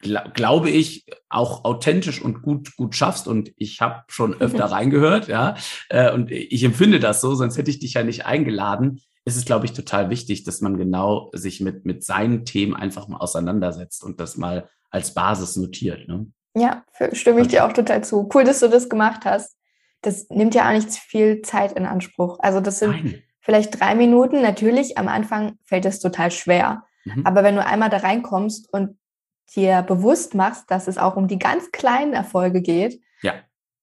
glaube 0.00 0.70
ich, 0.70 1.06
auch 1.28 1.64
authentisch 1.64 2.20
und 2.22 2.42
gut, 2.42 2.76
gut 2.76 2.94
schaffst. 2.94 3.26
Und 3.26 3.52
ich 3.56 3.80
habe 3.80 4.04
schon 4.08 4.34
öfter 4.40 4.64
reingehört, 4.70 5.28
ja. 5.28 5.56
Äh, 5.88 6.12
und 6.12 6.30
ich 6.30 6.62
empfinde 6.64 7.00
das 7.00 7.20
so, 7.20 7.34
sonst 7.34 7.56
hätte 7.56 7.70
ich 7.70 7.78
dich 7.78 7.94
ja 7.94 8.02
nicht 8.02 8.26
eingeladen. 8.26 9.00
Ist 9.24 9.36
es, 9.36 9.46
glaube 9.46 9.64
ich, 9.64 9.72
total 9.72 10.10
wichtig, 10.10 10.44
dass 10.44 10.60
man 10.60 10.76
genau 10.76 11.30
sich 11.32 11.60
mit, 11.60 11.86
mit 11.86 12.04
seinen 12.04 12.44
Themen 12.44 12.76
einfach 12.76 13.08
mal 13.08 13.18
auseinandersetzt 13.18 14.04
und 14.04 14.20
das 14.20 14.36
mal 14.36 14.68
als 14.90 15.14
Basis 15.14 15.56
notiert. 15.56 16.06
Ne? 16.08 16.26
Ja, 16.54 16.84
stimme 17.12 17.40
ich 17.40 17.48
dir 17.48 17.64
auch 17.64 17.72
total 17.72 18.04
zu. 18.04 18.28
Cool, 18.32 18.44
dass 18.44 18.60
du 18.60 18.68
das 18.68 18.88
gemacht 18.88 19.22
hast. 19.24 19.56
Das 20.02 20.28
nimmt 20.28 20.54
ja 20.54 20.68
auch 20.68 20.74
nicht 20.74 20.90
viel 20.90 21.40
Zeit 21.40 21.72
in 21.72 21.86
Anspruch. 21.86 22.38
Also 22.40 22.60
das 22.60 22.78
sind 22.78 22.90
Nein. 22.90 23.22
vielleicht 23.40 23.80
drei 23.80 23.94
Minuten. 23.94 24.42
Natürlich, 24.42 24.98
am 24.98 25.08
Anfang 25.08 25.58
fällt 25.64 25.86
es 25.86 25.98
total 25.98 26.30
schwer. 26.30 26.84
Mhm. 27.04 27.26
Aber 27.26 27.42
wenn 27.42 27.56
du 27.56 27.64
einmal 27.64 27.88
da 27.88 27.96
reinkommst 27.96 28.70
und 28.72 28.98
dir 29.54 29.82
bewusst 29.82 30.34
machst, 30.34 30.70
dass 30.70 30.88
es 30.88 30.98
auch 30.98 31.16
um 31.16 31.28
die 31.28 31.38
ganz 31.38 31.70
kleinen 31.72 32.12
Erfolge 32.12 32.62
geht, 32.62 33.00
ja. 33.22 33.34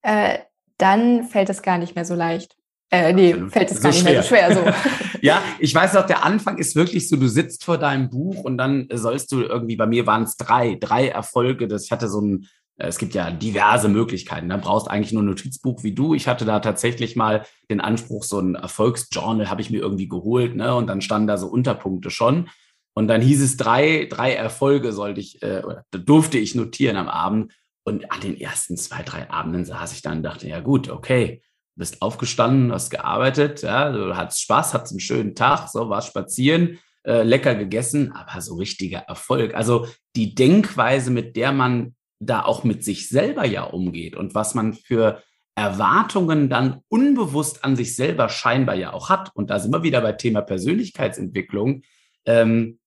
äh, 0.01 0.39
dann 0.77 1.23
fällt 1.23 1.49
es 1.49 1.61
gar 1.61 1.77
nicht 1.77 1.95
mehr 1.95 2.05
so 2.05 2.15
leicht. 2.15 2.55
Äh, 2.89 3.13
nee, 3.13 3.31
Absolut. 3.31 3.53
fällt 3.53 3.71
es 3.71 3.77
so 3.77 3.83
gar 3.83 3.89
nicht 3.91 4.01
schwer. 4.01 4.11
mehr 4.13 4.23
so 4.23 4.27
schwer. 4.27 4.55
So. 4.55 5.19
ja, 5.21 5.41
ich 5.59 5.73
weiß 5.73 5.93
noch, 5.93 6.05
der 6.05 6.25
Anfang 6.25 6.57
ist 6.57 6.75
wirklich 6.75 7.07
so, 7.07 7.15
du 7.15 7.27
sitzt 7.27 7.63
vor 7.63 7.77
deinem 7.77 8.09
Buch 8.09 8.43
und 8.43 8.57
dann 8.57 8.87
sollst 8.91 9.31
du 9.31 9.41
irgendwie, 9.41 9.77
bei 9.77 9.85
mir 9.85 10.05
waren 10.05 10.23
es 10.23 10.35
drei, 10.35 10.75
drei 10.79 11.07
Erfolge. 11.07 11.69
Das, 11.69 11.85
ich 11.85 11.91
hatte 11.91 12.09
so 12.09 12.19
ein, 12.19 12.47
äh, 12.77 12.87
es 12.87 12.97
gibt 12.97 13.13
ja 13.13 13.31
diverse 13.31 13.87
Möglichkeiten. 13.87 14.49
Da 14.49 14.57
brauchst 14.57 14.89
eigentlich 14.89 15.13
nur 15.13 15.23
ein 15.23 15.27
Notizbuch 15.27 15.83
wie 15.83 15.93
du. 15.93 16.13
Ich 16.15 16.27
hatte 16.27 16.43
da 16.43 16.59
tatsächlich 16.59 17.15
mal 17.15 17.45
den 17.69 17.79
Anspruch, 17.79 18.25
so 18.25 18.39
ein 18.39 18.55
Erfolgsjournal 18.55 19.49
habe 19.49 19.61
ich 19.61 19.69
mir 19.69 19.79
irgendwie 19.79 20.09
geholt, 20.09 20.57
ne? 20.57 20.75
Und 20.75 20.87
dann 20.87 21.01
standen 21.01 21.27
da 21.27 21.37
so 21.37 21.47
Unterpunkte 21.47 22.09
schon. 22.09 22.49
Und 22.93 23.07
dann 23.07 23.21
hieß 23.21 23.41
es, 23.41 23.57
drei, 23.57 24.07
drei 24.09 24.33
Erfolge 24.33 24.91
sollte 24.91 25.21
ich, 25.21 25.41
äh, 25.41 25.61
durfte 25.91 26.37
ich 26.37 26.55
notieren 26.55 26.97
am 26.97 27.07
Abend. 27.07 27.53
Und 27.83 28.11
an 28.11 28.21
den 28.21 28.39
ersten 28.39 28.77
zwei, 28.77 29.01
drei 29.01 29.29
Abenden 29.29 29.65
saß 29.65 29.93
ich 29.93 30.01
dann 30.01 30.17
und 30.17 30.23
dachte, 30.23 30.47
ja 30.47 30.59
gut, 30.59 30.89
okay, 30.89 31.41
bist 31.75 32.01
aufgestanden, 32.01 32.71
hast 32.71 32.89
gearbeitet, 32.91 33.63
ja, 33.63 33.91
du 33.91 34.15
hattest 34.15 34.41
Spaß, 34.41 34.73
hattest 34.73 34.93
einen 34.93 34.99
schönen 34.99 35.35
Tag, 35.35 35.67
so 35.69 35.89
warst 35.89 36.09
spazieren, 36.09 36.79
äh, 37.03 37.23
lecker 37.23 37.55
gegessen, 37.55 38.11
aber 38.11 38.41
so 38.41 38.55
richtiger 38.55 38.99
Erfolg. 38.99 39.55
Also 39.55 39.87
die 40.15 40.35
Denkweise, 40.35 41.11
mit 41.11 41.35
der 41.35 41.51
man 41.51 41.95
da 42.19 42.43
auch 42.43 42.63
mit 42.63 42.83
sich 42.83 43.09
selber 43.09 43.45
ja 43.45 43.63
umgeht 43.63 44.15
und 44.15 44.35
was 44.35 44.53
man 44.53 44.73
für 44.73 45.23
Erwartungen 45.55 46.49
dann 46.49 46.81
unbewusst 46.87 47.63
an 47.65 47.75
sich 47.75 47.95
selber 47.95 48.29
scheinbar 48.29 48.75
ja 48.75 48.93
auch 48.93 49.09
hat. 49.09 49.31
Und 49.33 49.49
da 49.49 49.59
sind 49.59 49.73
wir 49.73 49.83
wieder 49.83 50.01
bei 50.01 50.13
Thema 50.13 50.41
Persönlichkeitsentwicklung. 50.41 51.81
Ähm, 52.25 52.79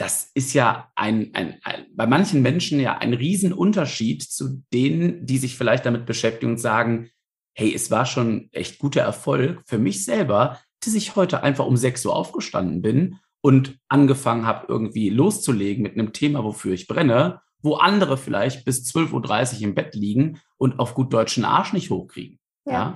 das 0.00 0.30
ist 0.34 0.54
ja 0.54 0.90
ein, 0.94 1.30
ein, 1.34 1.58
ein, 1.62 1.86
bei 1.94 2.06
manchen 2.06 2.40
Menschen 2.40 2.80
ja 2.80 2.98
ein 2.98 3.12
Riesenunterschied 3.12 4.22
zu 4.22 4.62
denen, 4.72 5.26
die 5.26 5.38
sich 5.38 5.56
vielleicht 5.56 5.84
damit 5.84 6.06
beschäftigen 6.06 6.52
und 6.52 6.58
sagen, 6.58 7.10
hey, 7.52 7.74
es 7.74 7.90
war 7.90 8.06
schon 8.06 8.48
echt 8.52 8.78
guter 8.78 9.02
Erfolg 9.02 9.62
für 9.66 9.78
mich 9.78 10.04
selber, 10.04 10.58
dass 10.82 10.94
ich 10.94 11.16
heute 11.16 11.42
einfach 11.42 11.66
um 11.66 11.76
6 11.76 12.06
Uhr 12.06 12.16
aufgestanden 12.16 12.80
bin 12.80 13.18
und 13.42 13.78
angefangen 13.88 14.46
habe, 14.46 14.66
irgendwie 14.68 15.10
loszulegen 15.10 15.82
mit 15.82 15.94
einem 15.94 16.12
Thema, 16.12 16.44
wofür 16.44 16.72
ich 16.72 16.86
brenne, 16.86 17.42
wo 17.62 17.74
andere 17.74 18.16
vielleicht 18.16 18.64
bis 18.64 18.86
12.30 18.94 19.56
Uhr 19.56 19.62
im 19.62 19.74
Bett 19.74 19.94
liegen 19.94 20.40
und 20.56 20.78
auf 20.78 20.94
gut 20.94 21.12
deutschen 21.12 21.44
Arsch 21.44 21.74
nicht 21.74 21.90
hochkriegen. 21.90 22.38
Ja. 22.64 22.72
ja? 22.72 22.94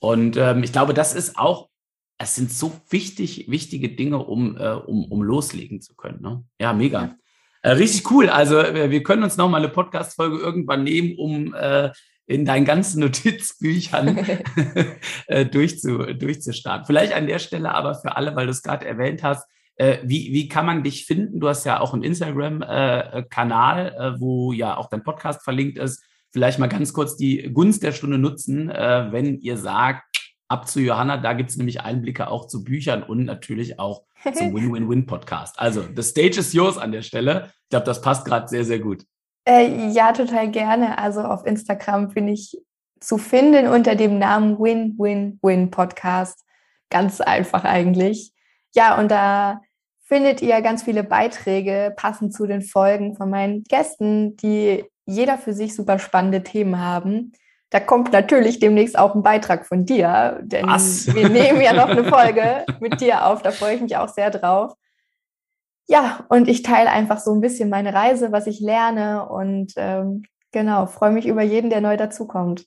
Und 0.00 0.36
ähm, 0.36 0.64
ich 0.64 0.72
glaube, 0.72 0.94
das 0.94 1.14
ist 1.14 1.38
auch, 1.38 1.68
es 2.22 2.36
sind 2.36 2.52
so 2.52 2.72
wichtig, 2.88 3.50
wichtige 3.50 3.88
Dinge, 3.88 4.18
um, 4.18 4.56
äh, 4.56 4.70
um, 4.70 5.04
um 5.06 5.22
loslegen 5.22 5.80
zu 5.80 5.94
können. 5.94 6.22
Ne? 6.22 6.44
Ja, 6.60 6.72
mega. 6.72 7.16
Äh, 7.62 7.72
richtig 7.72 8.10
cool. 8.10 8.28
Also 8.28 8.56
wir 8.56 9.02
können 9.02 9.24
uns 9.24 9.36
noch 9.36 9.48
mal 9.48 9.58
eine 9.58 9.68
Podcast-Folge 9.68 10.38
irgendwann 10.38 10.84
nehmen, 10.84 11.16
um 11.18 11.54
äh, 11.54 11.90
in 12.26 12.44
deinen 12.44 12.64
ganzen 12.64 13.00
Notizbüchern 13.04 14.18
äh, 15.26 15.46
durchzu, 15.46 15.98
durchzustarten. 15.98 16.86
Vielleicht 16.86 17.12
an 17.12 17.26
der 17.26 17.40
Stelle 17.40 17.74
aber 17.74 17.96
für 17.96 18.16
alle, 18.16 18.36
weil 18.36 18.46
du 18.46 18.52
es 18.52 18.62
gerade 18.62 18.86
erwähnt 18.86 19.22
hast, 19.22 19.46
äh, 19.76 19.98
wie, 20.04 20.32
wie 20.32 20.48
kann 20.48 20.66
man 20.66 20.84
dich 20.84 21.06
finden? 21.06 21.40
Du 21.40 21.48
hast 21.48 21.64
ja 21.64 21.80
auch 21.80 21.92
einen 21.92 22.04
Instagram-Kanal, 22.04 23.94
äh, 23.98 24.20
wo 24.20 24.52
ja 24.52 24.76
auch 24.76 24.88
dein 24.88 25.02
Podcast 25.02 25.42
verlinkt 25.42 25.78
ist. 25.78 26.04
Vielleicht 26.30 26.58
mal 26.58 26.68
ganz 26.68 26.92
kurz 26.92 27.16
die 27.16 27.50
Gunst 27.52 27.82
der 27.82 27.92
Stunde 27.92 28.16
nutzen, 28.16 28.68
wenn 28.68 29.38
ihr 29.40 29.58
sagt, 29.58 30.21
ab 30.52 30.68
zu 30.68 30.80
Johanna, 30.80 31.16
da 31.16 31.32
gibt 31.32 31.50
es 31.50 31.56
nämlich 31.56 31.80
Einblicke 31.80 32.28
auch 32.28 32.46
zu 32.46 32.62
Büchern 32.62 33.02
und 33.02 33.24
natürlich 33.24 33.78
auch 33.78 34.04
zum 34.34 34.54
Win-Win-Win-Podcast. 34.54 35.58
Also, 35.58 35.82
the 35.96 36.02
stage 36.02 36.38
is 36.38 36.52
yours 36.52 36.78
an 36.78 36.92
der 36.92 37.02
Stelle. 37.02 37.50
Ich 37.64 37.70
glaube, 37.70 37.86
das 37.86 38.02
passt 38.02 38.24
gerade 38.24 38.46
sehr, 38.46 38.64
sehr 38.64 38.78
gut. 38.78 39.04
Äh, 39.48 39.88
ja, 39.88 40.12
total 40.12 40.50
gerne. 40.50 40.98
Also 40.98 41.22
auf 41.22 41.44
Instagram 41.46 42.08
bin 42.08 42.28
ich 42.28 42.56
zu 43.00 43.18
finden 43.18 43.66
unter 43.66 43.96
dem 43.96 44.18
Namen 44.18 44.58
Win-Win-Win 44.58 45.70
Podcast. 45.70 46.44
Ganz 46.90 47.20
einfach 47.20 47.64
eigentlich. 47.64 48.32
Ja, 48.74 48.98
und 49.00 49.10
da 49.10 49.60
findet 50.04 50.42
ihr 50.42 50.60
ganz 50.60 50.82
viele 50.82 51.02
Beiträge 51.02 51.92
passend 51.96 52.34
zu 52.34 52.46
den 52.46 52.62
Folgen 52.62 53.16
von 53.16 53.30
meinen 53.30 53.64
Gästen, 53.64 54.36
die 54.36 54.84
jeder 55.06 55.38
für 55.38 55.54
sich 55.54 55.74
super 55.74 55.98
spannende 55.98 56.42
Themen 56.42 56.78
haben. 56.78 57.32
Da 57.72 57.80
kommt 57.80 58.12
natürlich 58.12 58.60
demnächst 58.60 58.98
auch 58.98 59.14
ein 59.14 59.22
Beitrag 59.22 59.64
von 59.64 59.86
dir, 59.86 60.38
denn 60.42 60.66
Was? 60.66 61.06
wir 61.14 61.30
nehmen 61.30 61.62
ja 61.62 61.72
noch 61.72 61.88
eine 61.88 62.04
Folge 62.04 62.66
mit 62.80 63.00
dir 63.00 63.24
auf. 63.24 63.40
Da 63.40 63.50
freue 63.50 63.76
ich 63.76 63.80
mich 63.80 63.96
auch 63.96 64.10
sehr 64.10 64.30
drauf. 64.30 64.74
Ja, 65.88 66.26
und 66.28 66.48
ich 66.48 66.62
teile 66.62 66.90
einfach 66.90 67.18
so 67.18 67.32
ein 67.34 67.40
bisschen 67.40 67.70
meine 67.70 67.94
Reise, 67.94 68.30
was 68.30 68.46
ich 68.46 68.60
lerne 68.60 69.26
und 69.26 69.72
ähm, 69.76 70.24
genau, 70.52 70.84
freue 70.84 71.12
mich 71.12 71.26
über 71.26 71.40
jeden, 71.40 71.70
der 71.70 71.80
neu 71.80 71.96
dazukommt. 71.96 72.66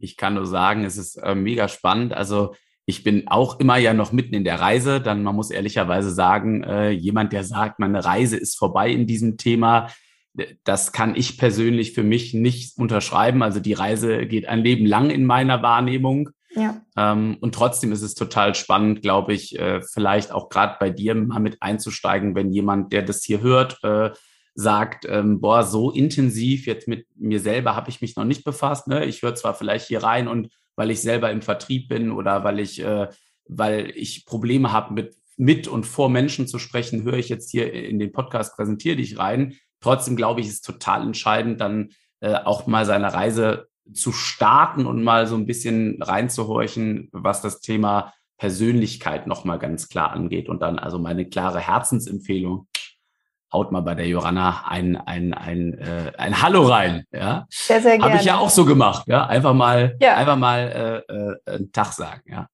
Ich 0.00 0.16
kann 0.16 0.34
nur 0.34 0.46
sagen, 0.46 0.84
es 0.84 0.96
ist 0.96 1.14
äh, 1.18 1.36
mega 1.36 1.68
spannend. 1.68 2.12
Also 2.12 2.56
ich 2.86 3.04
bin 3.04 3.28
auch 3.28 3.60
immer 3.60 3.76
ja 3.76 3.94
noch 3.94 4.10
mitten 4.10 4.34
in 4.34 4.42
der 4.42 4.60
Reise. 4.60 5.00
Dann, 5.00 5.22
man 5.22 5.36
muss 5.36 5.52
ehrlicherweise 5.52 6.10
sagen, 6.10 6.64
äh, 6.64 6.90
jemand, 6.90 7.32
der 7.32 7.44
sagt, 7.44 7.78
meine 7.78 8.04
Reise 8.04 8.36
ist 8.36 8.58
vorbei 8.58 8.90
in 8.90 9.06
diesem 9.06 9.36
Thema, 9.36 9.90
das 10.64 10.92
kann 10.92 11.14
ich 11.14 11.38
persönlich 11.38 11.92
für 11.92 12.02
mich 12.02 12.34
nicht 12.34 12.76
unterschreiben. 12.76 13.42
Also 13.42 13.60
die 13.60 13.72
Reise 13.72 14.26
geht 14.26 14.46
ein 14.46 14.60
Leben 14.60 14.86
lang 14.86 15.10
in 15.10 15.26
meiner 15.26 15.62
Wahrnehmung. 15.62 16.30
Ja. 16.56 16.80
Ähm, 16.96 17.36
und 17.40 17.54
trotzdem 17.54 17.92
ist 17.92 18.02
es 18.02 18.14
total 18.14 18.54
spannend, 18.54 19.02
glaube 19.02 19.32
ich, 19.32 19.58
äh, 19.58 19.80
vielleicht 19.82 20.32
auch 20.32 20.48
gerade 20.48 20.76
bei 20.78 20.90
dir 20.90 21.14
mal 21.14 21.40
mit 21.40 21.62
einzusteigen, 21.62 22.34
wenn 22.34 22.52
jemand, 22.52 22.92
der 22.92 23.02
das 23.02 23.24
hier 23.24 23.40
hört, 23.40 23.78
äh, 23.82 24.10
sagt, 24.54 25.04
ähm, 25.08 25.40
boah, 25.40 25.64
so 25.64 25.90
intensiv 25.90 26.66
jetzt 26.66 26.86
mit 26.86 27.06
mir 27.16 27.40
selber 27.40 27.74
habe 27.74 27.90
ich 27.90 28.00
mich 28.00 28.14
noch 28.14 28.24
nicht 28.24 28.44
befasst. 28.44 28.86
Ne? 28.86 29.04
Ich 29.04 29.22
höre 29.22 29.34
zwar 29.34 29.54
vielleicht 29.54 29.88
hier 29.88 30.04
rein 30.04 30.28
und 30.28 30.48
weil 30.76 30.90
ich 30.90 31.00
selber 31.00 31.30
im 31.32 31.42
Vertrieb 31.42 31.88
bin 31.88 32.12
oder 32.12 32.44
weil 32.44 32.60
ich, 32.60 32.80
äh, 32.80 33.08
weil 33.46 33.90
ich 33.94 34.26
Probleme 34.26 34.72
habe 34.72 34.94
mit 34.94 35.16
mit 35.36 35.68
und 35.68 35.84
vor 35.84 36.08
Menschen 36.08 36.46
zu 36.46 36.58
sprechen, 36.58 37.02
höre 37.02 37.14
ich 37.14 37.28
jetzt 37.28 37.50
hier 37.50 37.72
in 37.72 37.98
den 37.98 38.12
Podcast, 38.12 38.56
präsentiere 38.56 38.96
dich 38.96 39.18
rein. 39.18 39.54
Trotzdem 39.84 40.16
glaube 40.16 40.40
ich, 40.40 40.46
ist 40.46 40.64
total 40.64 41.02
entscheidend, 41.02 41.60
dann 41.60 41.90
äh, 42.20 42.36
auch 42.36 42.66
mal 42.66 42.86
seine 42.86 43.12
Reise 43.12 43.68
zu 43.92 44.12
starten 44.12 44.86
und 44.86 45.04
mal 45.04 45.26
so 45.26 45.36
ein 45.36 45.44
bisschen 45.44 46.02
reinzuhorchen, 46.02 47.10
was 47.12 47.42
das 47.42 47.60
Thema 47.60 48.14
Persönlichkeit 48.38 49.26
nochmal 49.26 49.58
ganz 49.58 49.90
klar 49.90 50.12
angeht. 50.12 50.48
Und 50.48 50.62
dann 50.62 50.78
also 50.78 50.98
meine 50.98 51.28
klare 51.28 51.60
Herzensempfehlung, 51.60 52.66
haut 53.52 53.72
mal 53.72 53.82
bei 53.82 53.94
der 53.94 54.08
Joranna 54.08 54.64
ein, 54.66 54.96
ein, 54.96 55.34
ein, 55.34 55.74
äh, 55.74 56.12
ein 56.16 56.40
Hallo 56.40 56.66
rein. 56.66 57.04
Ja? 57.12 57.44
Sehr, 57.50 57.82
sehr 57.82 57.98
gerne. 57.98 58.04
Habe 58.04 58.16
ich 58.16 58.24
ja 58.24 58.38
auch 58.38 58.48
so 58.48 58.64
gemacht. 58.64 59.06
Ja? 59.06 59.26
Einfach 59.26 59.52
mal, 59.52 59.96
ja. 60.00 60.16
einfach 60.16 60.38
mal 60.38 61.04
äh, 61.10 61.12
äh, 61.12 61.56
einen 61.56 61.72
Tag 61.72 61.92
sagen. 61.92 62.22
Ja? 62.24 62.48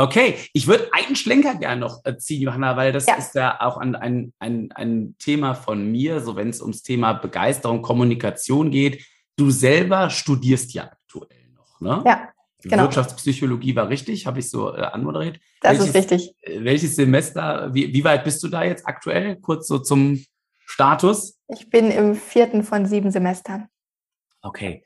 Okay, 0.00 0.38
ich 0.54 0.66
würde 0.66 0.88
einen 0.92 1.14
Schlenker 1.14 1.56
gerne 1.56 1.80
noch 1.80 2.04
äh, 2.04 2.16
ziehen, 2.16 2.42
Johanna, 2.42 2.76
weil 2.76 2.90
das 2.92 3.06
ja. 3.06 3.16
ist 3.16 3.34
ja 3.34 3.60
auch 3.60 3.76
ein, 3.76 3.94
ein, 3.94 4.32
ein, 4.38 4.72
ein 4.72 5.14
Thema 5.18 5.54
von 5.54 5.90
mir, 5.90 6.20
so 6.20 6.36
wenn 6.36 6.48
es 6.48 6.62
ums 6.62 6.82
Thema 6.82 7.12
Begeisterung, 7.12 7.82
Kommunikation 7.82 8.70
geht. 8.70 9.04
Du 9.36 9.50
selber 9.50 10.08
studierst 10.08 10.72
ja 10.72 10.84
aktuell 10.84 11.50
noch, 11.54 11.80
ne? 11.80 12.02
Ja. 12.06 12.28
Genau. 12.62 12.84
Wirtschaftspsychologie 12.84 13.74
war 13.74 13.88
richtig, 13.88 14.26
habe 14.26 14.38
ich 14.40 14.50
so 14.50 14.74
äh, 14.74 14.80
anmoderiert. 14.80 15.38
Das 15.60 15.78
welches, 15.78 15.88
ist 15.88 15.94
richtig. 15.94 16.34
Äh, 16.42 16.64
welches 16.64 16.96
Semester, 16.96 17.70
wie, 17.72 17.92
wie 17.92 18.04
weit 18.04 18.24
bist 18.24 18.42
du 18.42 18.48
da 18.48 18.64
jetzt 18.64 18.86
aktuell? 18.86 19.36
Kurz 19.36 19.66
so 19.66 19.78
zum 19.78 20.22
Status. 20.66 21.38
Ich 21.48 21.70
bin 21.70 21.90
im 21.90 22.14
vierten 22.14 22.62
von 22.62 22.86
sieben 22.86 23.10
Semestern. 23.10 23.68
Okay. 24.42 24.84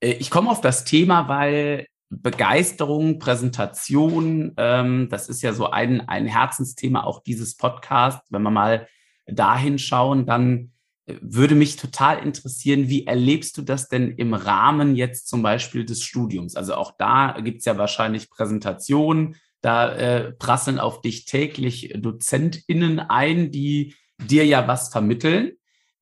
Äh, 0.00 0.12
ich 0.12 0.30
komme 0.30 0.50
auf 0.50 0.60
das 0.60 0.84
Thema, 0.84 1.28
weil 1.28 1.86
Begeisterung, 2.10 3.18
Präsentation, 3.18 4.52
ähm, 4.56 5.08
das 5.10 5.28
ist 5.28 5.42
ja 5.42 5.52
so 5.52 5.70
ein, 5.70 6.08
ein 6.08 6.26
Herzensthema 6.26 7.04
auch 7.04 7.22
dieses 7.22 7.56
Podcast. 7.56 8.20
Wenn 8.30 8.42
wir 8.42 8.50
mal 8.50 8.88
dahin 9.26 9.78
schauen, 9.78 10.26
dann 10.26 10.72
würde 11.20 11.54
mich 11.54 11.76
total 11.76 12.18
interessieren, 12.18 12.88
wie 12.88 13.06
erlebst 13.06 13.56
du 13.56 13.62
das 13.62 13.88
denn 13.88 14.12
im 14.12 14.34
Rahmen 14.34 14.94
jetzt 14.96 15.28
zum 15.28 15.42
Beispiel 15.42 15.84
des 15.84 16.02
Studiums? 16.02 16.56
Also 16.56 16.74
auch 16.74 16.92
da 16.98 17.36
gibt 17.40 17.60
es 17.60 17.64
ja 17.64 17.78
wahrscheinlich 17.78 18.30
Präsentationen, 18.30 19.36
da 19.60 19.92
äh, 19.94 20.32
prasseln 20.32 20.78
auf 20.78 21.00
dich 21.00 21.26
täglich 21.26 21.92
DozentInnen 21.96 22.98
ein, 22.98 23.50
die 23.50 23.94
dir 24.18 24.46
ja 24.46 24.66
was 24.68 24.88
vermitteln. 24.90 25.52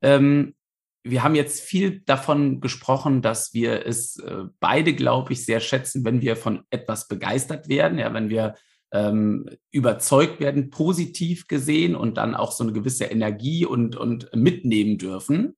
Ähm, 0.01 0.55
wir 1.05 1.23
haben 1.23 1.35
jetzt 1.35 1.61
viel 1.61 2.01
davon 2.01 2.61
gesprochen, 2.61 3.23
dass 3.23 3.55
wir 3.55 3.87
es 3.87 4.19
äh, 4.19 4.45
beide, 4.61 4.95
glaube 4.95 5.33
ich, 5.33 5.45
sehr 5.45 5.61
schätzen, 5.61 6.05
wenn 6.05 6.21
wir 6.21 6.37
von 6.37 6.65
etwas 6.71 7.09
begeistert 7.09 7.69
werden, 7.69 7.99
ja, 7.99 8.13
wenn 8.13 8.29
wir 8.29 8.55
ähm, 8.93 9.49
überzeugt 9.71 10.41
werden, 10.41 10.71
positiv 10.71 11.47
gesehen 11.47 11.95
und 11.95 12.17
dann 12.17 12.35
auch 12.35 12.53
so 12.53 12.65
eine 12.65 12.73
gewisse 12.73 13.05
Energie 13.05 13.65
und, 13.65 13.97
und 13.97 14.31
mitnehmen 14.35 14.99
dürfen. 14.99 15.57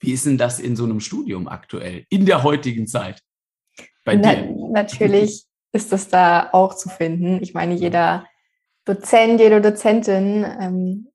Wie 0.00 0.12
ist 0.12 0.26
denn 0.26 0.38
das 0.38 0.60
in 0.60 0.76
so 0.76 0.84
einem 0.84 1.00
Studium 1.00 1.48
aktuell, 1.48 2.04
in 2.08 2.26
der 2.26 2.42
heutigen 2.42 2.86
Zeit? 2.86 3.20
Bei 4.04 4.16
Na, 4.16 4.34
dir? 4.34 4.54
Natürlich 4.72 5.44
ist 5.72 5.92
das 5.92 6.08
da 6.08 6.48
auch 6.52 6.74
zu 6.74 6.88
finden. 6.88 7.42
Ich 7.42 7.54
meine, 7.54 7.74
jeder 7.74 8.26
Dozent, 8.84 9.40
jede 9.40 9.60
Dozentin, 9.60 10.46
ähm, 10.58 11.09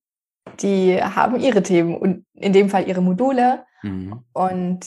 die 0.61 1.01
haben 1.01 1.39
ihre 1.39 1.63
Themen 1.63 1.95
und 1.95 2.25
in 2.33 2.53
dem 2.53 2.69
Fall 2.69 2.87
ihre 2.87 3.01
Module. 3.01 3.63
Mhm. 3.83 4.21
Und 4.33 4.79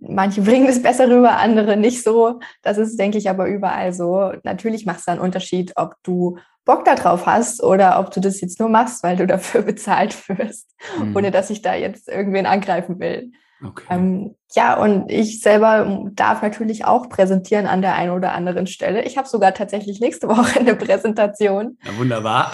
manche 0.00 0.42
bringen 0.42 0.68
es 0.68 0.82
besser 0.82 1.08
rüber, 1.08 1.36
andere 1.36 1.76
nicht 1.76 2.02
so. 2.02 2.40
Das 2.62 2.78
ist, 2.78 2.98
denke 2.98 3.18
ich, 3.18 3.28
aber 3.28 3.46
überall 3.46 3.92
so. 3.92 4.32
Natürlich 4.42 4.86
macht 4.86 5.00
es 5.00 5.04
da 5.04 5.12
einen 5.12 5.20
Unterschied, 5.20 5.72
ob 5.76 5.94
du 6.02 6.38
Bock 6.64 6.84
darauf 6.84 7.26
hast 7.26 7.62
oder 7.62 8.00
ob 8.00 8.10
du 8.10 8.20
das 8.20 8.40
jetzt 8.40 8.58
nur 8.58 8.68
machst, 8.68 9.02
weil 9.02 9.16
du 9.16 9.26
dafür 9.26 9.62
bezahlt 9.62 10.28
wirst, 10.28 10.74
mhm. 10.98 11.16
ohne 11.16 11.30
dass 11.30 11.50
ich 11.50 11.62
da 11.62 11.74
jetzt 11.74 12.08
irgendwen 12.08 12.46
angreifen 12.46 12.98
will. 12.98 13.32
Okay. 13.64 13.84
Ähm, 13.88 14.34
ja, 14.54 14.76
und 14.76 15.10
ich 15.10 15.40
selber 15.40 16.08
darf 16.12 16.42
natürlich 16.42 16.84
auch 16.84 17.08
präsentieren 17.08 17.66
an 17.66 17.80
der 17.80 17.94
einen 17.94 18.10
oder 18.10 18.32
anderen 18.32 18.66
Stelle. 18.66 19.04
Ich 19.04 19.16
habe 19.16 19.28
sogar 19.28 19.54
tatsächlich 19.54 20.00
nächste 20.00 20.28
Woche 20.28 20.60
eine 20.60 20.74
Präsentation. 20.74 21.78
Ja, 21.84 21.96
wunderbar. 21.98 22.52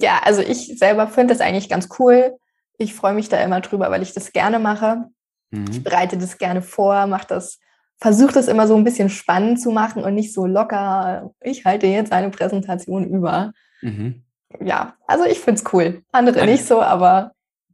Ja, 0.00 0.20
also 0.24 0.42
ich 0.42 0.78
selber 0.78 1.06
finde 1.08 1.34
das 1.34 1.40
eigentlich 1.40 1.68
ganz 1.68 1.88
cool. 1.98 2.36
Ich 2.78 2.94
freue 2.94 3.14
mich 3.14 3.28
da 3.28 3.38
immer 3.38 3.60
drüber, 3.60 3.90
weil 3.90 4.02
ich 4.02 4.14
das 4.14 4.32
gerne 4.32 4.58
mache. 4.58 5.04
Mhm. 5.50 5.66
Ich 5.70 5.82
bereite 5.82 6.16
das 6.16 6.38
gerne 6.38 6.62
vor, 6.62 7.06
mache 7.06 7.26
das 7.28 7.58
versuche 8.00 8.32
das 8.32 8.48
immer 8.48 8.66
so 8.66 8.74
ein 8.76 8.84
bisschen 8.84 9.10
spannend 9.10 9.60
zu 9.60 9.70
machen 9.70 10.02
und 10.02 10.14
nicht 10.14 10.32
so 10.32 10.46
locker, 10.46 11.30
ich 11.42 11.64
halte 11.64 11.86
jetzt 11.86 12.12
eine 12.12 12.30
Präsentation 12.30 13.04
über. 13.04 13.52
Mhm. 13.82 14.22
Ja, 14.64 14.94
also 15.06 15.24
ich 15.24 15.38
finde 15.38 15.60
es 15.60 15.72
cool. 15.72 16.02
Andere 16.10 16.46
nicht 16.46 16.64
so, 16.64 16.80
aber 16.80 17.32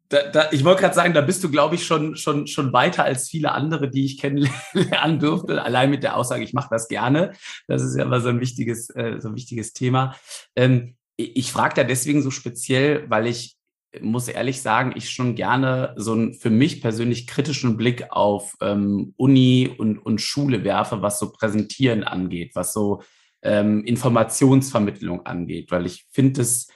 da, 0.09 0.23
da, 0.29 0.49
ich 0.53 0.65
wollte 0.65 0.83
gerade 0.83 0.95
sagen, 0.95 1.15
da 1.15 1.21
bist 1.21 1.43
du, 1.43 1.51
glaube 1.51 1.75
ich, 1.75 1.85
schon, 1.85 2.15
schon, 2.17 2.47
schon 2.47 2.73
weiter 2.73 3.03
als 3.05 3.29
viele 3.29 3.53
andere, 3.53 3.91
die 3.91 4.05
ich 4.05 4.21
kennenlernen 4.21 5.19
durfte. 5.21 5.63
Allein 5.63 5.91
mit 5.91 6.03
der 6.05 6.17
Aussage, 6.17 6.45
ich 6.45 6.53
mache 6.53 6.69
das 6.71 6.87
gerne. 6.87 7.33
Das 7.67 7.83
ist 7.83 7.97
ja 7.97 8.05
immer 8.05 8.21
so 8.21 8.29
ein 8.29 8.41
wichtiges, 8.41 8.91
äh, 8.91 9.17
so 9.19 9.29
ein 9.29 9.35
wichtiges 9.35 9.73
Thema. 9.73 10.15
Ähm, 10.55 10.97
ich 11.17 11.53
frage 11.53 11.75
da 11.75 11.85
deswegen 11.85 12.23
so 12.23 12.31
speziell, 12.31 13.09
weil 13.09 13.27
ich 13.27 13.57
muss 14.01 14.29
ehrlich 14.29 14.61
sagen, 14.61 14.93
ich 14.95 15.11
schon 15.11 15.35
gerne 15.35 15.95
so 15.97 16.13
einen 16.13 16.35
für 16.35 16.51
mich 16.51 16.83
persönlich 16.83 17.27
kritischen 17.27 17.77
Blick 17.77 18.11
auf 18.11 18.55
ähm, 18.61 19.15
Uni 19.17 19.75
und, 19.79 19.99
und 19.99 20.21
Schule 20.21 20.65
werfe, 20.65 21.03
was 21.03 21.19
so 21.19 21.33
Präsentieren 21.33 22.05
angeht, 22.05 22.53
was 22.55 22.73
so 22.73 23.03
ähm, 23.43 23.85
Informationsvermittlung 23.85 25.25
angeht, 25.25 25.71
weil 25.71 25.87
ich 25.87 26.07
finde 26.11 26.43
es 26.43 26.69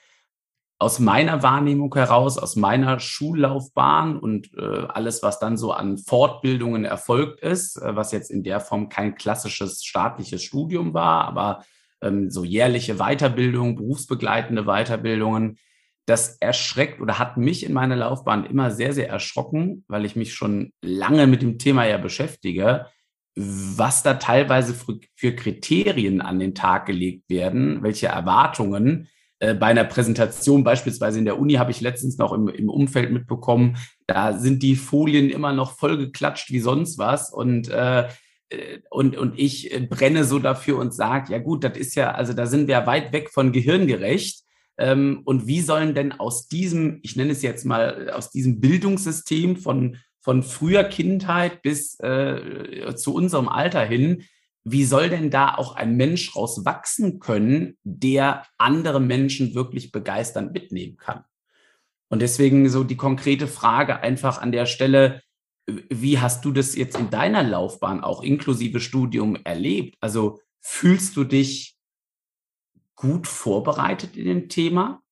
aus 0.79 0.99
meiner 0.99 1.43
Wahrnehmung 1.43 1.95
heraus, 1.95 2.39
aus 2.39 2.57
meiner 2.57 3.01
Schullaufbahn 3.01 4.19
und 4.19 4.55
äh, 4.57 4.87
alles, 4.89 5.23
was 5.23 5.39
dann 5.39 5.59
so 5.59 5.73
an 5.73 5.99
Fortbildungen 5.99 6.87
erfolgt 6.87 7.41
ist, 7.41 7.77
äh, 7.77 7.95
was 7.97 8.13
jetzt 8.13 8.31
in 8.31 8.43
der 8.43 8.61
Form 8.61 8.89
kein 8.89 9.15
klassisches 9.15 9.85
staatliches 9.85 10.43
Studium 10.43 10.95
war, 10.95 11.27
aber 11.27 11.65
ähm, 12.03 12.31
so 12.31 12.45
jährliche 12.45 12.97
Weiterbildung, 12.97 13.77
berufsbegleitende 13.77 14.65
Weiterbildungen, 14.65 15.59
das 16.07 16.39
erschreckt 16.41 17.01
oder 17.01 17.19
hat 17.19 17.37
mich 17.37 17.65
in 17.65 17.73
meiner 17.73 17.97
Laufbahn 17.97 18.45
immer 18.45 18.71
sehr, 18.71 18.93
sehr 18.93 19.09
erschrocken, 19.09 19.85
weil 19.87 20.05
ich 20.05 20.17
mich 20.17 20.35
schon 20.35 20.73
lange 20.83 21.27
mit 21.27 21.43
dem 21.43 21.59
Thema 21.59 21.87
ja 21.87 21.99
beschäftige, 21.99 22.87
was 23.37 24.03
da 24.03 24.15
teilweise 24.15 24.75
für, 24.75 24.99
für 25.15 25.35
Kriterien 25.35 26.21
an 26.21 26.41
den 26.41 26.55
Tag 26.55 26.87
gelegt 26.87 27.31
werden, 27.31 27.83
welche 27.83 28.09
Erwartungen 28.09 29.09
äh, 29.39 29.55
bei 29.55 29.67
einer 29.67 29.85
Präsentation, 29.85 30.65
beispielsweise 30.65 31.21
in 31.21 31.27
der 31.27 31.39
Uni, 31.39 31.55
habe 31.55 31.71
ich 31.71 31.81
letztens 31.81 32.19
noch 32.19 32.33
im, 32.33 32.49
im 32.49 32.69
Umfeld 32.69 33.13
mitbekommen, 33.13 33.77
da 34.07 34.33
sind 34.33 34.65
die 34.65 34.75
Folien 34.75 35.31
immer 35.31 35.53
noch 35.53 35.79
vollgeklatscht 35.79 36.51
wie 36.51 36.61
sonst 36.61 36.99
was 36.99 37.33
und 37.33 37.69
äh 37.69 38.09
und, 38.91 39.17
und 39.17 39.39
ich 39.39 39.71
brenne 39.89 40.25
so 40.25 40.39
dafür 40.39 40.79
und 40.79 40.95
sage, 40.95 41.33
ja 41.33 41.39
gut, 41.39 41.65
das 41.65 41.77
ist 41.77 41.95
ja, 41.95 42.13
also 42.13 42.33
da 42.33 42.47
sind 42.47 42.69
wir 42.69 42.87
weit 42.87 43.13
weg 43.13 43.31
von 43.31 43.53
gehirngerecht. 43.53 44.45
Ähm, 44.79 45.23
und 45.25 45.47
wie 45.47 45.61
sollen 45.61 45.95
denn 45.95 46.13
aus 46.13 46.49
diesem, 46.49 47.01
ich 47.03 47.17
nenne 47.17 47.33
es 47.33 47.43
jetzt 47.43 47.65
mal, 47.65 48.11
aus 48.11 48.31
diesem 48.31 48.61
Bildungssystem 48.61 49.57
von, 49.57 49.99
von 50.21 50.43
früher 50.43 50.85
Kindheit 50.85 51.63
bis 51.63 51.99
äh, 52.01 52.95
zu 52.97 53.15
unserem 53.15 53.49
Alter 53.49 53.85
hin, 53.85 54.25
wie 54.65 54.85
soll 54.85 55.09
denn 55.09 55.31
da 55.31 55.55
auch 55.55 55.77
ein 55.77 55.97
Mensch 55.97 56.37
raus 56.37 56.65
wachsen 56.65 57.19
können, 57.19 57.79
der 57.85 58.45
andere 58.59 59.01
Menschen 59.01 59.55
wirklich 59.55 59.93
begeisternd 59.93 60.53
mitnehmen 60.53 60.97
kann? 60.97 61.25
Und 62.09 62.21
deswegen 62.21 62.69
so 62.69 62.85
die 62.85 62.97
konkrete 62.97 63.47
Frage 63.47 64.01
einfach 64.01 64.41
an 64.41 64.53
der 64.53 64.67
Stelle, 64.67 65.23
wie 65.89 66.19
hast 66.19 66.45
du 66.45 66.53
das 66.53 66.75
jetzt 66.77 66.99
in 66.99 67.11
deiner 67.11 67.43
Laufbahn 67.43 68.03
auch 68.03 68.23
inklusive 68.23 68.81
Studium 68.81 69.37
erlebt? 69.45 69.97
Also 70.01 70.41
fühlst 70.61 71.17
du 71.17 71.25
dich 71.25 71.77
gut 72.95 73.27
vorbereitet 73.27 74.17
in 74.17 74.27
dem 74.27 74.49
Thema? 74.49 75.03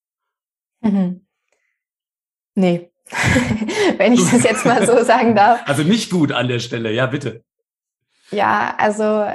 Mhm. 0.80 1.26
Nee, 2.54 2.90
wenn 3.96 4.12
ich 4.12 4.30
das 4.30 4.42
jetzt 4.42 4.64
mal 4.64 4.86
so 4.86 5.02
sagen 5.04 5.34
darf. 5.34 5.62
Also 5.66 5.82
nicht 5.82 6.11
gut 6.11 6.32
an 6.32 6.48
der 6.48 6.59
Stelle, 6.59 6.92
ja, 6.92 7.06
bitte. 7.06 7.44
Ja, 8.30 8.74
also 8.76 9.26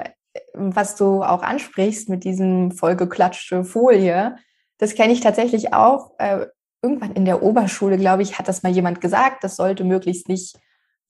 was 0.53 0.95
du 0.95 1.23
auch 1.23 1.41
ansprichst 1.41 2.09
mit 2.09 2.23
diesem 2.23 2.71
vollgeklatschte 2.71 3.63
Folie, 3.63 4.37
das 4.77 4.95
kenne 4.95 5.13
ich 5.13 5.21
tatsächlich 5.21 5.73
auch. 5.73 6.11
Äh, 6.19 6.47
irgendwann 6.81 7.13
in 7.13 7.25
der 7.25 7.41
Oberschule, 7.41 7.97
glaube 7.97 8.23
ich, 8.23 8.37
hat 8.37 8.47
das 8.47 8.61
mal 8.61 8.71
jemand 8.71 9.01
gesagt, 9.01 9.43
das 9.43 9.55
sollte 9.55 9.83
möglichst 9.83 10.27
nicht 10.27 10.57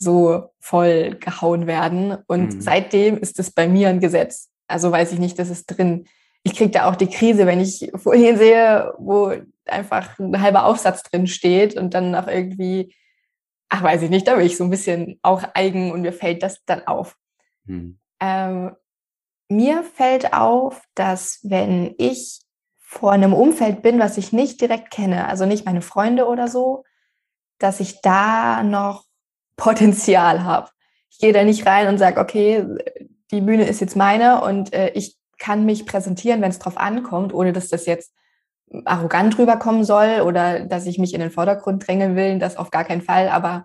so 0.04 0.49
voll 0.60 1.16
gehauen 1.16 1.68
werden. 1.68 2.18
Und 2.28 2.56
mhm. 2.56 2.62
seitdem 2.62 3.18
ist 3.18 3.39
es 3.39 3.51
bei 3.51 3.68
mir 3.68 3.89
ein 3.89 3.99
Gesetz. 3.99 4.49
Also 4.68 4.91
weiß 4.91 5.12
ich 5.12 5.20
nicht, 5.20 5.39
das 5.39 5.49
ist 5.49 5.66
drin. 5.66 6.06
Ich 6.43 6.56
kriege 6.56 6.72
da 6.72 6.89
auch 6.89 6.95
die 6.95 7.10
Krise, 7.10 7.45
wenn 7.45 7.60
ich 7.60 7.91
Folien 7.95 8.38
sehe, 8.38 8.93
wo 8.97 9.34
einfach 9.66 10.20
ein 10.20 10.41
halber 10.41 10.66
Aufsatz 10.66 11.04
drin 11.04 11.28
steht 11.28 11.76
und 11.78 11.93
dann 11.93 12.12
noch 12.12 12.28
irgendwie, 12.28 12.93
ach 13.70 13.82
weiß 13.82 14.01
ich 14.01 14.10
nicht, 14.10 14.28
da 14.28 14.36
bin 14.36 14.45
ich 14.45 14.58
so 14.58 14.64
ein 14.64 14.70
bisschen 14.70 15.20
auch 15.22 15.43
eigen 15.54 15.91
und 15.91 16.01
mir 16.01 16.14
fällt 16.14 16.43
das 16.43 16.64
dann 16.66 16.86
auf. 16.86 17.16
Hm. 17.66 17.97
Ähm, 18.20 18.76
mir 19.49 19.84
fällt 19.84 20.34
auf, 20.34 20.82
dass 20.95 21.39
wenn 21.43 21.95
ich 21.97 22.41
vor 22.80 23.12
einem 23.12 23.34
Umfeld 23.34 23.82
bin, 23.82 23.99
was 23.99 24.18
ich 24.18 24.34
nicht 24.34 24.62
direkt 24.62 24.91
kenne, 24.91 25.28
also 25.28 25.45
nicht 25.45 25.66
meine 25.66 25.82
Freunde 25.82 26.28
oder 26.28 26.47
so, 26.47 26.84
dass 27.58 27.80
ich 27.80 28.01
da 28.01 28.64
noch 28.64 29.06
Potenzial 29.64 30.43
habe. 30.43 30.70
Ich 31.09 31.20
gehe 31.20 31.32
da 31.32 31.45
nicht 31.45 31.66
rein 31.66 31.88
und 31.88 31.97
sage, 31.97 32.20
okay, 32.20 32.66
die 33.32 33.39
Bühne 33.39 33.66
ist 33.66 33.80
jetzt 33.80 33.95
meine 33.95 34.43
und 34.43 34.74
äh, 34.74 34.89
ich 34.89 35.16
kann 35.39 35.66
mich 35.66 35.86
präsentieren, 35.86 36.41
wenn 36.41 36.49
es 36.49 36.59
drauf 36.59 36.78
ankommt, 36.78 37.34
ohne 37.34 37.53
dass 37.53 37.70
das 37.70 37.86
jetzt 37.86 38.11
arrogant 38.84 39.38
rüberkommen 39.38 39.86
soll 39.86 40.22
oder 40.26 40.66
dass 40.66 40.86
ich 40.86 40.99
mich 40.99 41.14
in 41.14 41.22
den 41.22 41.32
Vordergrund 41.32 41.88
drängen 41.88 42.18
will, 42.18 42.39
das 42.39 42.57
auf 42.57 42.72
gar 42.72 42.84
keinen 42.84 43.01
Fall, 43.01 43.30
aber 43.30 43.64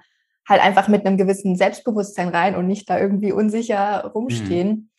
halt 0.49 0.63
einfach 0.63 0.87
mit 0.87 1.05
einem 1.05 1.17
gewissen 1.17 1.57
Selbstbewusstsein 1.57 2.29
rein 2.29 2.55
und 2.55 2.69
nicht 2.69 2.89
da 2.89 2.97
irgendwie 2.97 3.33
unsicher 3.33 4.13
rumstehen. 4.15 4.69
Mhm. 4.69 4.91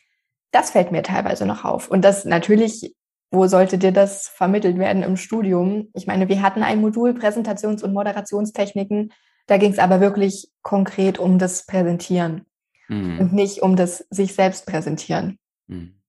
Das 0.52 0.72
fällt 0.72 0.92
mir 0.92 1.04
teilweise 1.04 1.46
noch 1.46 1.64
auf. 1.64 1.90
Und 1.90 2.04
das 2.04 2.26
natürlich, 2.26 2.94
wo 3.32 3.48
sollte 3.48 3.78
dir 3.78 3.94
das 3.94 4.28
vermittelt 4.28 4.78
werden 4.78 5.04
im 5.04 5.16
Studium? 5.16 5.88
Ich 5.94 6.08
meine, 6.08 6.28
wir 6.28 6.42
hatten 6.42 6.62
ein 6.62 6.82
Modul 6.82 7.12
Präsentations- 7.12 7.84
und 7.84 7.94
Moderationstechniken. 7.94 9.14
Da 9.50 9.58
ging 9.58 9.72
es 9.72 9.80
aber 9.80 10.00
wirklich 10.00 10.48
konkret 10.62 11.18
um 11.18 11.40
das 11.40 11.66
Präsentieren 11.66 12.46
mhm. 12.88 13.20
und 13.20 13.34
nicht 13.34 13.64
um 13.64 13.76
das 13.76 14.06
sich 14.12 14.36
selbst 14.36 14.68
präsentieren. 14.68 15.40
Mhm. 15.66 16.00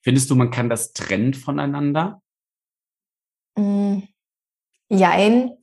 Findest 0.00 0.30
du, 0.30 0.36
man 0.36 0.52
kann 0.52 0.68
das 0.68 0.92
trennen 0.92 1.34
voneinander? 1.34 2.22
Mm, 3.56 4.02
jein. 4.88 5.56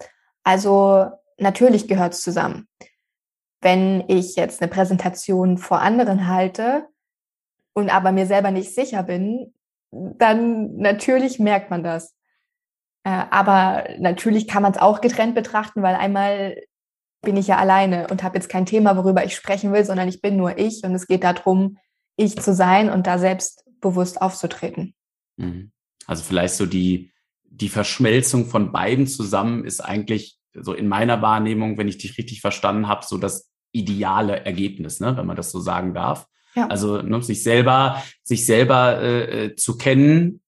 Also 0.44 1.10
natürlich 1.38 1.88
gehört 1.88 2.16
es 2.16 2.22
zusammen. 2.22 2.68
Wenn 3.62 4.04
ich 4.10 4.36
jetzt 4.36 4.62
eine 4.62 4.70
Präsentation 4.70 5.58
vor 5.58 5.80
anderen 5.80 6.28
halte 6.28 6.86
und 7.72 7.90
aber 7.90 8.12
mir 8.12 8.26
selber 8.26 8.52
nicht 8.52 8.76
sicher 8.76 9.04
bin, 9.04 9.54
dann 9.92 10.76
natürlich 10.76 11.40
merkt 11.40 11.70
man 11.70 11.82
das. 11.82 12.14
Äh, 13.06 13.24
aber 13.32 13.86
natürlich 14.00 14.50
kann 14.50 14.64
man 14.64 14.74
es 14.74 14.78
auch 14.78 15.00
getrennt 15.00 15.34
betrachten, 15.34 15.82
weil 15.82 15.96
einmal 15.96 16.58
bin 17.22 17.38
ich 17.38 17.48
ja 17.48 17.58
alleine 17.58 18.08
und 18.08 18.24
habe 18.24 18.38
jetzt 18.38 18.50
kein 18.50 18.66
Thema, 18.66 18.96
worüber 18.96 19.26
ich 19.26 19.36
sprechen 19.36 19.74
will, 19.74 19.84
sondern 19.84 20.08
ich 20.08 20.22
bin 20.22 20.38
nur 20.38 20.58
ich 20.58 20.84
und 20.84 20.96
es 20.96 21.08
geht 21.08 21.24
darum, 21.24 21.78
ich 22.16 22.38
zu 22.38 22.54
sein 22.54 22.90
und 22.90 23.08
da 23.08 23.18
selbstbewusst 23.18 24.22
aufzutreten. 24.22 24.94
Mhm. 25.38 25.72
Also 26.06 26.24
vielleicht 26.24 26.56
so 26.56 26.66
die, 26.66 27.12
die 27.44 27.70
Verschmelzung 27.70 28.46
von 28.46 28.72
beiden 28.72 29.08
zusammen 29.08 29.66
ist 29.66 29.82
eigentlich 29.82 30.38
so 30.54 30.74
in 30.74 30.88
meiner 30.88 31.22
Wahrnehmung, 31.22 31.78
wenn 31.78 31.88
ich 31.88 31.98
dich 31.98 32.18
richtig 32.18 32.42
verstanden 32.42 32.88
habe, 32.88 33.06
so 33.06 33.18
das 33.18 33.50
ideale 33.72 34.46
Ergebnis, 34.46 35.00
ne, 35.00 35.16
wenn 35.16 35.28
man 35.28 35.36
das 35.36 35.52
so 35.52 35.60
sagen 35.60 35.94
darf. 35.94 36.26
Ja. 36.56 36.68
Also 36.68 37.02
ne, 37.02 37.22
sich 37.22 37.44
selber, 37.44 38.02
sich 38.24 38.46
selber 38.46 39.02
äh, 39.02 39.46
äh, 39.46 39.56
zu 39.56 39.78
kennen, 39.78 40.42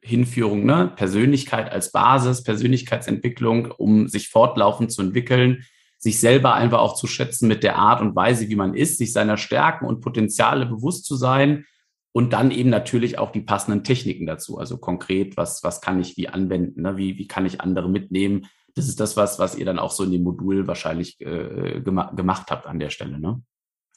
Hinführung, 0.00 0.64
ne, 0.64 0.92
Persönlichkeit 0.96 1.70
als 1.70 1.92
Basis, 1.92 2.42
Persönlichkeitsentwicklung, 2.42 3.70
um 3.70 4.08
sich 4.08 4.28
fortlaufend 4.28 4.90
zu 4.90 5.02
entwickeln, 5.02 5.64
sich 5.98 6.20
selber 6.20 6.54
einfach 6.54 6.78
auch 6.78 6.94
zu 6.94 7.06
schätzen 7.06 7.48
mit 7.48 7.62
der 7.62 7.76
Art 7.76 8.00
und 8.00 8.14
Weise, 8.14 8.48
wie 8.48 8.56
man 8.56 8.74
ist, 8.74 8.98
sich 8.98 9.12
seiner 9.12 9.36
Stärken 9.36 9.84
und 9.84 10.00
Potenziale 10.00 10.66
bewusst 10.66 11.04
zu 11.04 11.16
sein 11.16 11.66
und 12.12 12.32
dann 12.32 12.50
eben 12.50 12.70
natürlich 12.70 13.18
auch 13.18 13.32
die 13.32 13.40
passenden 13.40 13.84
Techniken 13.84 14.26
dazu. 14.26 14.58
Also 14.58 14.78
konkret, 14.78 15.36
was, 15.36 15.62
was 15.64 15.80
kann 15.80 16.00
ich 16.00 16.16
wie 16.16 16.28
anwenden, 16.28 16.82
ne? 16.82 16.96
wie, 16.96 17.18
wie 17.18 17.26
kann 17.26 17.46
ich 17.46 17.60
andere 17.60 17.88
mitnehmen, 17.88 18.46
das 18.78 18.88
ist 18.88 19.00
das, 19.00 19.16
was, 19.16 19.38
was 19.40 19.56
ihr 19.56 19.66
dann 19.66 19.80
auch 19.80 19.90
so 19.90 20.04
in 20.04 20.12
dem 20.12 20.22
Modul 20.22 20.68
wahrscheinlich 20.68 21.20
äh, 21.20 21.80
gema 21.80 22.12
gemacht 22.12 22.50
habt 22.50 22.66
an 22.66 22.78
der 22.78 22.90
Stelle, 22.90 23.18
ne? 23.18 23.42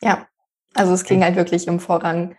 Ja, 0.02 0.28
also 0.74 0.94
es 0.94 1.04
ging 1.04 1.24
halt 1.24 1.36
wirklich 1.36 1.68
im 1.68 1.80
Vorrang 1.80 2.36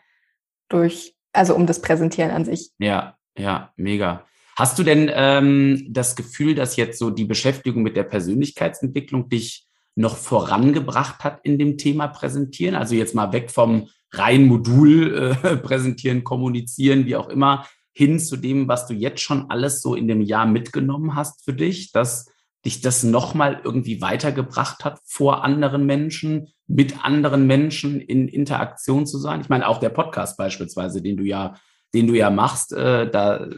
durch, 0.69 1.15
also 1.33 1.55
um 1.55 1.67
das 1.67 1.81
Präsentieren 1.81 2.33
an 2.33 2.45
sich. 2.45 2.73
Ja, 2.79 3.17
ja, 3.39 3.73
mega. 3.77 4.27
Hast 4.57 4.79
du 4.79 4.83
denn 4.83 5.11
ähm, 5.13 5.87
das 5.89 6.15
Gefühl, 6.15 6.55
dass 6.55 6.77
jetzt 6.77 6.99
so 6.99 7.11
die 7.11 7.25
Beschäftigung 7.25 7.83
mit 7.83 7.97
der 7.97 8.05
Persönlichkeitsentwicklung 8.05 9.29
dich 9.29 9.67
noch 9.95 10.17
vorangebracht 10.17 11.25
hat 11.25 11.41
in 11.43 11.59
dem 11.59 11.79
Thema 11.79 12.09
Präsentieren? 12.09 12.75
Also 12.75 12.95
jetzt 12.95 13.15
mal 13.15 13.33
weg 13.33 13.51
vom 13.51 13.89
rein 14.13 14.45
Modul 14.45 15.37
äh, 15.43 15.57
präsentieren, 15.57 16.25
kommunizieren, 16.25 17.07
wie 17.07 17.17
auch 17.17 17.29
immer, 17.29 17.67
hin 17.95 18.19
zu 18.19 18.37
dem, 18.37 18.69
was 18.69 18.87
du 18.87 18.95
jetzt 18.95 19.21
schon 19.21 19.51
alles 19.51 19.83
so 19.83 19.95
in 19.95 20.09
dem 20.09 20.23
Jahr 20.23 20.47
mitgenommen 20.47 21.15
hast 21.15 21.45
für 21.45 21.53
dich, 21.53 21.93
dass 21.93 22.27
dich 22.65 22.81
das 22.81 23.03
nochmal 23.03 23.61
irgendwie 23.65 24.01
weitergebracht 24.01 24.85
hat 24.85 25.01
vor 25.05 25.45
anderen 25.45 25.85
Menschen, 25.85 26.49
mit 26.67 27.05
anderen 27.05 27.47
Menschen 27.47 28.01
in 28.01 28.29
Interaktion 28.29 29.07
zu 29.07 29.19
sein? 29.19 29.41
Ich 29.41 29.49
meine, 29.49 29.67
auch 29.67 29.79
der 29.79 29.91
Podcast 29.91 30.37
beispielsweise, 30.37 31.03
den 31.03 31.17
du 31.17 31.25
ja, 31.25 31.55
den 31.93 32.07
du 32.07 32.15
ja 32.15 32.31
machst, 32.31 32.73
äh, 32.73 33.11
da 33.11 33.49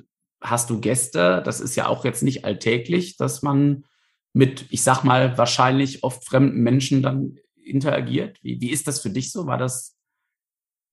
hast 0.44 0.70
du 0.70 0.78
Gäste. 0.80 1.42
Das 1.44 1.60
ist 1.60 1.74
ja 1.74 1.88
auch 1.88 2.04
jetzt 2.04 2.22
nicht 2.22 2.44
alltäglich, 2.44 3.16
dass 3.16 3.42
man 3.42 3.84
mit, 4.32 4.66
ich 4.70 4.82
sag 4.82 5.02
mal, 5.02 5.38
wahrscheinlich 5.38 6.04
oft 6.04 6.24
fremden 6.24 6.60
Menschen 6.60 7.02
dann 7.02 7.38
interagiert. 7.62 8.38
Wie, 8.42 8.60
wie 8.60 8.70
ist 8.70 8.86
das 8.86 9.00
für 9.00 9.10
dich 9.10 9.32
so? 9.32 9.46
War 9.46 9.58
das 9.58 9.96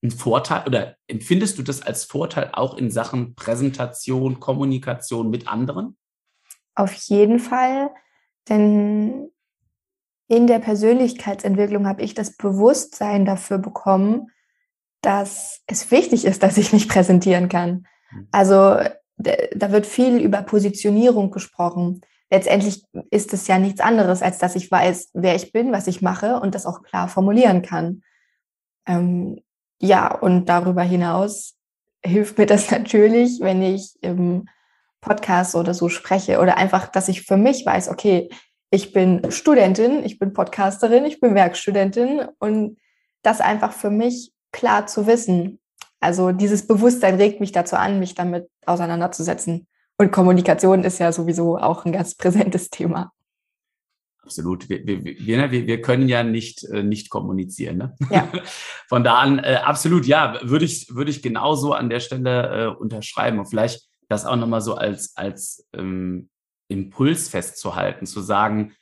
ein 0.03 0.11
Vorteil 0.11 0.63
oder 0.65 0.95
empfindest 1.07 1.57
du 1.57 1.63
das 1.63 1.81
als 1.81 2.05
Vorteil 2.05 2.49
auch 2.53 2.77
in 2.77 2.89
Sachen 2.89 3.35
Präsentation, 3.35 4.39
Kommunikation 4.39 5.29
mit 5.29 5.47
anderen? 5.47 5.97
Auf 6.73 6.93
jeden 6.93 7.39
Fall, 7.39 7.91
denn 8.47 9.29
in 10.27 10.47
der 10.47 10.59
Persönlichkeitsentwicklung 10.59 11.87
habe 11.87 12.01
ich 12.01 12.13
das 12.13 12.37
Bewusstsein 12.37 13.25
dafür 13.25 13.57
bekommen, 13.57 14.31
dass 15.01 15.61
es 15.67 15.91
wichtig 15.91 16.25
ist, 16.25 16.41
dass 16.41 16.57
ich 16.57 16.71
mich 16.71 16.87
präsentieren 16.87 17.49
kann. 17.49 17.85
Hm. 18.09 18.27
Also 18.31 18.77
da 19.17 19.71
wird 19.71 19.85
viel 19.85 20.19
über 20.19 20.41
Positionierung 20.41 21.31
gesprochen. 21.31 22.01
Letztendlich 22.29 22.83
ist 23.09 23.33
es 23.33 23.47
ja 23.47 23.59
nichts 23.59 23.81
anderes, 23.81 24.21
als 24.21 24.37
dass 24.37 24.55
ich 24.55 24.71
weiß, 24.71 25.09
wer 25.13 25.35
ich 25.35 25.51
bin, 25.51 25.71
was 25.71 25.87
ich 25.87 26.01
mache 26.01 26.39
und 26.39 26.55
das 26.55 26.65
auch 26.65 26.81
klar 26.81 27.07
formulieren 27.07 27.61
kann. 27.61 28.03
Ähm, 28.87 29.41
ja, 29.81 30.13
und 30.15 30.45
darüber 30.45 30.83
hinaus 30.83 31.55
hilft 32.03 32.37
mir 32.37 32.45
das 32.45 32.71
natürlich, 32.71 33.39
wenn 33.41 33.61
ich 33.61 34.01
im 34.01 34.47
Podcast 35.01 35.55
oder 35.55 35.73
so 35.73 35.89
spreche 35.89 36.39
oder 36.39 36.57
einfach, 36.57 36.87
dass 36.87 37.09
ich 37.09 37.23
für 37.23 37.37
mich 37.37 37.65
weiß, 37.65 37.89
okay, 37.89 38.29
ich 38.69 38.93
bin 38.93 39.29
Studentin, 39.31 40.03
ich 40.05 40.17
bin 40.17 40.33
Podcasterin, 40.33 41.05
ich 41.05 41.19
bin 41.19 41.35
Werkstudentin 41.35 42.27
und 42.39 42.77
das 43.21 43.41
einfach 43.41 43.73
für 43.73 43.89
mich 43.89 44.31
klar 44.51 44.87
zu 44.87 45.07
wissen. 45.07 45.59
Also 46.01 46.31
dieses 46.31 46.67
Bewusstsein 46.67 47.15
regt 47.15 47.39
mich 47.39 47.51
dazu 47.51 47.77
an, 47.77 47.99
mich 47.99 48.15
damit 48.15 48.49
auseinanderzusetzen. 48.65 49.67
Und 49.97 50.11
Kommunikation 50.11 50.83
ist 50.83 50.99
ja 50.99 51.11
sowieso 51.11 51.57
auch 51.57 51.85
ein 51.85 51.93
ganz 51.93 52.15
präsentes 52.17 52.69
Thema. 52.69 53.13
Absolut. 54.23 54.69
Wir, 54.69 54.85
wir, 54.85 55.03
wir, 55.03 55.67
wir 55.67 55.81
können 55.81 56.09
ja 56.09 56.23
nicht, 56.23 56.63
äh, 56.65 56.83
nicht 56.83 57.09
kommunizieren. 57.09 57.77
Ne? 57.77 57.95
Ja. 58.09 58.31
Von 58.87 59.03
da 59.03 59.15
an, 59.15 59.39
äh, 59.39 59.59
absolut, 59.63 60.05
ja, 60.05 60.39
würde 60.43 60.65
ich, 60.65 60.93
würde 60.93 61.11
ich 61.11 61.21
genauso 61.21 61.73
an 61.73 61.89
der 61.89 61.99
Stelle 61.99 62.65
äh, 62.65 62.67
unterschreiben. 62.67 63.39
Und 63.39 63.47
vielleicht 63.47 63.87
das 64.09 64.25
auch 64.25 64.35
nochmal 64.35 64.61
so 64.61 64.75
als, 64.75 65.15
als 65.15 65.67
ähm, 65.73 66.29
Impuls 66.67 67.29
festzuhalten, 67.29 68.05
zu 68.05 68.21
sagen, 68.21 68.73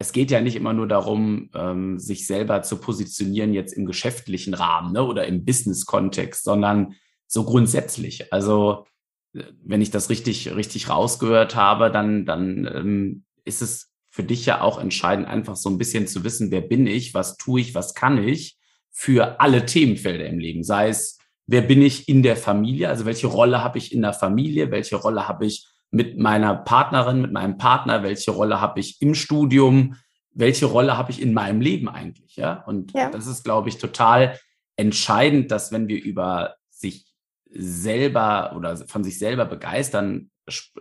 es 0.00 0.12
geht 0.12 0.30
ja 0.30 0.40
nicht 0.40 0.56
immer 0.56 0.72
nur 0.72 0.88
darum, 0.88 1.50
ähm, 1.54 1.98
sich 1.98 2.26
selber 2.26 2.62
zu 2.62 2.78
positionieren 2.78 3.52
jetzt 3.52 3.74
im 3.74 3.84
geschäftlichen 3.84 4.54
Rahmen 4.54 4.94
ne, 4.94 5.04
oder 5.04 5.26
im 5.26 5.44
Business-Kontext, 5.44 6.42
sondern 6.42 6.94
so 7.26 7.44
grundsätzlich. 7.44 8.32
Also 8.32 8.86
äh, 9.34 9.42
wenn 9.62 9.82
ich 9.82 9.90
das 9.90 10.08
richtig, 10.08 10.56
richtig 10.56 10.88
rausgehört 10.88 11.54
habe, 11.54 11.90
dann, 11.90 12.24
dann 12.24 12.66
ähm, 12.74 13.24
ist 13.44 13.60
es 13.60 13.92
für 14.08 14.24
dich 14.24 14.46
ja 14.46 14.62
auch 14.62 14.80
entscheidend, 14.80 15.28
einfach 15.28 15.54
so 15.54 15.68
ein 15.68 15.76
bisschen 15.76 16.06
zu 16.06 16.24
wissen, 16.24 16.50
wer 16.50 16.62
bin 16.62 16.86
ich, 16.86 17.12
was 17.12 17.36
tue 17.36 17.60
ich, 17.60 17.74
was 17.74 17.94
kann 17.94 18.26
ich 18.26 18.58
für 18.90 19.38
alle 19.38 19.66
Themenfelder 19.66 20.24
im 20.24 20.38
Leben. 20.38 20.64
Sei 20.64 20.88
es, 20.88 21.18
wer 21.46 21.60
bin 21.60 21.82
ich 21.82 22.08
in 22.08 22.22
der 22.22 22.36
Familie, 22.36 22.88
also 22.88 23.04
welche 23.04 23.26
Rolle 23.26 23.62
habe 23.62 23.76
ich 23.76 23.92
in 23.92 24.00
der 24.00 24.14
Familie, 24.14 24.70
welche 24.70 24.96
Rolle 24.96 25.28
habe 25.28 25.44
ich 25.44 25.66
mit 25.90 26.18
meiner 26.18 26.54
Partnerin, 26.54 27.20
mit 27.20 27.32
meinem 27.32 27.58
Partner, 27.58 28.02
welche 28.02 28.30
Rolle 28.30 28.60
habe 28.60 28.80
ich 28.80 29.00
im 29.02 29.14
Studium, 29.14 29.96
welche 30.32 30.66
Rolle 30.66 30.96
habe 30.96 31.10
ich 31.10 31.20
in 31.20 31.34
meinem 31.34 31.60
Leben 31.60 31.88
eigentlich, 31.88 32.36
ja? 32.36 32.62
Und 32.66 32.92
ja. 32.92 33.10
das 33.10 33.26
ist, 33.26 33.44
glaube 33.44 33.68
ich, 33.68 33.78
total 33.78 34.38
entscheidend, 34.76 35.50
dass 35.50 35.72
wenn 35.72 35.88
wir 35.88 36.02
über 36.02 36.54
sich 36.70 37.06
selber 37.50 38.54
oder 38.56 38.76
von 38.76 39.02
sich 39.02 39.18
selber 39.18 39.44
begeistern, 39.44 40.30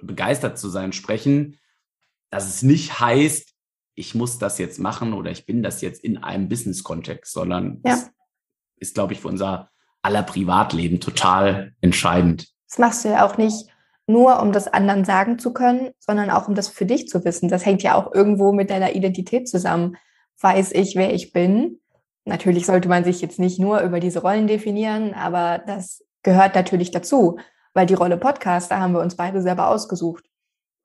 begeistert 0.01 0.59
zu 0.59 0.69
sein 0.69 0.93
sprechen, 0.93 1.59
dass 2.29 2.47
es 2.47 2.61
nicht 2.61 2.99
heißt, 2.99 3.53
ich 3.95 4.15
muss 4.15 4.37
das 4.37 4.59
jetzt 4.59 4.79
machen 4.79 5.13
oder 5.13 5.31
ich 5.31 5.45
bin 5.45 5.63
das 5.63 5.81
jetzt 5.81 6.03
in 6.03 6.23
einem 6.23 6.47
Business-Kontext, 6.47 7.33
sondern 7.33 7.81
ja. 7.83 7.99
ist, 8.77 8.93
glaube 8.93 9.13
ich, 9.13 9.21
für 9.21 9.27
unser 9.27 9.71
aller 10.01 10.23
Privatleben 10.23 11.01
total 11.01 11.73
entscheidend. 11.81 12.47
Das 12.69 12.77
machst 12.77 13.03
du 13.03 13.09
ja 13.09 13.25
auch 13.25 13.37
nicht 13.37 13.65
nur, 14.09 14.41
um 14.41 14.51
das 14.51 14.67
anderen 14.67 15.05
sagen 15.05 15.39
zu 15.39 15.53
können, 15.53 15.91
sondern 15.99 16.31
auch, 16.31 16.47
um 16.47 16.55
das 16.55 16.67
für 16.67 16.85
dich 16.85 17.07
zu 17.07 17.23
wissen. 17.23 17.47
Das 17.47 17.65
hängt 17.65 17.83
ja 17.83 17.95
auch 17.95 18.13
irgendwo 18.13 18.51
mit 18.51 18.69
deiner 18.69 18.95
Identität 18.95 19.47
zusammen. 19.47 19.97
Weiß 20.41 20.71
ich, 20.71 20.95
wer 20.95 21.13
ich 21.13 21.31
bin? 21.31 21.79
Natürlich 22.25 22.65
sollte 22.65 22.89
man 22.89 23.03
sich 23.03 23.21
jetzt 23.21 23.39
nicht 23.39 23.59
nur 23.59 23.81
über 23.81 23.99
diese 23.99 24.21
Rollen 24.21 24.47
definieren, 24.47 25.13
aber 25.13 25.59
das 25.65 26.03
gehört 26.23 26.55
natürlich 26.55 26.91
dazu, 26.91 27.37
weil 27.73 27.85
die 27.85 27.93
Rolle 27.93 28.17
Podcaster 28.17 28.79
haben 28.79 28.93
wir 28.93 29.01
uns 29.01 29.15
beide 29.15 29.41
selber 29.41 29.69
ausgesucht. 29.69 30.25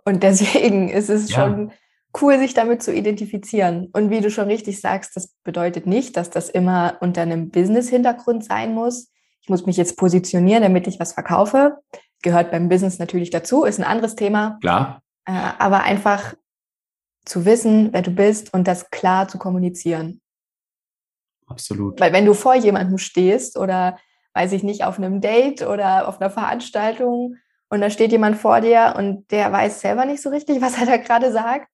Und 0.05 0.22
deswegen 0.22 0.89
ist 0.91 1.09
es 1.09 1.31
ja. 1.31 1.37
schon 1.37 1.72
cool, 2.20 2.39
sich 2.39 2.55
damit 2.55 2.83
zu 2.83 2.93
identifizieren. 2.93 3.89
Und 3.93 4.11
wie 4.11 4.20
du 4.20 4.31
schon 4.31 4.47
richtig 4.47 4.81
sagst, 4.81 5.16
das 5.16 5.35
bedeutet 5.45 5.87
nicht, 5.87 6.16
dass 6.16 6.31
das 6.31 6.51
immer 6.51 6.99
unter 7.01 7.22
einem 7.22 7.51
Business-Hintergrund 7.51 8.45
sein 8.45 8.75
muss. 8.75 9.11
Ich 9.41 9.49
muss 9.49 9.66
mich 9.66 9.77
jetzt 9.77 9.97
positionieren, 9.97 10.62
damit 10.62 10.87
ich 10.87 11.01
was 11.01 11.12
verkaufe. 11.14 11.79
Gehört 12.25 12.51
beim 12.51 12.70
Business 12.70 12.99
natürlich 12.99 13.29
dazu, 13.29 13.64
ist 13.64 13.79
ein 13.79 13.85
anderes 13.85 14.14
Thema. 14.16 14.57
Klar. 14.62 15.03
Äh, 15.27 15.33
aber 15.59 15.83
einfach 15.83 16.35
zu 17.27 17.45
wissen, 17.45 17.93
wer 17.93 18.01
du 18.01 18.11
bist 18.11 18.55
und 18.55 18.66
das 18.66 18.89
klar 18.89 19.29
zu 19.29 19.37
kommunizieren. 19.37 20.22
Absolut. 21.47 22.01
Weil 22.01 22.14
wenn 22.14 22.25
du 22.25 22.33
vor 22.33 22.55
jemandem 22.55 22.97
stehst 22.97 23.59
oder, 23.59 23.99
weiß 24.33 24.53
ich 24.53 24.62
nicht, 24.62 24.85
auf 24.85 24.97
einem 24.97 25.20
Date 25.20 25.61
oder 25.61 26.09
auf 26.09 26.18
einer 26.18 26.31
Veranstaltung 26.31 27.37
und 27.68 27.83
da 27.83 27.91
steht 27.91 28.11
jemand 28.11 28.39
vor 28.39 28.62
dir 28.62 28.95
und 28.97 29.31
der 29.31 29.53
weiß 29.53 29.83
selber 29.83 30.07
nicht 30.07 30.22
so 30.22 30.31
richtig, 30.31 30.61
was 30.62 30.79
er 30.79 30.87
da 30.87 30.97
gerade 30.97 31.31
sagt. 31.31 31.68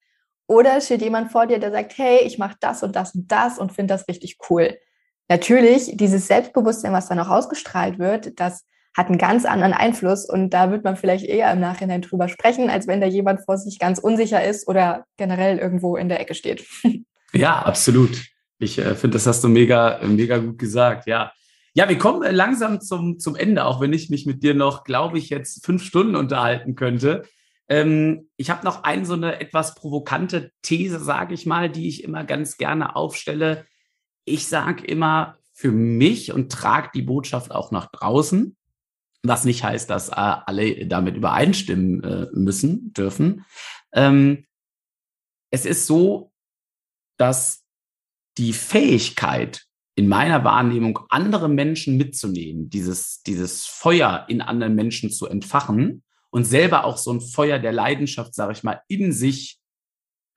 Oder 0.49 0.81
steht 0.81 1.01
jemand 1.03 1.31
vor 1.31 1.47
dir, 1.47 1.61
der 1.61 1.71
sagt, 1.71 1.97
hey, 1.97 2.23
ich 2.25 2.39
mache 2.39 2.57
das 2.59 2.83
und 2.83 2.97
das 2.97 3.15
und 3.15 3.31
das 3.31 3.57
und 3.57 3.71
finde 3.71 3.95
das 3.95 4.09
richtig 4.09 4.39
cool. 4.51 4.77
Natürlich, 5.29 5.97
dieses 5.97 6.27
Selbstbewusstsein, 6.27 6.93
was 6.93 7.07
dann 7.07 7.21
auch 7.21 7.29
ausgestrahlt 7.29 8.01
wird, 8.01 8.41
das 8.41 8.67
hat 8.97 9.07
einen 9.07 9.19
ganz 9.19 9.45
anderen 9.45 9.73
Einfluss 9.73 10.29
und 10.29 10.51
da 10.51 10.71
wird 10.71 10.85
man 10.85 10.97
vielleicht 10.97 11.25
eher 11.25 11.53
im 11.53 11.61
Nachhinein 11.61 12.03
drüber 12.03 12.29
sprechen, 12.29 12.71
als 12.71 12.87
wenn 12.87 13.01
da 13.01 13.07
jemand 13.07 13.45
vor 13.45 13.57
sich 13.57 13.79
ganz 13.79 13.99
unsicher 13.99 14.45
ist 14.45 14.67
oder 14.67 15.05
generell 15.17 15.59
irgendwo 15.59 15.97
in 15.97 16.09
der 16.09 16.21
Ecke 16.21 16.35
steht. 16.35 16.65
Ja, 17.33 17.63
absolut. 17.63 18.25
Ich 18.59 18.77
äh, 18.79 18.97
finde, 18.97 19.15
das 19.15 19.25
hast 19.25 19.45
du 19.45 19.49
mega, 19.49 20.01
mega 20.05 20.39
gut 20.39 20.59
gesagt. 20.59 21.07
Ja, 21.07 21.31
ja, 21.75 21.89
wir 21.89 21.97
kommen 21.97 22.23
äh, 22.23 22.33
langsam 22.33 22.81
zum, 22.81 23.19
zum 23.21 23.37
Ende, 23.37 23.65
auch 23.65 23.81
wenn 23.81 23.93
ich 23.93 24.11
mich 24.11 24.27
mit 24.27 24.43
dir 24.43 24.55
noch, 24.55 24.83
glaube 24.83 25.19
ich, 25.19 25.31
jetzt 25.31 25.65
fünf 25.65 25.85
Stunden 25.85 26.17
unterhalten 26.17 26.75
könnte. 26.75 27.23
Ähm, 27.69 28.29
ich 28.37 28.51
habe 28.51 28.65
noch 28.65 28.83
eine 28.83 29.07
so 29.07 29.15
eine 29.15 29.41
etwas 29.41 29.77
provokante 29.77 30.51
These, 30.63 30.99
sage 30.99 31.35
ich 31.35 31.47
mal, 31.47 31.71
die 31.71 31.89
ich 31.89 32.03
immer 32.03 32.25
ganz 32.25 32.57
gerne 32.57 32.97
aufstelle. 32.97 33.65
Ich 34.25 34.49
sage 34.49 34.85
immer 34.85 35.37
für 35.53 35.71
mich 35.71 36.33
und 36.33 36.51
trage 36.51 36.91
die 36.93 37.03
Botschaft 37.03 37.53
auch 37.53 37.71
nach 37.71 37.91
draußen, 37.93 38.57
was 39.23 39.45
nicht 39.45 39.63
heißt, 39.65 39.91
dass 39.91 40.09
äh, 40.09 40.15
alle 40.15 40.87
damit 40.87 41.17
übereinstimmen 41.17 42.03
äh, 42.03 42.27
müssen, 42.33 42.93
dürfen. 42.93 43.45
Ähm, 43.93 44.47
es 45.51 45.67
ist 45.67 45.87
so, 45.87 46.33
dass 47.19 47.65
die 48.39 48.53
Fähigkeit, 48.53 49.67
in 49.97 50.09
meiner 50.09 50.45
Wahrnehmung 50.45 51.01
andere 51.11 51.49
Menschen 51.49 51.99
mitzunehmen, 51.99 52.71
dieses, 52.71 53.23
dieses 53.23 53.67
Feuer 53.67 54.25
in 54.29 54.41
anderen 54.41 54.75
Menschen 54.75 55.11
zu 55.11 55.27
entfachen 55.27 56.03
und 56.31 56.45
selber 56.45 56.85
auch 56.85 56.97
so 56.97 57.13
ein 57.13 57.21
Feuer 57.21 57.59
der 57.59 57.73
Leidenschaft, 57.73 58.35
sage 58.35 58.53
ich 58.53 58.63
mal, 58.63 58.81
in 58.89 59.13
sich 59.13 59.59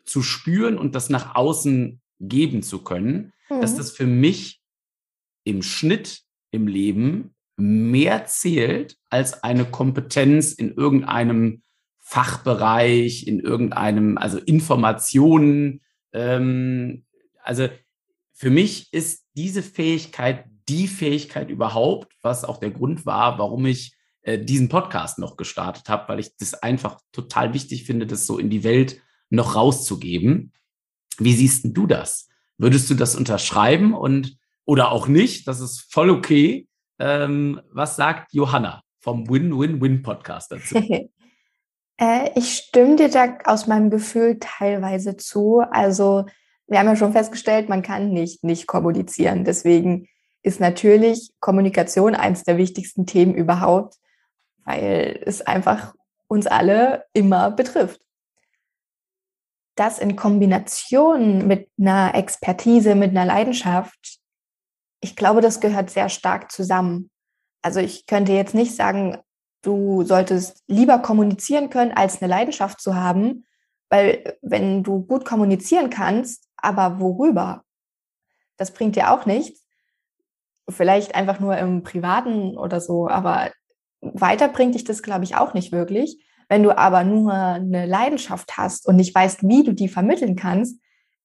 zu 0.04 0.22
spüren 0.22 0.78
und 0.78 0.96
das 0.96 1.10
nach 1.10 1.36
außen 1.36 2.02
geben 2.20 2.62
zu 2.62 2.84
können, 2.84 3.32
mhm. 3.50 3.62
dass 3.62 3.78
das 3.78 3.92
für 3.92 4.08
mich 4.08 4.62
im 5.46 5.62
Schnitt 5.62 6.24
im 6.52 6.68
Leben 6.68 7.34
mehr 7.56 8.26
zählt 8.26 8.98
als 9.10 9.44
eine 9.44 9.66
Kompetenz 9.66 10.54
in 10.54 10.74
irgendeinem 10.74 11.62
Fachbereich, 12.00 13.28
in 13.28 13.40
irgendeinem, 13.40 14.18
also 14.18 14.40
Informationen. 14.40 15.82
Ähm, 16.12 17.06
also 17.44 17.70
für 18.34 18.50
mich 18.50 18.92
ist 18.92 19.26
diese 19.36 19.64
Fähigkeit 19.64 20.46
die 20.70 20.88
Fähigkeit 20.88 21.50
überhaupt, 21.50 22.14
was 22.22 22.46
auch 22.46 22.58
der 22.58 22.72
Grund 22.72 23.06
war, 23.06 23.38
warum 23.38 23.66
ich 23.66 23.96
äh, 24.22 24.40
diesen 24.40 24.70
Podcast 24.70 25.20
noch 25.20 25.38
gestartet 25.38 25.90
habe, 25.90 26.08
weil 26.10 26.20
ich 26.20 26.36
das 26.38 26.54
einfach 26.54 27.00
total 27.12 27.54
wichtig 27.54 27.84
finde, 27.84 28.08
das 28.08 28.26
so 28.26 28.38
in 28.38 28.50
die 28.50 28.64
Welt 28.64 29.02
noch 29.30 29.56
rauszugeben. 29.56 30.54
Wie 31.18 31.34
siehst 31.34 31.66
du 31.66 31.88
das? 31.88 32.30
Würdest 32.58 32.90
du 32.90 32.96
das 32.96 33.16
unterschreiben 33.16 33.94
und 33.94 34.38
oder 34.66 34.92
auch 34.92 35.08
nicht? 35.08 35.48
Das 35.48 35.60
ist 35.60 35.92
voll 35.92 36.10
okay. 36.10 36.68
Ähm, 37.04 37.60
was 37.70 37.98
sagt 37.98 38.34
Johanna 38.34 38.82
vom 39.02 39.30
Win-Win-Win-Podcast 39.30 40.54
dazu? 40.54 40.76
äh, 41.98 42.30
ich 42.36 42.54
stimme 42.54 42.96
dir 42.96 43.10
da 43.10 43.40
aus 43.44 43.68
meinem 43.68 43.90
Gefühl 43.90 44.38
teilweise 44.40 45.18
zu. 45.18 45.62
Also 45.70 46.26
wir 46.68 46.80
haben 46.80 46.88
ja 46.88 46.96
schon 46.96 47.12
festgestellt, 47.12 47.68
man 47.68 47.82
kann 47.82 48.12
nicht 48.12 48.46
nicht 48.46 48.68
kommunizieren. 48.68 49.44
Deswegen 49.44 50.08
ist 50.44 50.62
natürlich 50.62 51.34
Kommunikation 51.42 52.16
eines 52.16 52.44
der 52.44 52.58
wichtigsten 52.58 53.06
Themen 53.06 53.34
überhaupt, 53.34 53.96
weil 54.64 55.22
es 55.26 55.42
einfach 55.42 55.94
uns 56.28 56.48
alle 56.48 57.04
immer 57.12 57.52
betrifft. 57.52 58.00
Das 59.76 60.00
in 60.00 60.16
Kombination 60.16 61.48
mit 61.48 61.68
einer 61.78 62.16
Expertise, 62.16 62.96
mit 62.96 63.12
einer 63.12 63.26
Leidenschaft, 63.26 64.23
ich 65.04 65.18
glaube, 65.18 65.42
das 65.42 65.60
gehört 65.60 65.90
sehr 65.90 66.08
stark 66.08 66.52
zusammen. 66.52 67.10
Also 67.62 67.80
ich 67.80 68.06
könnte 68.06 68.32
jetzt 68.32 68.56
nicht 68.56 68.76
sagen, 68.76 69.18
du 69.62 70.04
solltest 70.04 70.64
lieber 70.68 71.00
kommunizieren 71.00 71.70
können, 71.70 71.92
als 71.92 72.22
eine 72.22 72.30
Leidenschaft 72.30 72.80
zu 72.82 72.96
haben, 72.96 73.46
weil 73.90 74.38
wenn 74.42 74.82
du 74.82 75.06
gut 75.06 75.26
kommunizieren 75.26 75.90
kannst, 75.90 76.48
aber 76.56 77.00
worüber? 77.00 77.64
Das 78.58 78.72
bringt 78.72 78.96
dir 78.96 79.12
auch 79.12 79.26
nichts. 79.26 79.66
Vielleicht 80.70 81.16
einfach 81.16 81.40
nur 81.42 81.58
im 81.58 81.84
Privaten 81.84 82.58
oder 82.58 82.80
so, 82.80 83.10
aber 83.10 83.52
weiter 84.00 84.48
bringt 84.48 84.76
dich 84.76 84.86
das, 84.86 85.04
glaube 85.04 85.26
ich, 85.26 85.36
auch 85.36 85.54
nicht 85.54 85.74
wirklich. 85.74 86.26
Wenn 86.48 86.64
du 86.64 86.78
aber 86.78 87.04
nur 87.04 87.34
eine 87.34 87.86
Leidenschaft 87.86 88.58
hast 88.58 88.88
und 88.88 88.96
nicht 88.96 89.14
weißt, 89.14 89.44
wie 89.44 89.64
du 89.64 89.74
die 89.74 89.90
vermitteln 89.90 90.36
kannst, 90.36 90.80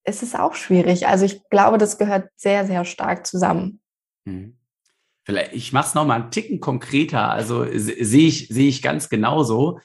ist 0.09 0.23
es 0.23 0.35
auch 0.35 0.55
schwierig. 0.55 1.07
Also 1.07 1.25
ich 1.25 1.49
glaube, 1.51 1.79
das 1.79 1.99
gehört 1.99 2.29
sehr, 2.37 2.67
sehr 2.67 2.85
stark 2.85 3.27
zusammen. 3.27 3.81
Hm. 4.27 4.57
Vielleicht, 5.25 5.53
ich 5.53 5.73
mache 5.73 5.89
es 5.89 5.95
nochmal 5.95 6.23
einen 6.23 6.31
Ticken 6.31 6.61
konkreter. 6.61 7.31
Also 7.31 7.65
sehe 7.71 8.29
ich, 8.29 8.49
sehe 8.49 8.69
ich 8.69 8.81
ganz 8.81 9.09
genauso. 9.09 9.79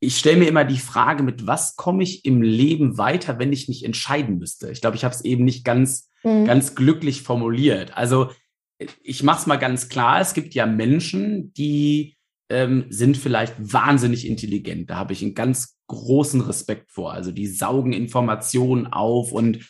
Ich 0.00 0.18
stelle 0.18 0.38
mir 0.38 0.48
immer 0.48 0.64
die 0.64 0.78
Frage, 0.78 1.22
mit 1.22 1.46
was 1.46 1.76
komme 1.76 2.02
ich 2.02 2.24
im 2.24 2.42
Leben 2.42 2.98
weiter, 2.98 3.38
wenn 3.38 3.52
ich 3.52 3.68
mich 3.68 3.84
entscheiden 3.84 4.38
müsste? 4.38 4.70
Ich 4.70 4.80
glaube, 4.80 4.96
ich 4.96 5.04
habe 5.04 5.14
es 5.14 5.24
eben 5.24 5.44
nicht 5.44 5.64
ganz, 5.64 6.10
mhm. 6.24 6.44
ganz 6.44 6.74
glücklich 6.74 7.22
formuliert. 7.22 7.96
Also 7.96 8.30
ich 9.02 9.22
mache 9.22 9.40
es 9.40 9.46
mal 9.46 9.56
ganz 9.56 9.88
klar. 9.88 10.20
Es 10.20 10.34
gibt 10.34 10.54
ja 10.54 10.66
Menschen, 10.66 11.52
die 11.52 12.16
ähm, 12.48 12.86
sind 12.88 13.16
vielleicht 13.16 13.54
wahnsinnig 13.58 14.26
intelligent. 14.26 14.90
Da 14.90 14.96
habe 14.96 15.12
ich 15.12 15.22
einen 15.22 15.34
ganz 15.34 15.78
großen 15.90 16.40
Respekt 16.40 16.90
vor. 16.90 17.12
Also 17.12 17.32
die 17.32 17.46
saugen 17.46 17.92
Informationen 17.92 18.86
auf 18.86 19.32
und, 19.32 19.68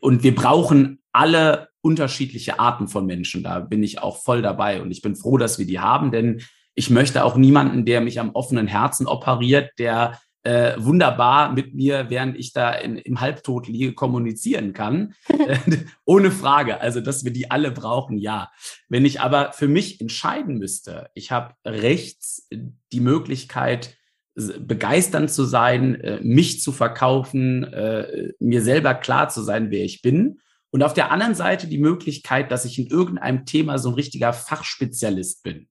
und 0.00 0.22
wir 0.22 0.34
brauchen 0.34 1.02
alle 1.12 1.68
unterschiedliche 1.80 2.58
Arten 2.58 2.88
von 2.88 3.06
Menschen. 3.06 3.42
Da 3.42 3.60
bin 3.60 3.82
ich 3.82 4.00
auch 4.00 4.22
voll 4.22 4.42
dabei 4.42 4.80
und 4.80 4.90
ich 4.90 5.02
bin 5.02 5.16
froh, 5.16 5.38
dass 5.38 5.58
wir 5.58 5.66
die 5.66 5.80
haben, 5.80 6.10
denn 6.10 6.40
ich 6.74 6.90
möchte 6.90 7.24
auch 7.24 7.36
niemanden, 7.36 7.84
der 7.84 8.00
mich 8.00 8.20
am 8.20 8.30
offenen 8.30 8.66
Herzen 8.66 9.06
operiert, 9.06 9.70
der 9.78 10.18
äh, 10.46 10.74
wunderbar 10.78 11.52
mit 11.52 11.74
mir, 11.74 12.08
während 12.08 12.38
ich 12.38 12.52
da 12.52 12.70
in, 12.72 12.98
im 12.98 13.20
Halbtod 13.20 13.66
liege, 13.66 13.94
kommunizieren 13.94 14.72
kann. 14.72 15.14
ohne 16.04 16.30
Frage. 16.30 16.80
Also, 16.80 17.00
dass 17.00 17.24
wir 17.24 17.32
die 17.32 17.50
alle 17.50 17.72
brauchen, 17.72 18.16
ja. 18.16 18.50
Wenn 18.88 19.04
ich 19.04 19.20
aber 19.20 19.52
für 19.52 19.66
mich 19.66 20.00
entscheiden 20.00 20.58
müsste, 20.58 21.10
ich 21.14 21.32
habe 21.32 21.54
rechts 21.64 22.48
die 22.92 23.00
Möglichkeit, 23.00 23.96
begeisternd 24.36 25.30
zu 25.30 25.44
sein, 25.44 25.94
äh, 26.00 26.20
mich 26.22 26.60
zu 26.60 26.70
verkaufen, 26.70 27.64
äh, 27.64 28.32
mir 28.38 28.62
selber 28.62 28.94
klar 28.94 29.28
zu 29.30 29.42
sein, 29.42 29.70
wer 29.70 29.84
ich 29.84 30.02
bin. 30.02 30.40
Und 30.70 30.82
auf 30.82 30.92
der 30.92 31.10
anderen 31.10 31.34
Seite 31.34 31.68
die 31.68 31.78
Möglichkeit, 31.78 32.52
dass 32.52 32.66
ich 32.66 32.78
in 32.78 32.86
irgendeinem 32.86 33.46
Thema 33.46 33.78
so 33.78 33.88
ein 33.90 33.94
richtiger 33.94 34.34
Fachspezialist 34.34 35.42
bin. 35.42 35.68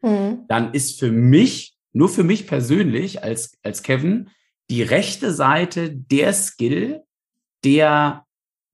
Mhm. 0.00 0.44
Dann 0.48 0.72
ist 0.72 0.98
für 0.98 1.12
mich, 1.12 1.76
nur 1.92 2.08
für 2.08 2.24
mich 2.24 2.46
persönlich 2.46 3.22
als, 3.22 3.58
als 3.62 3.82
Kevin, 3.82 4.30
die 4.70 4.82
rechte 4.82 5.32
Seite 5.32 5.90
der 5.90 6.32
Skill, 6.32 7.02
der 7.64 8.24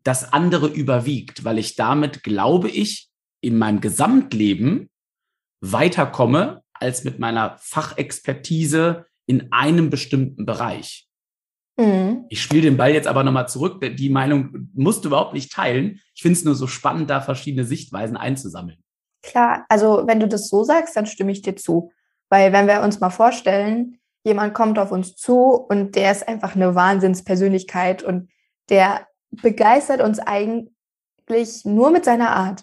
das 0.05 0.33
andere 0.33 0.68
überwiegt, 0.68 1.43
weil 1.43 1.59
ich 1.59 1.74
damit, 1.74 2.22
glaube 2.22 2.68
ich, 2.68 3.09
in 3.41 3.59
meinem 3.59 3.81
Gesamtleben 3.81 4.89
weiterkomme 5.61 6.62
als 6.74 7.03
mit 7.03 7.18
meiner 7.18 7.57
Fachexpertise 7.59 9.07
in 9.27 9.53
einem 9.53 9.91
bestimmten 9.91 10.47
Bereich. 10.47 11.09
Mhm. 11.77 12.24
Ich 12.29 12.41
spiele 12.41 12.62
den 12.62 12.77
Ball 12.77 12.93
jetzt 12.93 13.07
aber 13.07 13.22
nochmal 13.22 13.49
zurück. 13.49 13.85
Die 13.97 14.09
Meinung 14.09 14.70
musst 14.74 15.05
du 15.05 15.09
überhaupt 15.09 15.35
nicht 15.35 15.53
teilen. 15.53 16.01
Ich 16.14 16.22
finde 16.22 16.39
es 16.39 16.45
nur 16.45 16.55
so 16.55 16.66
spannend, 16.66 17.11
da 17.11 17.20
verschiedene 17.20 17.64
Sichtweisen 17.64 18.16
einzusammeln. 18.16 18.79
Klar, 19.22 19.66
also 19.68 20.05
wenn 20.07 20.20
du 20.20 20.29
das 20.29 20.49
so 20.49 20.62
sagst, 20.64 20.97
dann 20.97 21.07
stimme 21.07 21.33
ich 21.33 21.43
dir 21.43 21.57
zu. 21.57 21.91
Weil 22.29 22.53
wenn 22.53 22.66
wir 22.66 22.83
uns 22.83 23.01
mal 23.01 23.11
vorstellen, 23.11 23.99
jemand 24.24 24.55
kommt 24.55 24.79
auf 24.79 24.91
uns 24.91 25.14
zu 25.14 25.53
und 25.53 25.95
der 25.95 26.12
ist 26.12 26.27
einfach 26.27 26.57
eine 26.57 26.74
Wahnsinnspersönlichkeit 26.74 28.03
und 28.03 28.31
der 28.68 29.07
begeistert 29.31 30.01
uns 30.01 30.18
eigentlich 30.18 31.64
nur 31.64 31.91
mit 31.91 32.05
seiner 32.05 32.31
Art. 32.31 32.62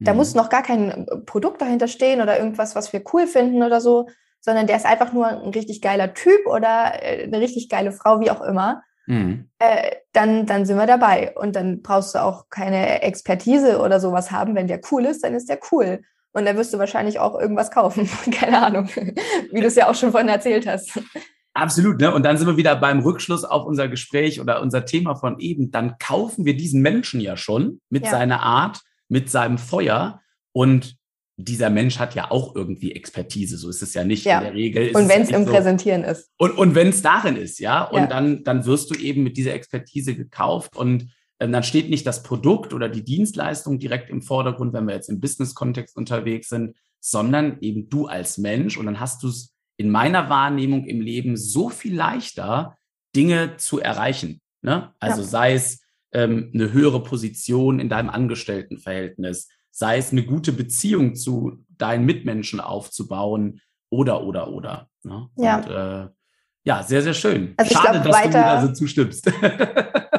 Da 0.00 0.12
mhm. 0.12 0.18
muss 0.18 0.34
noch 0.34 0.48
gar 0.48 0.62
kein 0.62 1.06
Produkt 1.26 1.60
dahinter 1.60 1.86
stehen 1.86 2.20
oder 2.20 2.38
irgendwas, 2.38 2.74
was 2.74 2.92
wir 2.92 3.04
cool 3.12 3.26
finden 3.26 3.62
oder 3.62 3.80
so, 3.80 4.08
sondern 4.44 4.66
der 4.66 4.76
ist 4.76 4.84
einfach 4.84 5.14
nur 5.14 5.26
ein 5.26 5.50
richtig 5.50 5.80
geiler 5.80 6.12
Typ 6.12 6.46
oder 6.46 7.02
äh, 7.02 7.24
eine 7.24 7.40
richtig 7.40 7.70
geile 7.70 7.92
Frau, 7.92 8.20
wie 8.20 8.30
auch 8.30 8.42
immer, 8.42 8.82
mhm. 9.06 9.48
äh, 9.58 9.92
dann, 10.12 10.44
dann 10.44 10.66
sind 10.66 10.76
wir 10.76 10.86
dabei. 10.86 11.34
Und 11.34 11.56
dann 11.56 11.80
brauchst 11.80 12.14
du 12.14 12.22
auch 12.22 12.50
keine 12.50 13.00
Expertise 13.00 13.80
oder 13.80 14.00
sowas 14.00 14.30
haben. 14.30 14.54
Wenn 14.54 14.66
der 14.66 14.82
cool 14.90 15.06
ist, 15.06 15.24
dann 15.24 15.34
ist 15.34 15.48
der 15.48 15.60
cool. 15.72 16.02
Und 16.32 16.44
dann 16.44 16.58
wirst 16.58 16.74
du 16.74 16.78
wahrscheinlich 16.78 17.18
auch 17.20 17.40
irgendwas 17.40 17.70
kaufen. 17.70 18.06
Keine 18.32 18.60
Ahnung, 18.60 18.88
wie 19.52 19.60
du 19.60 19.66
es 19.66 19.76
ja 19.76 19.88
auch 19.88 19.94
schon 19.94 20.10
vorhin 20.10 20.28
erzählt 20.28 20.66
hast. 20.66 21.00
Absolut, 21.54 22.00
ne? 22.00 22.12
Und 22.12 22.24
dann 22.24 22.36
sind 22.36 22.48
wir 22.48 22.56
wieder 22.56 22.74
beim 22.74 22.98
Rückschluss 23.00 23.44
auf 23.44 23.64
unser 23.64 23.86
Gespräch 23.86 24.40
oder 24.40 24.60
unser 24.60 24.84
Thema 24.84 25.14
von 25.14 25.38
eben. 25.38 25.70
Dann 25.70 25.96
kaufen 25.98 26.44
wir 26.44 26.56
diesen 26.56 26.82
Menschen 26.82 27.20
ja 27.20 27.36
schon 27.36 27.80
mit 27.88 28.04
ja. 28.04 28.10
seiner 28.10 28.42
Art, 28.42 28.80
mit 29.08 29.30
seinem 29.30 29.58
Feuer. 29.58 30.20
Und 30.52 30.96
dieser 31.36 31.70
Mensch 31.70 31.98
hat 31.98 32.14
ja 32.14 32.30
auch 32.30 32.54
irgendwie 32.54 32.92
Expertise, 32.92 33.56
so 33.56 33.68
ist 33.68 33.82
es 33.82 33.94
ja 33.94 34.04
nicht 34.04 34.24
ja. 34.24 34.38
in 34.38 34.44
der 34.44 34.54
Regel. 34.54 34.94
und 34.94 35.08
wenn 35.08 35.22
es 35.22 35.30
ja 35.30 35.38
im 35.38 35.46
so. 35.46 35.52
Präsentieren 35.52 36.04
ist. 36.04 36.30
Und, 36.38 36.56
und 36.56 36.74
wenn 36.74 36.88
es 36.88 37.02
darin 37.02 37.36
ist, 37.36 37.58
ja. 37.58 37.82
Und 37.82 38.02
ja. 38.02 38.06
Dann, 38.06 38.44
dann 38.44 38.66
wirst 38.66 38.90
du 38.90 38.94
eben 38.94 39.22
mit 39.22 39.36
dieser 39.36 39.54
Expertise 39.54 40.14
gekauft 40.14 40.76
und 40.76 41.12
ähm, 41.40 41.50
dann 41.52 41.64
steht 41.64 41.90
nicht 41.90 42.06
das 42.06 42.22
Produkt 42.22 42.72
oder 42.72 42.88
die 42.88 43.04
Dienstleistung 43.04 43.78
direkt 43.78 44.10
im 44.10 44.22
Vordergrund, 44.22 44.72
wenn 44.72 44.86
wir 44.86 44.94
jetzt 44.94 45.08
im 45.08 45.20
Business-Kontext 45.20 45.96
unterwegs 45.96 46.48
sind, 46.48 46.76
sondern 47.00 47.58
eben 47.60 47.88
du 47.88 48.06
als 48.06 48.38
Mensch. 48.38 48.76
Und 48.76 48.86
dann 48.86 49.00
hast 49.00 49.22
du 49.22 49.28
es 49.28 49.54
in 49.76 49.90
meiner 49.90 50.30
Wahrnehmung 50.30 50.86
im 50.86 51.00
Leben 51.00 51.36
so 51.36 51.68
viel 51.68 51.94
leichter, 51.94 52.76
Dinge 53.16 53.56
zu 53.56 53.80
erreichen. 53.80 54.40
Ne? 54.62 54.92
Also 55.00 55.22
sei 55.22 55.54
es 55.54 55.80
ähm, 56.12 56.50
eine 56.54 56.72
höhere 56.72 57.02
Position 57.02 57.80
in 57.80 57.88
deinem 57.88 58.10
Angestelltenverhältnis, 58.10 59.48
sei 59.74 59.98
es 59.98 60.12
eine 60.12 60.22
gute 60.22 60.52
Beziehung 60.52 61.16
zu 61.16 61.64
deinen 61.68 62.06
Mitmenschen 62.06 62.60
aufzubauen 62.60 63.60
oder, 63.90 64.22
oder, 64.22 64.48
oder. 64.50 64.88
Ne? 65.02 65.28
Ja. 65.36 65.56
Und, 65.56 65.68
äh, 65.68 66.08
ja, 66.62 66.82
sehr, 66.82 67.02
sehr 67.02 67.12
schön. 67.12 67.54
Also 67.56 67.74
Schade, 67.74 68.00
glaub, 68.00 68.04
dass 68.04 68.14
weiter, 68.14 68.30
du 68.30 68.38
mir 68.38 68.46
also 68.46 68.72
zustimmst. 68.72 69.26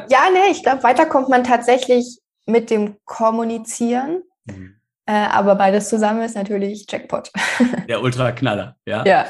ja, 0.10 0.20
nee, 0.32 0.52
ich 0.52 0.62
glaube, 0.62 0.84
weiter 0.84 1.06
kommt 1.06 1.30
man 1.30 1.44
tatsächlich 1.44 2.20
mit 2.46 2.70
dem 2.70 2.98
Kommunizieren. 3.06 4.24
Mhm. 4.44 4.76
Äh, 5.08 5.14
aber 5.14 5.56
beides 5.56 5.88
zusammen 5.88 6.22
ist 6.24 6.36
natürlich 6.36 6.86
Jackpot. 6.90 7.32
Der 7.88 8.02
Ultraknaller, 8.02 8.76
ja. 8.86 9.06
Ja. 9.06 9.26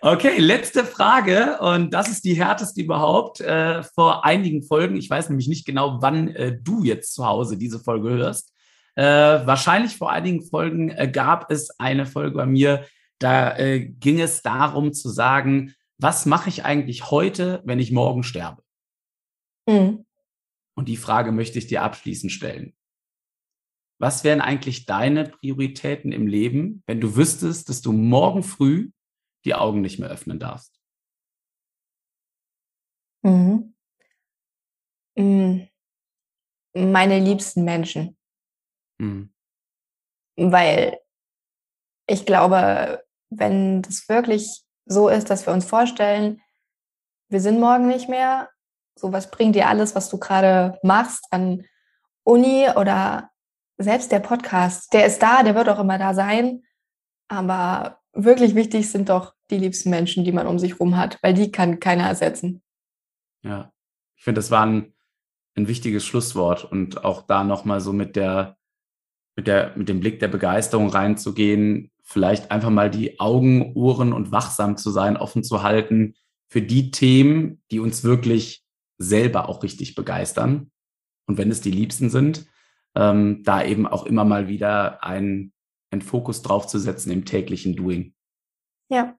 Okay, 0.00 0.38
letzte 0.38 0.84
Frage 0.84 1.58
und 1.58 1.92
das 1.92 2.08
ist 2.08 2.24
die 2.24 2.34
härteste 2.34 2.80
überhaupt. 2.80 3.40
Äh, 3.40 3.82
vor 3.82 4.24
einigen 4.24 4.62
Folgen, 4.62 4.96
ich 4.96 5.10
weiß 5.10 5.28
nämlich 5.28 5.48
nicht 5.48 5.66
genau, 5.66 5.98
wann 6.00 6.28
äh, 6.28 6.56
du 6.58 6.84
jetzt 6.84 7.14
zu 7.14 7.26
Hause 7.26 7.58
diese 7.58 7.80
Folge 7.80 8.10
hörst, 8.10 8.52
äh, 8.98 9.46
wahrscheinlich 9.46 9.96
vor 9.96 10.10
einigen 10.10 10.42
Folgen 10.42 10.90
äh, 10.90 11.08
gab 11.08 11.52
es 11.52 11.70
eine 11.78 12.04
Folge 12.04 12.34
bei 12.34 12.46
mir, 12.46 12.84
da 13.20 13.56
äh, 13.56 13.78
ging 13.78 14.20
es 14.20 14.42
darum 14.42 14.92
zu 14.92 15.08
sagen, 15.08 15.72
was 15.98 16.26
mache 16.26 16.48
ich 16.48 16.64
eigentlich 16.64 17.12
heute, 17.12 17.62
wenn 17.64 17.78
ich 17.78 17.92
morgen 17.92 18.24
sterbe? 18.24 18.60
Mhm. 19.68 20.04
Und 20.76 20.88
die 20.88 20.96
Frage 20.96 21.30
möchte 21.30 21.60
ich 21.60 21.68
dir 21.68 21.82
abschließend 21.84 22.32
stellen. 22.32 22.74
Was 24.00 24.24
wären 24.24 24.40
eigentlich 24.40 24.84
deine 24.84 25.28
Prioritäten 25.28 26.10
im 26.10 26.26
Leben, 26.26 26.82
wenn 26.88 27.00
du 27.00 27.14
wüsstest, 27.14 27.68
dass 27.68 27.80
du 27.80 27.92
morgen 27.92 28.42
früh 28.42 28.90
die 29.44 29.54
Augen 29.54 29.80
nicht 29.80 30.00
mehr 30.00 30.10
öffnen 30.10 30.40
darfst? 30.40 30.76
Mhm. 33.22 33.74
mhm. 35.16 35.68
Meine 36.74 37.20
liebsten 37.20 37.64
Menschen. 37.64 38.17
Mhm. 38.98 39.30
Weil 40.36 40.98
ich 42.06 42.26
glaube, 42.26 43.04
wenn 43.30 43.82
das 43.82 44.08
wirklich 44.08 44.62
so 44.86 45.08
ist, 45.08 45.30
dass 45.30 45.46
wir 45.46 45.52
uns 45.52 45.64
vorstellen, 45.64 46.40
wir 47.28 47.40
sind 47.40 47.60
morgen 47.60 47.88
nicht 47.88 48.08
mehr, 48.08 48.48
so 48.94 49.12
was 49.12 49.30
bringt 49.30 49.54
dir 49.54 49.68
alles, 49.68 49.94
was 49.94 50.08
du 50.08 50.18
gerade 50.18 50.78
machst 50.82 51.26
an 51.30 51.64
Uni 52.24 52.68
oder 52.74 53.30
selbst 53.76 54.10
der 54.10 54.20
Podcast, 54.20 54.92
der 54.92 55.06
ist 55.06 55.22
da, 55.22 55.42
der 55.42 55.54
wird 55.54 55.68
auch 55.68 55.78
immer 55.78 55.98
da 55.98 56.14
sein, 56.14 56.62
aber 57.28 58.00
wirklich 58.12 58.54
wichtig 58.54 58.90
sind 58.90 59.08
doch 59.08 59.34
die 59.50 59.58
liebsten 59.58 59.90
Menschen, 59.90 60.24
die 60.24 60.32
man 60.32 60.46
um 60.46 60.58
sich 60.58 60.80
rum 60.80 60.96
hat, 60.96 61.22
weil 61.22 61.34
die 61.34 61.52
kann 61.52 61.78
keiner 61.78 62.08
ersetzen. 62.08 62.62
Ja, 63.42 63.72
ich 64.16 64.24
finde, 64.24 64.40
das 64.40 64.50
war 64.50 64.66
ein 64.66 64.94
ein 65.58 65.68
wichtiges 65.68 66.06
Schlusswort 66.06 66.64
und 66.64 67.04
auch 67.04 67.22
da 67.22 67.44
nochmal 67.44 67.80
so 67.80 67.92
mit 67.92 68.16
der, 68.16 68.56
mit 69.38 69.46
der, 69.46 69.72
mit 69.76 69.88
dem 69.88 70.00
Blick 70.00 70.18
der 70.18 70.26
Begeisterung 70.26 70.88
reinzugehen, 70.88 71.92
vielleicht 72.02 72.50
einfach 72.50 72.70
mal 72.70 72.90
die 72.90 73.20
Augen, 73.20 73.72
Ohren 73.76 74.12
und 74.12 74.32
wachsam 74.32 74.76
zu 74.76 74.90
sein, 74.90 75.16
offen 75.16 75.44
zu 75.44 75.62
halten 75.62 76.16
für 76.48 76.60
die 76.60 76.90
Themen, 76.90 77.62
die 77.70 77.78
uns 77.78 78.02
wirklich 78.02 78.64
selber 78.96 79.48
auch 79.48 79.62
richtig 79.62 79.94
begeistern. 79.94 80.72
Und 81.26 81.38
wenn 81.38 81.52
es 81.52 81.60
die 81.60 81.70
Liebsten 81.70 82.10
sind, 82.10 82.46
ähm, 82.96 83.44
da 83.44 83.62
eben 83.62 83.86
auch 83.86 84.06
immer 84.06 84.24
mal 84.24 84.48
wieder 84.48 85.04
ein, 85.04 85.52
ein 85.92 86.02
Fokus 86.02 86.42
drauf 86.42 86.66
zu 86.66 86.80
setzen 86.80 87.12
im 87.12 87.24
täglichen 87.24 87.76
Doing. 87.76 88.14
Ja. 88.88 89.14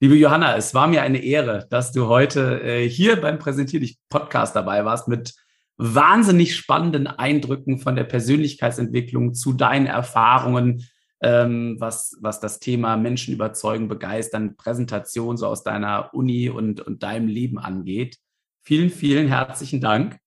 Liebe 0.00 0.16
Johanna, 0.16 0.56
es 0.56 0.72
war 0.72 0.86
mir 0.86 1.02
eine 1.02 1.22
Ehre, 1.22 1.66
dass 1.68 1.92
du 1.92 2.06
heute 2.06 2.62
äh, 2.62 2.88
hier 2.88 3.20
beim 3.20 3.38
Präsentier 3.38 3.80
dich 3.80 3.98
Podcast 4.08 4.56
dabei 4.56 4.86
warst 4.86 5.08
mit 5.08 5.34
wahnsinnig 5.76 6.56
spannenden 6.56 7.06
Eindrücken 7.06 7.78
von 7.78 7.96
der 7.96 8.04
Persönlichkeitsentwicklung 8.04 9.34
zu 9.34 9.52
deinen 9.52 9.86
Erfahrungen, 9.86 10.86
ähm, 11.22 11.76
was, 11.78 12.16
was 12.20 12.40
das 12.40 12.58
Thema 12.58 12.96
Menschen 12.96 13.34
überzeugen, 13.34 13.88
begeistern, 13.88 14.56
Präsentation 14.56 15.36
so 15.36 15.46
aus 15.46 15.62
deiner 15.62 16.10
Uni 16.12 16.48
und, 16.48 16.80
und 16.80 17.02
deinem 17.02 17.28
Leben 17.28 17.58
angeht. 17.58 18.18
Vielen, 18.62 18.90
vielen 18.90 19.28
herzlichen 19.28 19.80
Dank. 19.80 20.18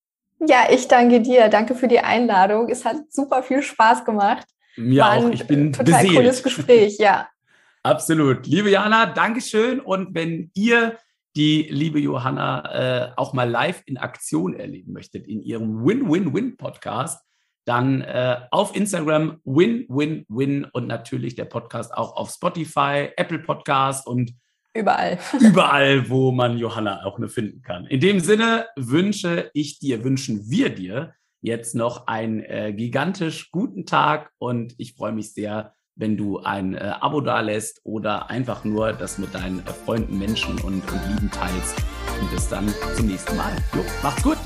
Ja, 0.48 0.68
ich 0.70 0.88
danke 0.88 1.22
dir. 1.22 1.50
Danke 1.50 1.76
für 1.76 1.88
die 1.88 2.00
Einladung. 2.00 2.70
Es 2.70 2.86
hat 2.86 2.98
super 3.10 3.44
viel 3.44 3.62
Spaß 3.62 4.06
gemacht. 4.06 4.46
Mir 4.76 5.02
War 5.02 5.18
auch. 5.18 5.30
Ich 5.30 5.48
bin 5.48 5.72
total 5.72 6.02
beseelt. 6.02 6.16
cooles 6.16 6.44
Gespräch, 6.44 6.98
ja. 7.00 7.28
Absolut. 7.84 8.46
Liebe 8.48 8.72
Jana, 8.72 9.06
Dankeschön. 9.06 9.80
Und 9.80 10.14
wenn 10.16 10.52
ihr 10.54 10.98
die 11.36 11.68
liebe 11.70 12.00
Johanna 12.00 13.08
äh, 13.08 13.12
auch 13.16 13.34
mal 13.34 13.50
live 13.50 13.84
in 13.86 13.98
Aktion 13.98 14.54
erleben 14.54 14.94
möchtet 14.94 15.28
in 15.28 15.42
ihrem 15.42 15.86
Win-Win-Win-Podcast, 15.86 17.22
dann 17.66 18.02
äh, 18.02 18.38
auf 18.52 18.76
Instagram 18.76 19.40
Win-Win-Win 19.44 20.66
und 20.66 20.88
natürlich 20.88 21.36
der 21.36 21.46
Podcast 21.46 21.94
auch 21.94 22.16
auf 22.16 22.32
Spotify, 22.32 23.10
Apple 23.18 23.40
Podcast 23.40 24.08
und 24.08 24.34
Überall. 24.76 25.18
Überall, 25.40 26.10
wo 26.10 26.34
man 26.34 26.58
Johanna 26.58 27.06
auch 27.06 27.18
nur 27.18 27.30
finden 27.30 27.62
kann. 27.62 27.86
In 27.86 28.02
dem 28.02 28.20
Sinne 28.20 28.68
wünsche 28.76 29.50
ich 29.54 29.80
dir, 29.80 30.04
wünschen 30.04 30.50
wir 30.50 30.70
dir 30.70 31.14
jetzt 31.42 31.76
noch 31.76 32.08
einen 32.08 32.42
äh, 32.42 32.74
gigantisch 32.74 33.52
guten 33.52 33.86
Tag 33.86 34.32
und 34.38 34.76
ich 34.78 34.94
freue 34.94 35.14
mich 35.14 35.34
sehr, 35.34 35.75
wenn 35.96 36.18
du 36.18 36.40
ein 36.40 36.76
äh, 36.76 36.94
Abo 37.00 37.22
dalässt 37.22 37.82
oder 37.84 38.30
einfach 38.30 38.64
nur 38.64 38.94
das 38.94 39.18
mit 39.18 39.34
deinen 39.34 39.60
äh, 39.60 39.72
Freunden, 39.86 40.18
Menschen 40.18 40.60
und, 40.60 40.82
und 40.92 41.02
Lieben 41.10 41.32
teilst. 41.32 41.78
Und 42.20 42.32
bis 42.32 42.48
dann 42.50 42.74
zum 42.96 43.08
nächsten 43.08 43.36
Mal. 43.38 43.56
Jo, 43.74 43.84
macht's 44.04 44.24
gut. 44.24 44.38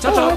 Ciao, 0.00 0.12
ciao. 0.12 0.32